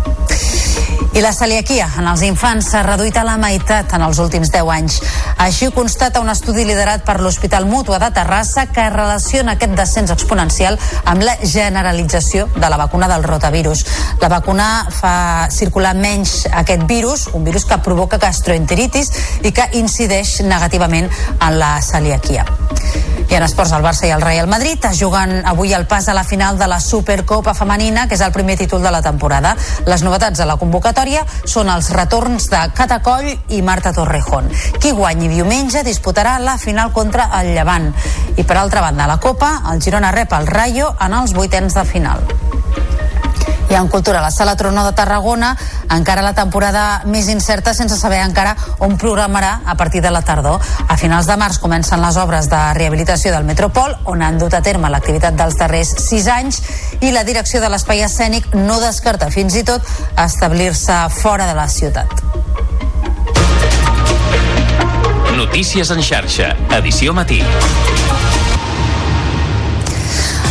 [1.10, 4.68] I la celiaquia en els infants s'ha reduït a la meitat en els últims 10
[4.70, 5.00] anys.
[5.42, 10.12] Així ho constata un estudi liderat per l'Hospital Mútua de Terrassa que relaciona aquest descens
[10.14, 10.78] exponencial
[11.10, 13.84] amb la generalització de la vacuna del rotavirus.
[14.20, 19.10] La vacuna fa circular menys aquest virus, un virus que provoca gastroenteritis
[19.42, 22.46] i que incideix negativament en la celiaquia.
[23.30, 26.14] I en esports, el Barça i el Real Madrid es juguen avui el pas a
[26.16, 29.52] la final de la Supercopa femenina, que és el primer títol de la temporada.
[29.86, 34.50] Les novetats de la convocatòria són els retorns de Catacoll i Marta Torrejón.
[34.82, 37.92] Qui guanyi diumenge disputarà la final contra el Llevant.
[38.34, 41.84] I per altra banda, la Copa, el Girona rep el Rayo en els vuitens de
[41.84, 42.22] final.
[43.70, 45.56] I en cultura, la Sala Tronó de Tarragona
[45.94, 50.58] encara la temporada més incerta sense saber encara on programarà a partir de la tardor.
[50.88, 54.62] A finals de març comencen les obres de rehabilitació del Metropol, on han dut a
[54.66, 56.58] terme l'activitat dels darrers sis anys
[57.00, 59.86] i la direcció de l'espai escènic no descarta fins i tot
[60.18, 62.10] establir-se fora de la ciutat.
[65.38, 67.38] Notícies en xarxa, edició matí.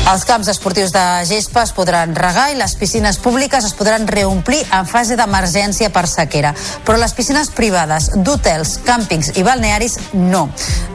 [0.10, 4.64] Els camps esportius de gespa es podran regar i les piscines públiques es podran reomplir
[4.74, 6.56] en fase d'emergència per sequera.
[6.88, 10.48] Però les piscines privades d'hotels, càmpings i balnearis no.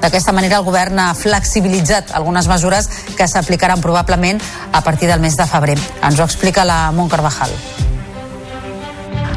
[0.02, 4.42] D'aquesta manera el govern ha flexibilitzat algunes mesures que s'aplicaran probablement
[4.72, 5.78] a partir del mes de febrer.
[6.02, 7.54] Ens ho explica la Mont Carvajal.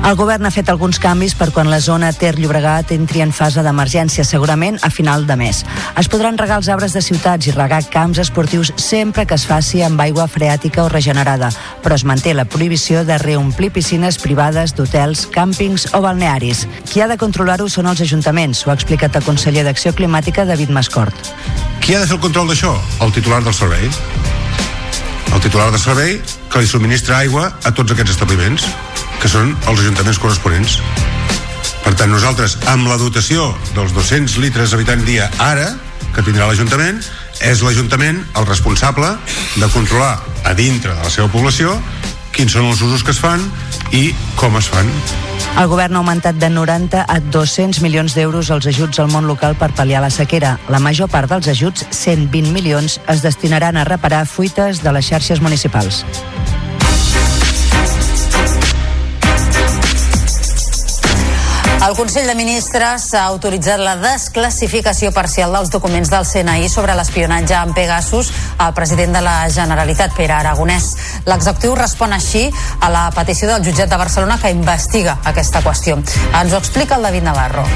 [0.06, 4.24] El govern ha fet alguns canvis per quan la zona Ter-Llobregat entri en fase d'emergència,
[4.24, 5.64] segurament a final de mes.
[6.00, 9.82] Es podran regar els arbres de ciutats i regar camps esportius sempre que es faci
[9.84, 11.50] amb aigua freàtica o regenerada,
[11.84, 16.68] però es manté la prohibició de reomplir piscines privades d'hotels, càmpings o balnearis.
[16.88, 20.72] Qui ha de controlar-ho són els ajuntaments, ho ha explicat el conseller d'Acció Climàtica, David
[20.72, 21.34] Mascort.
[21.82, 22.78] Qui ha de fer el control d'això?
[23.02, 23.92] El titular del servei.
[25.34, 26.18] El titular del servei
[26.52, 28.68] que li subministra aigua a tots aquests establiments,
[29.22, 30.80] que són els ajuntaments corresponents.
[31.84, 35.70] Per tant, nosaltres, amb la dotació dels 200 litres habitant dia ara,
[36.16, 37.00] que tindrà l'Ajuntament,
[37.46, 39.14] és l'Ajuntament el responsable
[39.56, 41.76] de controlar a dintre de la seva població
[42.38, 43.42] quins són els usos que es fan
[43.98, 44.90] i com es fan.
[45.58, 49.58] El govern ha augmentat de 90 a 200 milions d'euros els ajuts al món local
[49.58, 50.58] per pal·liar la sequera.
[50.70, 55.42] La major part dels ajuts, 120 milions, es destinaran a reparar fuites de les xarxes
[55.42, 56.06] municipals.
[61.86, 67.56] El Consell de Ministres ha autoritzat la desclassificació parcial dels documents del CNI sobre l'espionatge
[67.56, 70.90] amb Pegasus al president de la Generalitat, Pere Aragonès.
[71.30, 72.48] L'executiu respon així
[72.82, 76.02] a la petició del jutjat de Barcelona que investiga aquesta qüestió.
[76.02, 77.68] Ens ho explica el David Navarro.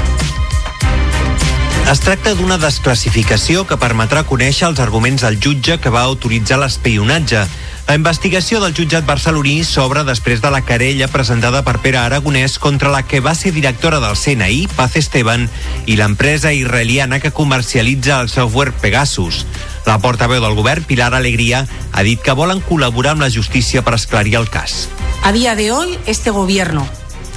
[1.90, 7.42] Es tracta d'una desclassificació que permetrà conèixer els arguments del jutge que va autoritzar l'espionatge.
[7.88, 12.92] La investigació del jutjat barceloní s'obre després de la querella presentada per Pere Aragonès contra
[12.94, 15.48] la que va ser directora del CNI, Paz Esteban,
[15.84, 19.42] i l'empresa israeliana que comercialitza el software Pegasus.
[19.84, 23.98] La portaveu del govern, Pilar Alegría, ha dit que volen col·laborar amb la justícia per
[23.98, 24.86] esclarir el cas.
[25.22, 26.86] A día de hoy, este gobierno,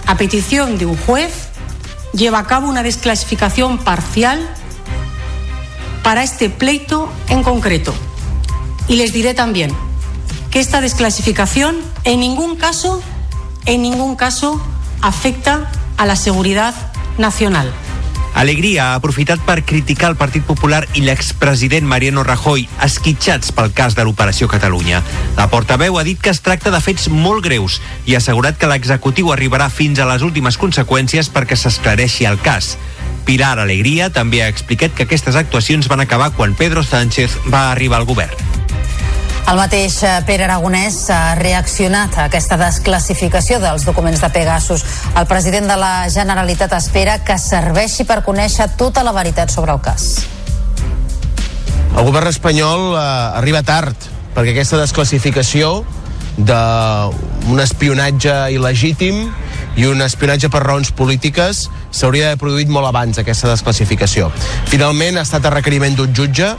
[0.06, 1.45] a petición de un juez,
[2.16, 4.50] lleva a cabo una desclasificación parcial
[6.04, 7.94] para este pleito en concreto.
[8.88, 9.72] Y les diré también
[10.52, 13.02] que esta desclasificación en ningún caso,
[13.66, 14.62] en ningún caso
[15.02, 16.74] afecta a la seguridad
[17.18, 17.74] nacional.
[18.36, 23.96] Alegria ha aprofitat per criticar el Partit Popular i l'expresident Mariano Rajoy, esquitxats pel cas
[23.96, 25.00] de l'Operació Catalunya.
[25.38, 28.68] La portaveu ha dit que es tracta de fets molt greus i ha assegurat que
[28.68, 32.76] l'executiu arribarà fins a les últimes conseqüències perquè s'esclareixi el cas.
[33.26, 38.04] Pilar Alegria també ha explicat que aquestes actuacions van acabar quan Pedro Sánchez va arribar
[38.04, 38.65] al govern.
[39.46, 44.82] El mateix eh, Pere Aragonès ha reaccionat a aquesta desclassificació dels documents de Pegasus.
[45.14, 49.84] El president de la Generalitat espera que serveixi per conèixer tota la veritat sobre el
[49.86, 50.26] cas.
[51.94, 53.06] El govern espanyol eh,
[53.38, 55.84] arriba tard, perquè aquesta desclassificació
[56.36, 59.28] d'un espionatge il·legítim
[59.78, 64.34] i un espionatge per raons polítiques s'hauria d'haver produït molt abans aquesta desclassificació.
[64.74, 66.56] Finalment ha estat a requeriment d'un jutge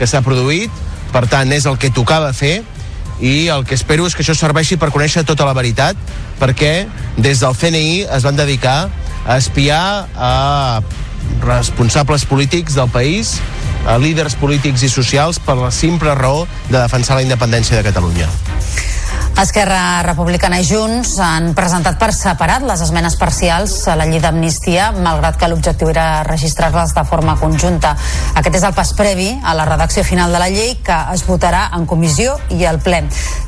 [0.00, 0.72] que s'ha produït,
[1.12, 2.60] per tant és el que tocava fer
[3.20, 5.98] i el que espero és que això serveixi per conèixer tota la veritat
[6.40, 6.86] perquè
[7.20, 8.88] des del CNI es van dedicar
[9.26, 10.80] a espiar a
[11.44, 13.38] responsables polítics del país,
[13.86, 18.28] a líders polítics i socials per la simple raó de defensar la independència de Catalunya.
[19.38, 24.90] Esquerra Republicana i Junts han presentat per separat les esmenes parcials a la llei d'amnistia,
[24.92, 27.94] malgrat que l'objectiu era registrar-les de forma conjunta.
[28.36, 31.70] Aquest és el pas previ a la redacció final de la llei que es votarà
[31.76, 33.00] en comissió i al ple.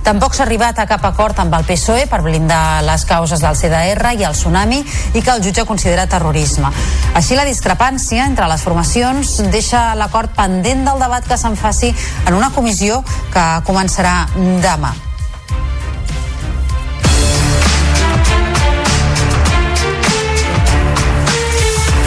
[0.07, 4.17] Tampoc s'ha arribat a cap acord amb el PSOE per blindar les causes del CDR
[4.17, 4.81] i el tsunami
[5.13, 6.73] i que el jutge considera terrorisme.
[7.15, 11.93] Així la discrepància entre les formacions deixa l'acord pendent del debat que se'n faci
[12.27, 14.23] en una comissió que començarà
[14.65, 15.12] demà.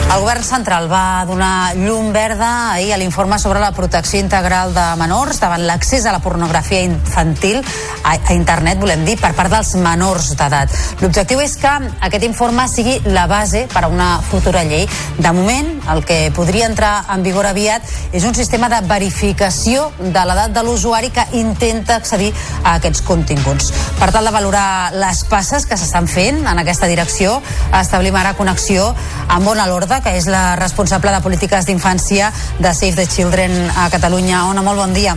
[0.06, 4.84] El govern central va donar llum verda ahir a l'informe sobre la protecció integral de
[5.02, 7.58] menors davant l'accés a la pornografia infantil
[8.06, 10.72] a, a internet, volem dir, per part dels menors d'edat.
[11.02, 11.72] L'objectiu és que
[12.06, 14.86] aquest informe sigui la base per a una futura llei.
[15.18, 17.84] De moment, el que podria entrar en vigor aviat
[18.14, 22.30] és un sistema de verificació de l'edat de l'usuari que intenta accedir
[22.64, 23.74] a aquests continguts.
[24.00, 27.40] Per tal de valorar les passes que s'estan fent en aquesta direcció,
[27.74, 28.94] establim ara connexió
[29.28, 33.90] amb Ona Lorda, que és la responsable de polítiques d'infància de Save the Children a
[33.94, 34.46] Catalunya.
[34.52, 35.16] Ona, molt bon dia.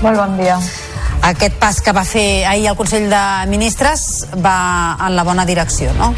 [0.00, 0.58] Molt bon dia.
[1.30, 5.92] Aquest pas que va fer ahir el Consell de Ministres va en la bona direcció,
[5.98, 6.14] no?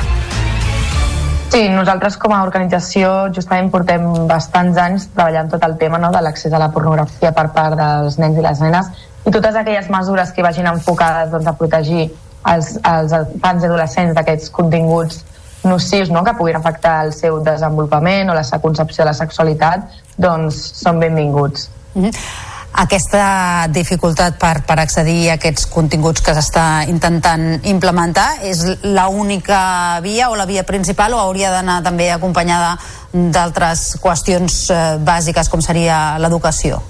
[1.52, 6.22] Sí, nosaltres com a organització justament portem bastants anys treballant tot el tema no, de
[6.24, 8.88] l'accés a la pornografia per part dels nens i les nenes
[9.26, 12.06] i totes aquelles mesures que vagin enfocades doncs, a protegir
[12.48, 15.20] els, els infants i adolescents d'aquests continguts
[15.64, 16.24] nocius no?
[16.24, 20.98] que puguin afectar el seu desenvolupament o la seva concepció de la sexualitat, doncs són
[21.00, 21.68] benvinguts.
[21.94, 22.50] Mm -hmm.
[22.72, 30.30] Aquesta dificultat per, per accedir a aquests continguts que s'està intentant implementar és l'única via
[30.32, 32.78] o la via principal o hauria d'anar també acompanyada
[33.12, 36.80] d'altres qüestions eh, bàsiques com seria l'educació?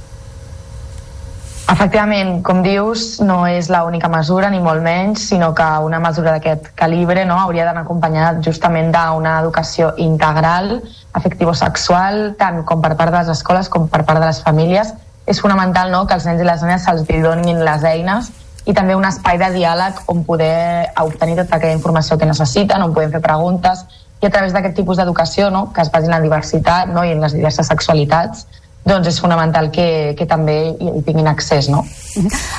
[1.72, 6.66] Efectivament, com dius, no és l'única mesura, ni molt menys, sinó que una mesura d'aquest
[6.76, 10.74] calibre no, hauria d'anar acompanyada justament d'una educació integral,
[11.16, 14.92] afectivo-sexual, tant com per part de les escoles com per part de les famílies.
[15.24, 18.28] És fonamental no, que els nens i les nenes se'ls donin les eines
[18.66, 22.92] i també un espai de diàleg on poder obtenir tota aquella informació que necessiten, on
[22.92, 23.86] podem fer preguntes
[24.20, 27.16] i a través d'aquest tipus d'educació no, que es basi en la diversitat no, i
[27.16, 28.44] en les diverses sexualitats
[28.84, 31.68] doncs és fonamental que, que també hi, tinguin accés.
[31.70, 31.84] No?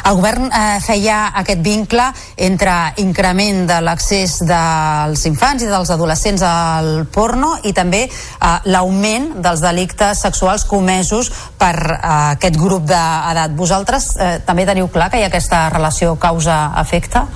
[0.07, 2.05] El govern eh, feia aquest vincle
[2.47, 9.33] entre increment de l'accés dels infants i dels adolescents al porno i també eh, l'augment
[9.43, 11.97] dels delictes sexuals comesos per eh,
[12.37, 13.55] aquest grup d'edat.
[13.59, 17.27] Vosaltres eh, també teniu clar que hi ha aquesta relació causa-efecte?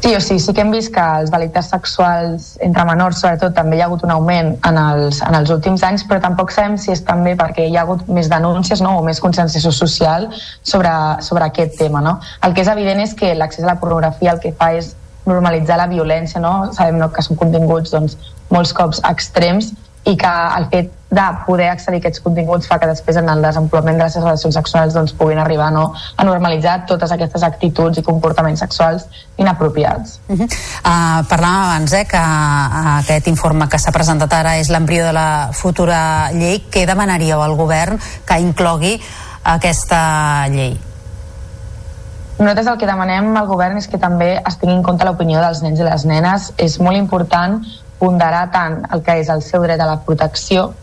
[0.00, 3.76] Sí, o sigui, sí que hem vist que els delictes sexuals entre menors, sobretot, també
[3.76, 6.92] hi ha hagut un augment en els, en els últims anys, però tampoc sabem si
[6.94, 8.94] és també perquè hi ha hagut més denúncies no?
[9.00, 10.28] o més conscienciació social
[10.62, 10.92] sobre,
[11.26, 12.00] sobre aquest tema.
[12.04, 12.20] No?
[12.46, 14.94] El que és evident és que l'accés a la pornografia el que fa és
[15.26, 16.70] normalitzar la violència, no?
[16.78, 18.14] sabem no, que són continguts doncs,
[18.54, 19.74] molts cops extrems
[20.06, 23.40] i que el fet de poder accedir a aquests continguts fa que després en el
[23.42, 25.86] desenvolupament de les relacions sexuals doncs, puguin arribar no,
[26.16, 29.06] a normalitzar totes aquestes actituds i comportaments sexuals
[29.40, 30.18] inapropiats.
[30.28, 30.44] Uh -huh.
[30.44, 35.12] uh, parlàvem abans eh, que uh, aquest informe que s'ha presentat ara és l'embrió de
[35.12, 36.64] la futura llei.
[36.70, 39.00] Què demanaríeu al govern que inclogui
[39.44, 40.78] aquesta llei?
[42.38, 45.62] Nosaltres el que demanem al govern és que també es tingui en compte l'opinió dels
[45.62, 46.52] nens i les nenes.
[46.56, 47.64] És molt important
[47.98, 50.74] ponderar tant el que és el seu dret a la protecció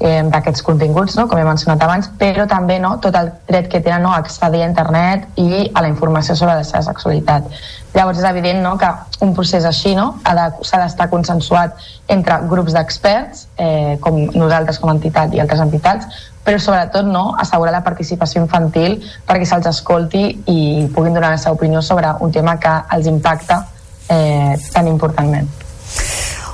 [0.00, 1.26] eh, d'aquests continguts, no?
[1.28, 4.62] com he mencionat abans, però també no, tot el dret que tenen no, a accedir
[4.62, 7.50] a internet i a la informació sobre la seva sexualitat.
[7.94, 8.88] Llavors és evident no, que
[9.24, 11.78] un procés així no, s'ha d'estar consensuat
[12.14, 17.34] entre grups d'experts, eh, com nosaltres com a entitat i altres entitats, però sobretot no,
[17.36, 22.32] assegurar la participació infantil perquè se'ls escolti i puguin donar la seva opinió sobre un
[22.32, 23.64] tema que els impacta
[24.08, 25.50] eh, tan importantment.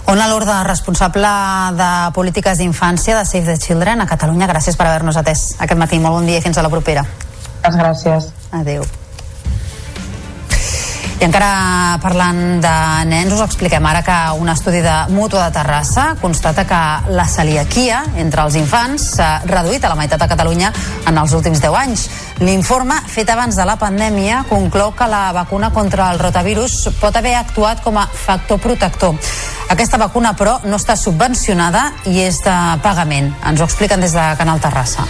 [0.06, 1.28] Ona Lorda, responsable
[1.78, 4.50] de polítiques d'infància de Save the Children a Catalunya.
[4.50, 5.98] Gràcies per haver-nos atès aquest matí.
[5.98, 7.06] Molt bon dia i fins a la propera.
[7.64, 8.28] Moltes gràcies.
[8.52, 8.84] Adéu.
[11.20, 12.72] I encara parlant de
[13.06, 16.80] nens, us expliquem ara que un estudi de Mútua de Terrassa constata que
[17.14, 20.72] la celiaquia entre els infants s'ha reduït a la meitat a Catalunya
[21.06, 22.08] en els últims 10 anys.
[22.42, 27.36] L'informe fet abans de la pandèmia conclou que la vacuna contra el rotavirus pot haver
[27.38, 29.14] actuat com a factor protector.
[29.70, 33.32] Aquesta vacuna, però, no està subvencionada i és de pagament.
[33.46, 35.06] Ens ho expliquen des de Canal Terrassa.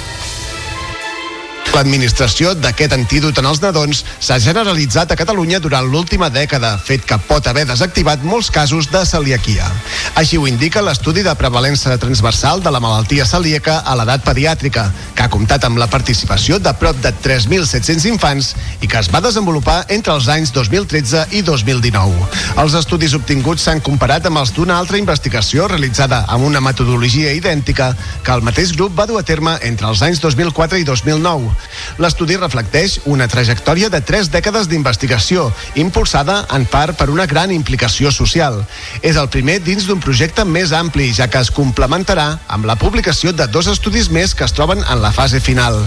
[1.74, 7.16] L'administració d'aquest antídot en els nadons s'ha generalitzat a Catalunya durant l'última dècada, fet que
[7.26, 9.66] pot haver desactivat molts casos de celiaquia.
[10.14, 14.84] Així ho indica l'estudi de prevalença transversal de la malaltia celíaca a l'edat pediàtrica,
[15.16, 19.24] que ha comptat amb la participació de prop de 3.700 infants i que es va
[19.24, 22.30] desenvolupar entre els anys 2013 i 2019.
[22.62, 27.96] Els estudis obtinguts s'han comparat amb els d'una altra investigació realitzada amb una metodologia idèntica
[28.22, 31.63] que el mateix grup va dur a terme entre els anys 2004 i 2009.
[32.02, 35.46] L'estudi reflecteix una trajectòria de tres dècades d'investigació,
[35.80, 38.60] impulsada en part per una gran implicació social.
[39.02, 43.32] És el primer dins d'un projecte més ampli, ja que es complementarà amb la publicació
[43.32, 45.78] de dos estudis més que es troben en la fase final.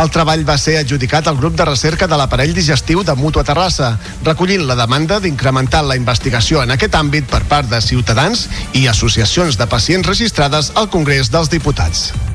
[0.00, 3.94] El treball va ser adjudicat al grup de recerca de l'aparell digestiu de Mutua Terrassa,
[4.24, 9.58] recollint la demanda d'incrementar la investigació en aquest àmbit per part de ciutadans i associacions
[9.60, 12.31] de pacients registrades al Congrés dels Diputats.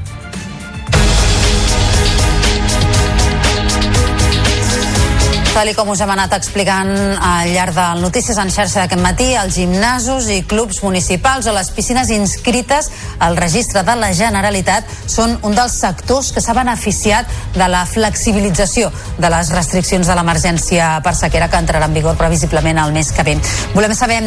[5.57, 9.55] Tal com us hem anat explicant al llarg del Notícies en xarxa d'aquest matí, els
[9.57, 12.91] gimnasos i clubs municipals o les piscines inscrites
[13.25, 18.91] al registre de la Generalitat són un dels sectors que s'ha beneficiat de la flexibilització
[19.17, 23.25] de les restriccions de l'emergència per sequera que entrarà en vigor previsiblement el mes que
[23.25, 23.33] ve.
[23.73, 24.19] Volem saber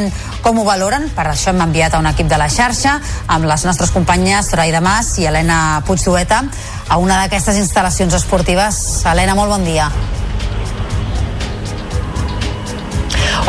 [0.42, 2.96] com ho valoren, per això hem enviat a un equip de la xarxa
[3.28, 6.42] amb les nostres companyes Zoraida Mas i Helena Puigdueta
[6.88, 9.04] a una d'aquestes instal·lacions esportives.
[9.06, 9.92] Helena, molt bon dia.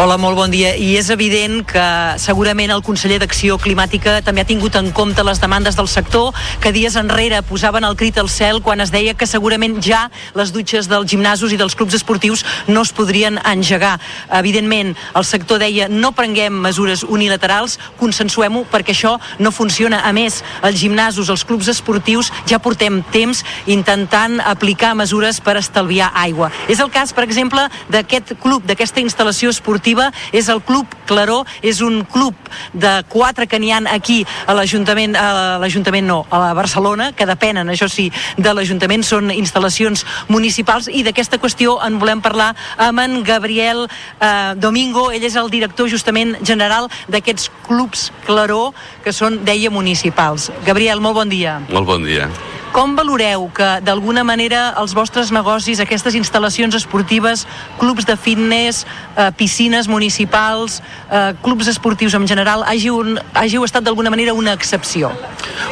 [0.02, 0.72] Hola, molt bon dia.
[0.80, 1.84] I és evident que
[2.18, 6.32] segurament el conseller d'Acció Climàtica també ha tingut en compte les demandes del sector
[6.64, 10.54] que dies enrere posaven el crit al cel quan es deia que segurament ja les
[10.56, 14.00] dutxes dels gimnasos i dels clubs esportius no es podrien engegar.
[14.40, 20.02] Evidentment, el sector deia no prenguem mesures unilaterals, consensuem-ho perquè això no funciona.
[20.08, 26.10] A més, els gimnasos, els clubs esportius ja portem temps intentant aplicar mesures per estalviar
[26.16, 26.50] aigua.
[26.72, 31.44] És el cas, per exemple, d'aquest club, d'aquesta instal·lació esportiva esportiva és el Club Claró,
[31.62, 32.36] és un club
[32.74, 37.26] de quatre que n'hi han aquí a l'Ajuntament, a l'Ajuntament no, a la Barcelona, que
[37.26, 43.00] depenen, això sí, de l'Ajuntament, són instal·lacions municipals i d'aquesta qüestió en volem parlar amb
[43.04, 48.72] en Gabriel eh, Domingo, ell és el director justament general d'aquests clubs Claró,
[49.04, 50.50] que són, deia, municipals.
[50.66, 51.60] Gabriel, molt bon dia.
[51.72, 52.30] Molt bon dia.
[52.72, 57.44] Com valoreu que d'alguna manera els vostres negocis, aquestes instal·lacions esportives,
[57.82, 58.86] clubs de fitness,
[59.18, 63.02] eh, piscines municipals, eh, clubs esportius en general, hàgiu,
[63.34, 65.10] hàgiu estat d'alguna manera una excepció?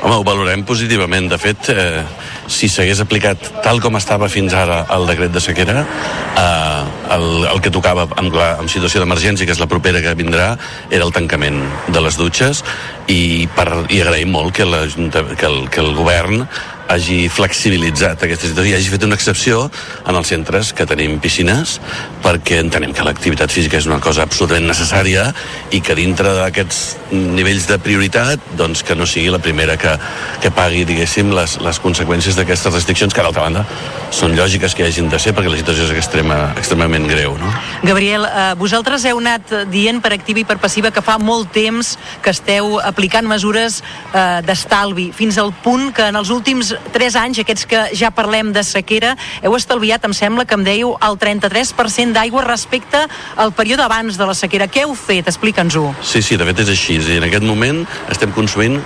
[0.01, 1.29] Home, ho valorem positivament.
[1.29, 2.01] De fet, eh,
[2.49, 7.61] si s'hagués aplicat tal com estava fins ara el decret de sequera, eh, el, el
[7.61, 10.55] que tocava en, en situació d'emergència, que és la propera que vindrà,
[10.89, 11.61] era el tancament
[11.93, 12.63] de les dutxes.
[13.09, 16.43] I, per, i agraïm molt que, la, que, el, que el govern
[16.89, 19.61] hagi flexibilitzat aquesta situació i hagi fet una excepció
[20.09, 21.75] en els centres que tenim piscines
[22.23, 25.27] perquè entenem que l'activitat física és una cosa absolutament necessària
[25.75, 26.81] i que dintre d'aquests
[27.13, 29.93] nivells de prioritat doncs que no sigui la primera que,
[30.41, 33.65] que pagui diguéssim les, les conseqüències d'aquestes restriccions que d'altra banda
[34.15, 37.51] són lògiques que hagin de ser perquè la situació és extrema, extremament greu no?
[37.83, 41.95] Gabriel, eh, vosaltres heu anat dient per activa i per passiva que fa molt temps
[42.23, 43.81] que esteu aplicant mesures
[44.13, 48.53] eh, d'estalvi fins al punt que en els últims 3 anys, aquests que ja parlem
[48.55, 53.05] de sequera, heu estalviat, em sembla que em dèieu, el 33% d'aigua respecte
[53.35, 54.69] al període abans de la sequera.
[54.71, 55.29] Què heu fet?
[55.31, 55.89] Explica'ns-ho.
[56.01, 56.99] Sí, sí, de fet és així.
[56.99, 58.79] I en aquest moment estem consumint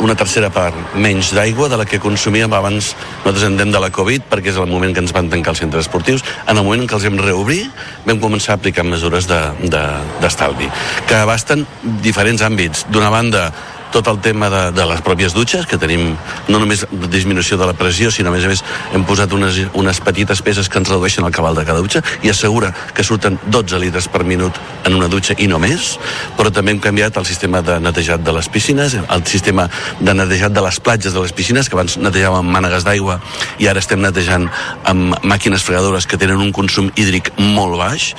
[0.00, 2.94] una tercera part menys d'aigua de la que consumíem abans
[3.24, 5.86] nosaltres en de la Covid perquè és el moment que ens van tancar els centres
[5.86, 6.24] esportius.
[6.46, 7.64] En el moment en què els hem reobrir
[8.06, 11.66] vam començar a aplicar mesures d'estalvi de, de, que abasten
[12.04, 12.86] diferents àmbits.
[12.90, 13.50] D'una banda
[13.92, 16.14] tot el tema de, de les pròpies dutxes, que tenim
[16.48, 18.62] no només disminució de la pressió, sinó a més a més
[18.94, 22.30] hem posat unes, unes petites peces que ens redueixen el cabal de cada dutxa i
[22.30, 25.96] assegura que surten 12 litres per minut en una dutxa i no més,
[26.38, 29.68] però també hem canviat el sistema de netejat de les piscines, el sistema
[30.00, 33.20] de netejat de les platges de les piscines, que abans netejàvem amb mànegues d'aigua
[33.60, 34.48] i ara estem netejant
[34.88, 38.12] amb màquines fregadores que tenen un consum hídric molt baix.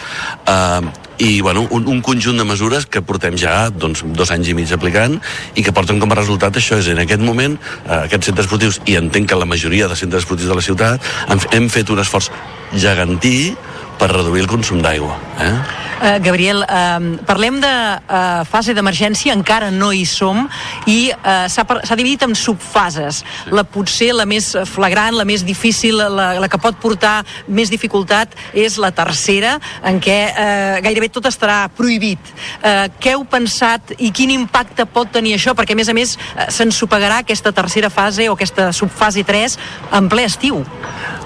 [0.48, 4.56] Eh, i bueno, un, un conjunt de mesures que portem ja doncs, dos anys i
[4.58, 5.20] mig aplicant
[5.54, 8.82] i que porten com a resultat això és en aquest moment eh, aquests centres esportius
[8.90, 12.02] i entenc que la majoria de centres esportius de la ciutat hem, hem fet un
[12.02, 12.32] esforç
[12.74, 13.54] gegantí
[14.02, 15.14] per reduir el consum d'aigua.
[15.38, 15.54] Eh?
[16.02, 20.48] Uh, Gabriel, uh, parlem de uh, fase d'emergència, encara no hi som,
[20.90, 23.20] i uh, s'ha dividit en subfases.
[23.54, 28.34] La potser la més flagrant, la més difícil, la, la que pot portar més dificultat
[28.58, 32.34] és la tercera, en què uh, gairebé tot estarà prohibit.
[32.64, 35.54] Uh, què heu pensat i quin impacte pot tenir això?
[35.54, 39.60] Perquè, a més a més, uh, s'ensopegarà aquesta tercera fase o aquesta subfase 3
[40.02, 40.64] en ple estiu.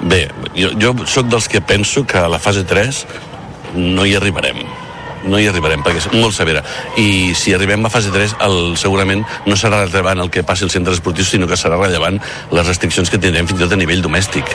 [0.04, 0.26] Bé,
[0.60, 3.06] jo, jo sóc dels que penso que la fase 3
[3.76, 4.60] no hi arribarem.
[5.26, 6.62] No hi arribarem perquè és molt severa.
[7.02, 10.76] I si arribem a fase 3 el, segurament no serà rellevant el que passi als
[10.78, 12.20] centres esportius sinó que serà rellevant
[12.54, 14.46] les restriccions que tindrem fins i tot a nivell domèstic.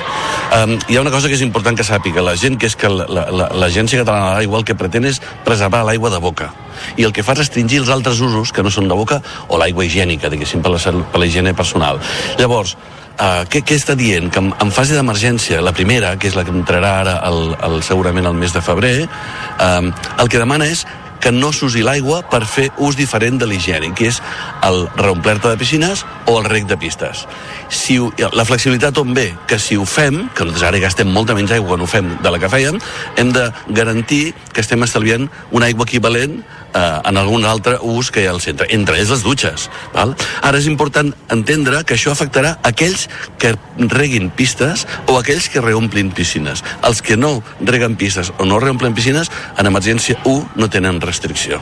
[0.54, 2.88] Um, hi ha una cosa que és important que sàpiga la gent que és que
[2.88, 6.52] la- la- l'Agència Catalana de l'Aigua el que pretén és preservar l'aigua de boca.
[6.96, 9.58] I el que fa és restringir els altres usos que no són de boca o
[9.58, 11.98] l'aigua higiènica, diguéssim, per la, per la higiene personal.
[12.38, 12.76] Llavors,
[13.18, 14.30] Uh, què, què està dient?
[14.32, 17.82] Que en, en fase d'emergència, la primera, que és la que entrarà ara el, el,
[17.84, 18.94] segurament el mes de febrer,
[19.60, 19.90] um,
[20.22, 20.86] el que demana és
[21.20, 24.20] que no s'usi l'aigua per fer ús diferent de l'higiènic, que és
[24.66, 27.26] el reomplir-te de piscines o el rec de pistes.
[27.68, 29.28] Si ho, la flexibilitat on ve?
[29.46, 32.32] Que si ho fem, que nosaltres ara gastem molta menys aigua quan ho fem de
[32.32, 32.80] la que fèiem,
[33.20, 36.40] hem de garantir que estem estalviant una aigua equivalent
[36.74, 39.68] eh, en algun altre ús que hi ha al centre, entre ells les dutxes.
[39.94, 40.14] Val?
[40.46, 43.08] Ara és important entendre que això afectarà aquells
[43.40, 43.54] que
[43.90, 46.64] reguin pistes o aquells que reomplin piscines.
[46.86, 51.60] Els que no reguen pistes o no reomplen piscines, en emergència 1 no tenen restricció.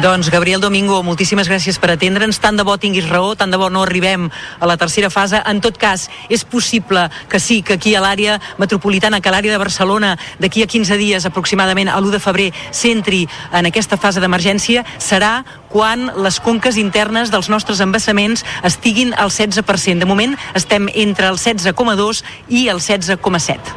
[0.00, 2.38] Doncs Gabriel Domingo, moltíssimes gràcies per atendre'ns.
[2.40, 5.36] Tant de bo tinguis raó, tant de bo no arribem a la tercera fase.
[5.44, 9.60] En tot cas, és possible que sí, que aquí a l'àrea metropolitana, que l'àrea de
[9.60, 14.88] Barcelona, d'aquí a 15 dies aproximadament, a l'1 de febrer, s'entri en aquesta fase d'emergència,
[14.96, 20.00] serà quan les conques internes dels nostres embassaments estiguin al 16%.
[20.00, 23.76] De moment estem entre el 16,2 i el 16,7.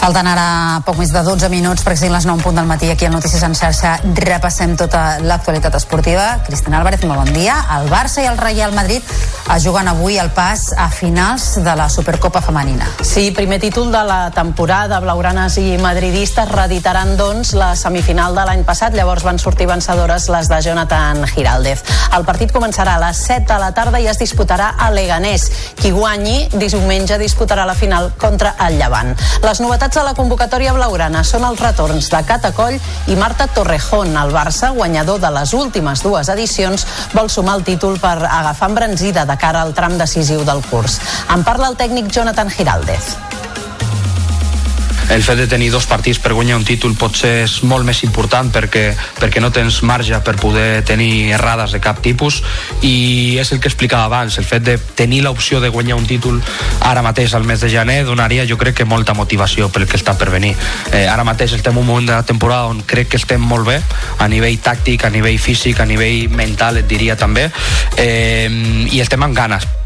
[0.00, 2.88] Falten ara poc més de 12 minuts perquè siguin les 9 en punt del matí
[2.88, 3.98] aquí al Notícies en xarxa.
[4.16, 6.38] Repassem tota l'actualitat esportiva.
[6.46, 7.58] Cristina Álvarez, molt bon dia.
[7.76, 9.04] El Barça i el Real Madrid
[9.52, 12.88] es juguen avui el pas a finals de la Supercopa femenina.
[13.04, 15.02] Sí, primer títol de la temporada.
[15.04, 18.96] Blaugranes i madridistes reeditaran, doncs, la semifinal de l'any passat.
[18.96, 21.84] Llavors van sortir vencedores les de Jonathan Giraldez.
[22.16, 25.50] El partit començarà a les 7 de la tarda i es disputarà a Leganés.
[25.76, 29.12] Qui guanyi, diumenge disputarà la final contra el Llevant.
[29.44, 32.76] Les novetats a la convocatòria blaugrana són els retorns de Cata Coll
[33.10, 34.12] i Marta Torrejón.
[34.20, 36.86] El Barça, guanyador de les últimes dues edicions,
[37.16, 41.00] vol sumar el títol per agafar embranzida de cara al tram decisiu del curs.
[41.34, 43.16] En parla el tècnic Jonathan Giraldez.
[45.10, 48.50] El fet de tenir dos partits per guanyar un títol potser és molt més important
[48.54, 48.84] perquè,
[49.18, 52.40] perquè no tens marge per poder tenir errades de cap tipus
[52.86, 56.38] i és el que explicava abans, el fet de tenir l'opció de guanyar un títol
[56.86, 60.14] ara mateix al mes de gener donaria jo crec que molta motivació pel que està
[60.18, 60.54] per venir.
[60.92, 63.66] Eh, ara mateix estem en un moment de la temporada on crec que estem molt
[63.66, 63.80] bé
[64.18, 67.50] a nivell tàctic, a nivell físic, a nivell mental et diria també
[67.96, 68.48] eh,
[68.90, 69.79] i estem amb ganes.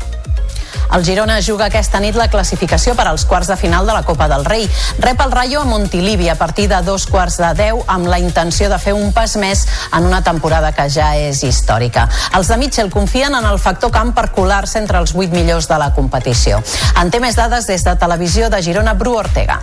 [0.92, 4.28] El Girona juga aquesta nit la classificació per als quarts de final de la Copa
[4.28, 4.68] del Rei.
[4.98, 8.68] Rep el Rayo a Montilivi a partir de dos quarts de deu amb la intenció
[8.68, 12.08] de fer un pas més en una temporada que ja és històrica.
[12.34, 15.80] Els de Mitchell confien en el factor camp per colar-se entre els vuit millors de
[15.80, 16.62] la competició.
[17.00, 19.62] En té més dades des de Televisió de Girona, Bru Ortega.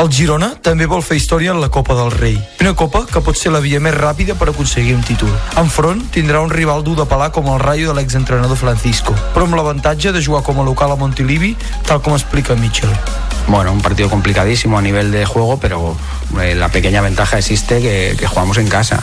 [0.00, 2.38] El Girona també vol fer història en la Copa del Rei.
[2.62, 5.28] Una copa que pot ser la via més ràpida per aconseguir un títol.
[5.60, 9.58] Enfront tindrà un rival dur de pelar com el Rayo de l'exentrenador Francisco, però amb
[9.58, 11.52] l'avantatge de jugar com a local a Montilivi,
[11.84, 12.94] tal com explica Mitchell.
[13.46, 15.94] Bueno, un partido complicadísimo a nivel de juego, pero
[16.32, 19.02] la pequeña ventaja existe que, que jugamos en casa.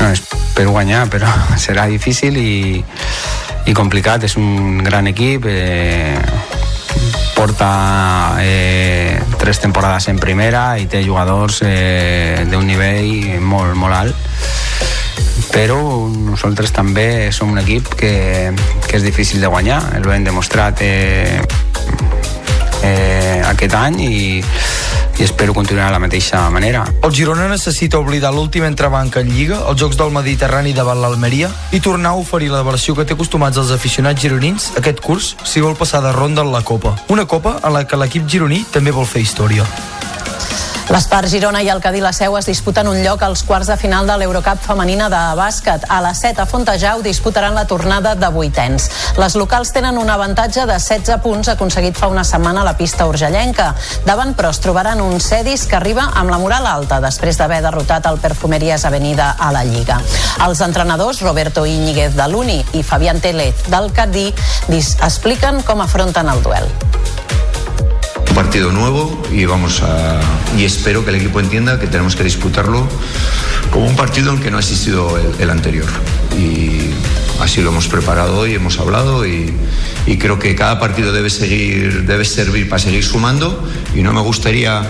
[0.00, 1.26] No, espero guanyar, pero
[1.58, 2.82] será difícil y,
[3.66, 4.24] y complicat.
[4.24, 6.16] És un gran equip, eh,
[7.40, 14.26] porta eh, tres temporades en primera i té jugadors eh, d'un nivell molt, molt alt.
[15.48, 15.78] Però
[16.12, 18.12] nosaltres també som un equip que,
[18.84, 21.40] que és difícil de guanyar, el hem demostrat eh,
[22.84, 24.20] eh, aquest any i,
[25.20, 26.86] i espero continuar de la mateixa manera.
[27.04, 31.80] El Girona necessita oblidar l'últim entrebanca en Lliga, els Jocs del Mediterrani davant l'Almeria, i
[31.84, 35.76] tornar a oferir la versió que té acostumats els aficionats gironins aquest curs si vol
[35.76, 36.96] passar de ronda en la Copa.
[37.12, 39.68] Una Copa en la que l'equip gironí també vol fer història.
[40.90, 44.08] L'Espar Girona i el Cadí la Seu es disputen un lloc als quarts de final
[44.10, 45.84] de l'Eurocup femenina de bàsquet.
[45.86, 48.88] A les 7 a Fontejau disputaran la tornada de vuitens.
[49.14, 53.06] Les locals tenen un avantatge de 16 punts aconseguit fa una setmana a la pista
[53.06, 53.68] urgellenca.
[54.02, 58.10] Davant, però, es trobaran un Cedis que arriba amb la moral alta després d'haver derrotat
[58.10, 60.00] el Perfumeries Avenida a la Lliga.
[60.42, 64.32] Els entrenadors Roberto Íñiguez de l'Uni i Fabián Télez del Cadí
[64.66, 66.66] expliquen com afronten el duel.
[68.28, 70.20] Un partido nuevo y vamos a
[70.56, 72.86] y espero que el equipo entienda que tenemos que disputarlo
[73.70, 75.86] como un partido en que no ha existido el, anterior.
[76.38, 76.90] Y
[77.40, 79.52] así lo hemos preparado hoy hemos hablado y,
[80.06, 83.62] y creo que cada partido debe seguir debe servir para seguir sumando
[83.94, 84.82] y no me gustaría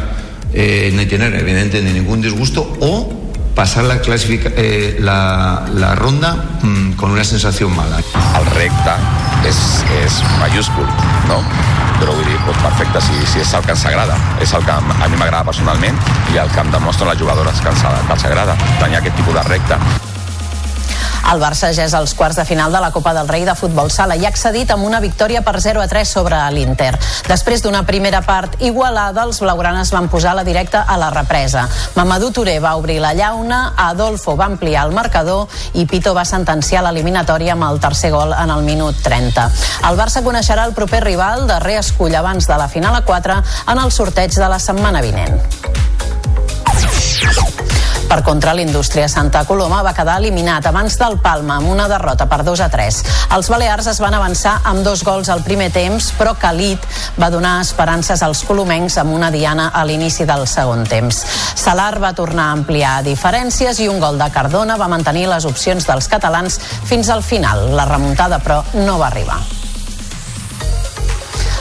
[0.53, 3.20] eh, ni tener evidente ni ningún disgusto o
[3.61, 7.99] pasar la, eh, la, la ronda mmm, con una sensación mala.
[8.39, 8.95] El repte
[9.45, 9.59] és,
[10.01, 10.89] és mayúscul,
[11.29, 11.43] no?
[12.01, 14.17] Però vull dir, doncs perfecte, si, si és el que ens agrada.
[14.41, 16.01] És el que a mi m'agrada personalment
[16.33, 19.37] i el que em demostren les jugadores que ens, que els agrada, tenir aquest tipus
[19.37, 20.10] de repte.
[21.31, 23.91] El Barça ja és als quarts de final de la Copa del Rei de futbol
[23.95, 26.91] sala i ha accedit amb una victòria per 0 a 3 sobre l'Inter.
[27.29, 31.69] Després d'una primera part igualada, els blaugranes van posar la directa a la represa.
[31.95, 36.83] Mamadou Touré va obrir la llauna, Adolfo va ampliar el marcador i Pito va sentenciar
[36.83, 39.47] l'eliminatòria amb el tercer gol en el minut 30.
[39.91, 43.79] El Barça coneixerà el proper rival de reescull abans de la final a 4 en
[43.79, 45.39] el sorteig de la setmana vinent.
[48.11, 52.41] Per contra, l'indústria Santa Coloma va quedar eliminat abans del Palma amb una derrota per
[52.43, 52.97] 2 a 3.
[53.37, 56.89] Els balears es van avançar amb dos gols al primer temps, però Calit
[57.23, 61.23] va donar esperances als colomencs amb una diana a l'inici del segon temps.
[61.55, 65.87] Salar va tornar a ampliar diferències i un gol de Cardona va mantenir les opcions
[65.87, 66.59] dels catalans
[66.91, 67.69] fins al final.
[67.79, 69.39] La remuntada, però, no va arribar.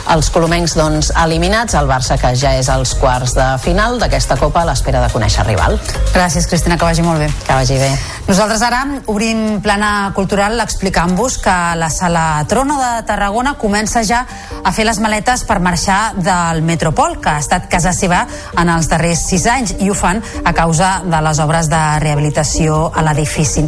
[0.08, 4.62] Els colomencs, doncs, eliminats, el Barça que ja és als quarts de final d'aquesta Copa
[4.62, 5.76] a l'espera de conèixer rival.
[6.14, 7.28] Gràcies, Cristina, que vagi molt bé.
[7.46, 7.90] Que vagi bé.
[8.26, 14.24] Nosaltres ara, obrint plana cultural, explicant-vos que la sala Trono de Tarragona comença ja
[14.64, 18.24] a fer les maletes per marxar del Metropol, que ha estat casa seva
[18.58, 22.90] en els darrers sis anys, i ho fan a causa de les obres de rehabilitació
[22.94, 23.66] a l'edifici.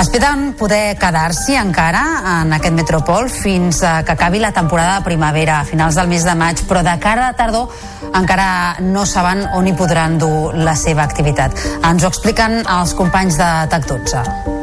[0.00, 2.02] Esperen poder quedar-s'hi encara
[2.42, 6.34] en aquest Metropol fins que acabi la temporada de primavera, a finals del mes de
[6.38, 7.72] maig, però de cara a tardor
[8.14, 11.58] encara no saben on hi podran dur la seva activitat.
[11.82, 14.61] Ens ho expliquen els companys de TAC 12.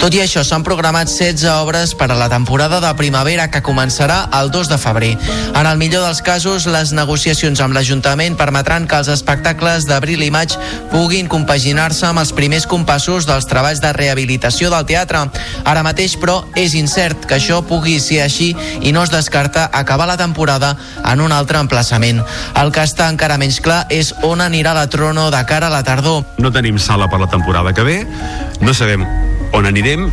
[0.00, 4.30] Tot i això, s'han programat 16 obres per a la temporada de primavera que començarà
[4.38, 5.10] el 2 de febrer.
[5.52, 10.30] En el millor dels casos, les negociacions amb l'Ajuntament permetran que els espectacles d'abril i
[10.32, 10.54] maig
[10.88, 15.26] puguin compaginar-se amb els primers compassos dels treballs de rehabilitació del teatre.
[15.68, 20.08] Ara mateix, però, és incert que això pugui ser així i no es descarta acabar
[20.08, 22.22] la temporada en un altre emplaçament.
[22.56, 25.84] El que està encara menys clar és on anirà la Trono de cara a la
[25.84, 26.24] tardor.
[26.40, 27.98] No tenim sala per la temporada que ve,
[28.64, 29.04] no sabem
[29.52, 30.08] on anirem?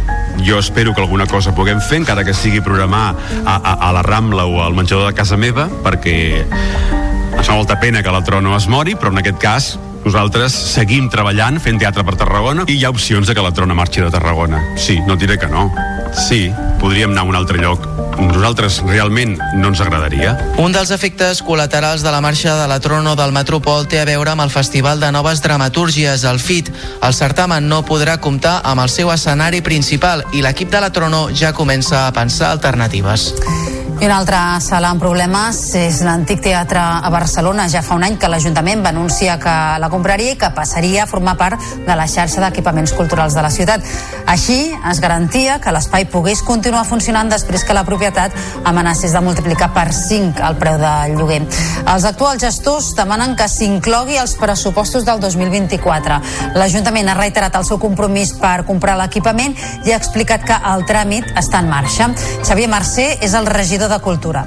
[0.45, 3.15] Jo espero que alguna cosa puguem fer encara que sigui programar
[3.45, 7.77] a, a, a la Rambla o al menjador de casa meva perquè em fa molta
[7.81, 9.72] pena que la Trono es mori però en aquest cas
[10.06, 13.76] nosaltres seguim treballant, fent teatre per Tarragona i hi ha opcions de que la Trona
[13.78, 14.61] marxi de Tarragona.
[14.78, 15.69] Sí, no diré que no.
[16.14, 17.86] Sí, podríem anar a un altre lloc.
[18.18, 20.34] Nosaltres realment no ens agradaria.
[20.61, 24.34] Un dels efectes col·laterals de la marxa de la Trono del Metropol té a veure
[24.34, 26.72] amb el Festival de Noves Dramatúrgies, el FIT.
[27.02, 31.28] El certamen no podrà comptar amb el seu escenari principal i l'equip de la Trono
[31.34, 33.34] ja comença a pensar alternatives.
[33.99, 37.64] I una altra sala amb problemes és l'antic teatre a Barcelona.
[37.65, 41.07] Ja fa un any que l'Ajuntament va anunciar que la compraria i que passaria a
[41.10, 41.57] formar part
[41.88, 43.82] de la xarxa d'equipaments culturals de la ciutat.
[44.30, 44.60] Així
[44.91, 48.36] es garantia que l'espai pogués continuar funcionant després que la propietat
[48.69, 51.41] amenacés de multiplicar per 5 el preu del lloguer.
[51.88, 56.22] Els actuals gestors demanen que s'inclogui els pressupostos del 2024.
[56.53, 59.57] L'Ajuntament ha reiterat el seu compromís per comprar l'equipament
[59.90, 62.11] i ha explicat que el tràmit està en marxa.
[62.45, 64.45] Xavier Mercè és el regidor de Cultura.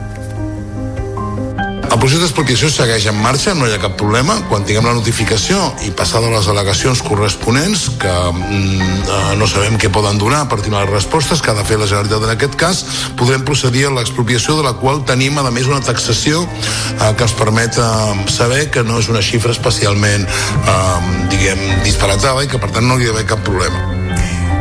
[1.90, 4.36] El procés d'expropiació segueix en marxa, no hi ha cap problema.
[4.46, 10.20] Quan tinguem la notificació i passada les al·legacions corresponents, que mm, no sabem què poden
[10.22, 12.84] donar a partir de les respostes que ha de fer la Generalitat en aquest cas,
[13.18, 17.34] podrem procedir a l'expropiació de la qual tenim, a més, una taxació eh, que ens
[17.34, 17.86] permet eh,
[18.30, 23.00] saber que no és una xifra especialment, eh, diguem, disparatada i que, per tant, no
[23.00, 24.09] hi ha d'haver cap problema.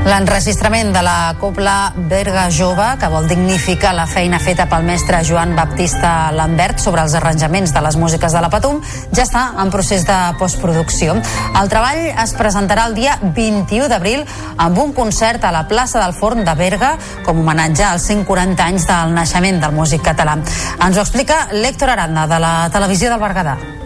[0.07, 5.55] L'enregistrament de la Copla Berga Jove, que vol dignificar la feina feta pel mestre Joan
[5.57, 8.79] Baptista Lambert sobre els arranjaments de les músiques de la Patum,
[9.11, 11.17] ja està en procés de postproducció.
[11.59, 14.23] El treball es presentarà el dia 21 d'abril
[14.57, 16.95] amb un concert a la plaça del Forn de Berga
[17.25, 20.39] com homenatge als 140 anys del naixement del músic català.
[20.79, 23.78] Ens ho explica l'Héctor Aranda, de la televisió del Berguedà.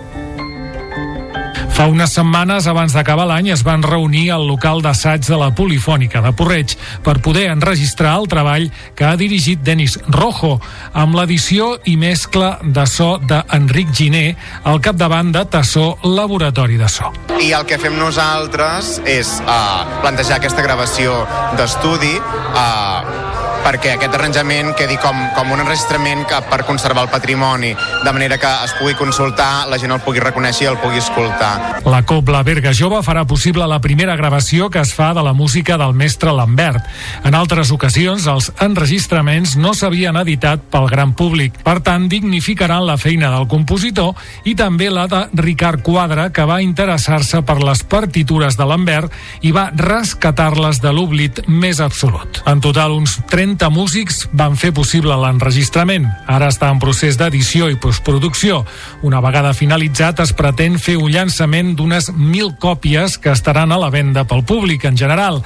[1.74, 6.22] Fa unes setmanes, abans d'acabar l'any, es van reunir al local d'assaig de la Polifònica
[6.22, 10.60] de Porreig per poder enregistrar el treball que ha dirigit Denis Rojo
[10.94, 14.36] amb l'edició i mescla de so d'Enric Giner
[14.70, 17.10] al capdavant de Tassó Laboratori de So.
[17.42, 21.24] I el que fem nosaltres és uh, plantejar aquesta gravació
[21.58, 23.33] d'estudi uh,
[23.64, 28.38] perquè aquest arranjament quedi com, com un enregistrament que per conservar el patrimoni, de manera
[28.38, 31.82] que es pugui consultar, la gent el pugui reconèixer i el pugui escoltar.
[31.88, 35.78] La Cobla Berga Jove farà possible la primera gravació que es fa de la música
[35.80, 36.84] del mestre Lambert.
[37.24, 41.56] En altres ocasions, els enregistraments no s'havien editat pel gran públic.
[41.64, 44.14] Per tant, dignificaran la feina del compositor
[44.50, 49.54] i també la de Ricard Quadra, que va interessar-se per les partitures de Lambert i
[49.56, 52.44] va rescatar-les de l'oblit més absolut.
[52.50, 56.08] En total, uns 30 30 músics van fer possible l'enregistrament.
[56.26, 58.64] Ara està en procés d'edició i postproducció.
[59.06, 63.92] Una vegada finalitzat, es pretén fer un llançament d'unes 1.000 còpies que estaran a la
[63.94, 65.44] venda pel públic en general.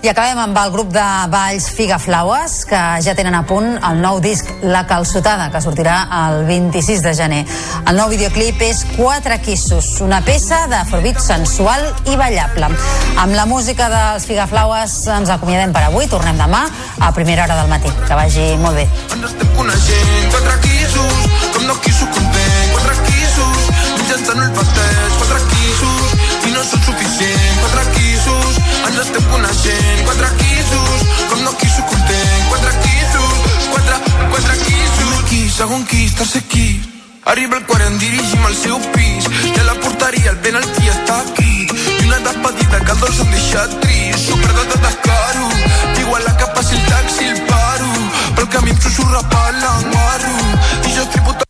[0.00, 4.16] I acabem amb el grup de balls Figaflaues, que ja tenen a punt el nou
[4.24, 7.40] disc La Calçotada, que sortirà el 26 de gener.
[7.84, 12.72] El nou videoclip és Quatre Quissos, una peça d'afrobeat sensual i ballable.
[13.20, 16.64] Amb la música dels Figaflaues ens acomiadem per avui, tornem demà
[16.96, 17.92] a primera hora del matí.
[18.06, 18.88] Que vagi molt bé.
[19.20, 21.49] Estem coneixent, quatre quissos
[37.30, 41.68] Arriba el quart, en dirigim al seu pis Ja la portaria, el penalti està aquí.
[41.70, 45.46] I una despedida que el dolç em deixa trist Super de descaro
[46.00, 47.92] Igual la que passi el taxi, el paro
[48.34, 50.34] Pel camí em susurra per l'enguarro
[50.88, 51.49] I jo estripo tot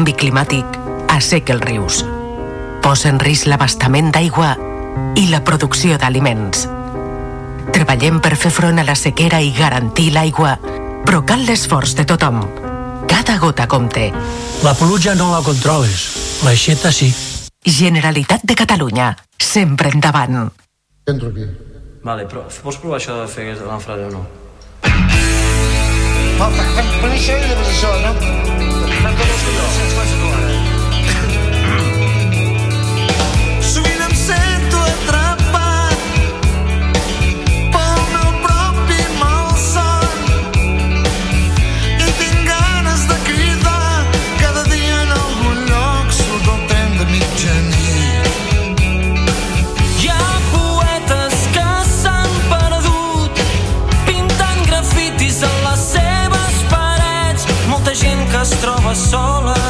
[0.00, 0.76] Canvi climàtic
[1.12, 1.96] asseca els rius,
[2.80, 4.54] posa en risc l'abastament d'aigua
[5.20, 6.62] i la producció d'aliments.
[7.76, 10.54] Treballem per fer front a la sequera i garantir l'aigua,
[11.04, 12.40] però cal l'esforç de tothom.
[13.12, 14.08] Cada gota compte.
[14.64, 16.08] La pluja no la controles,
[16.48, 17.12] l'aixeta sí.
[17.60, 20.46] Generalitat de Catalunya, sempre endavant.
[21.04, 21.44] Entro aquí.
[22.08, 24.28] Vale, però pots provar això de fer la frase o no?
[26.40, 28.14] Per això i després això, no?
[30.40, 30.69] Sovint
[58.60, 59.69] gent que es troba sola.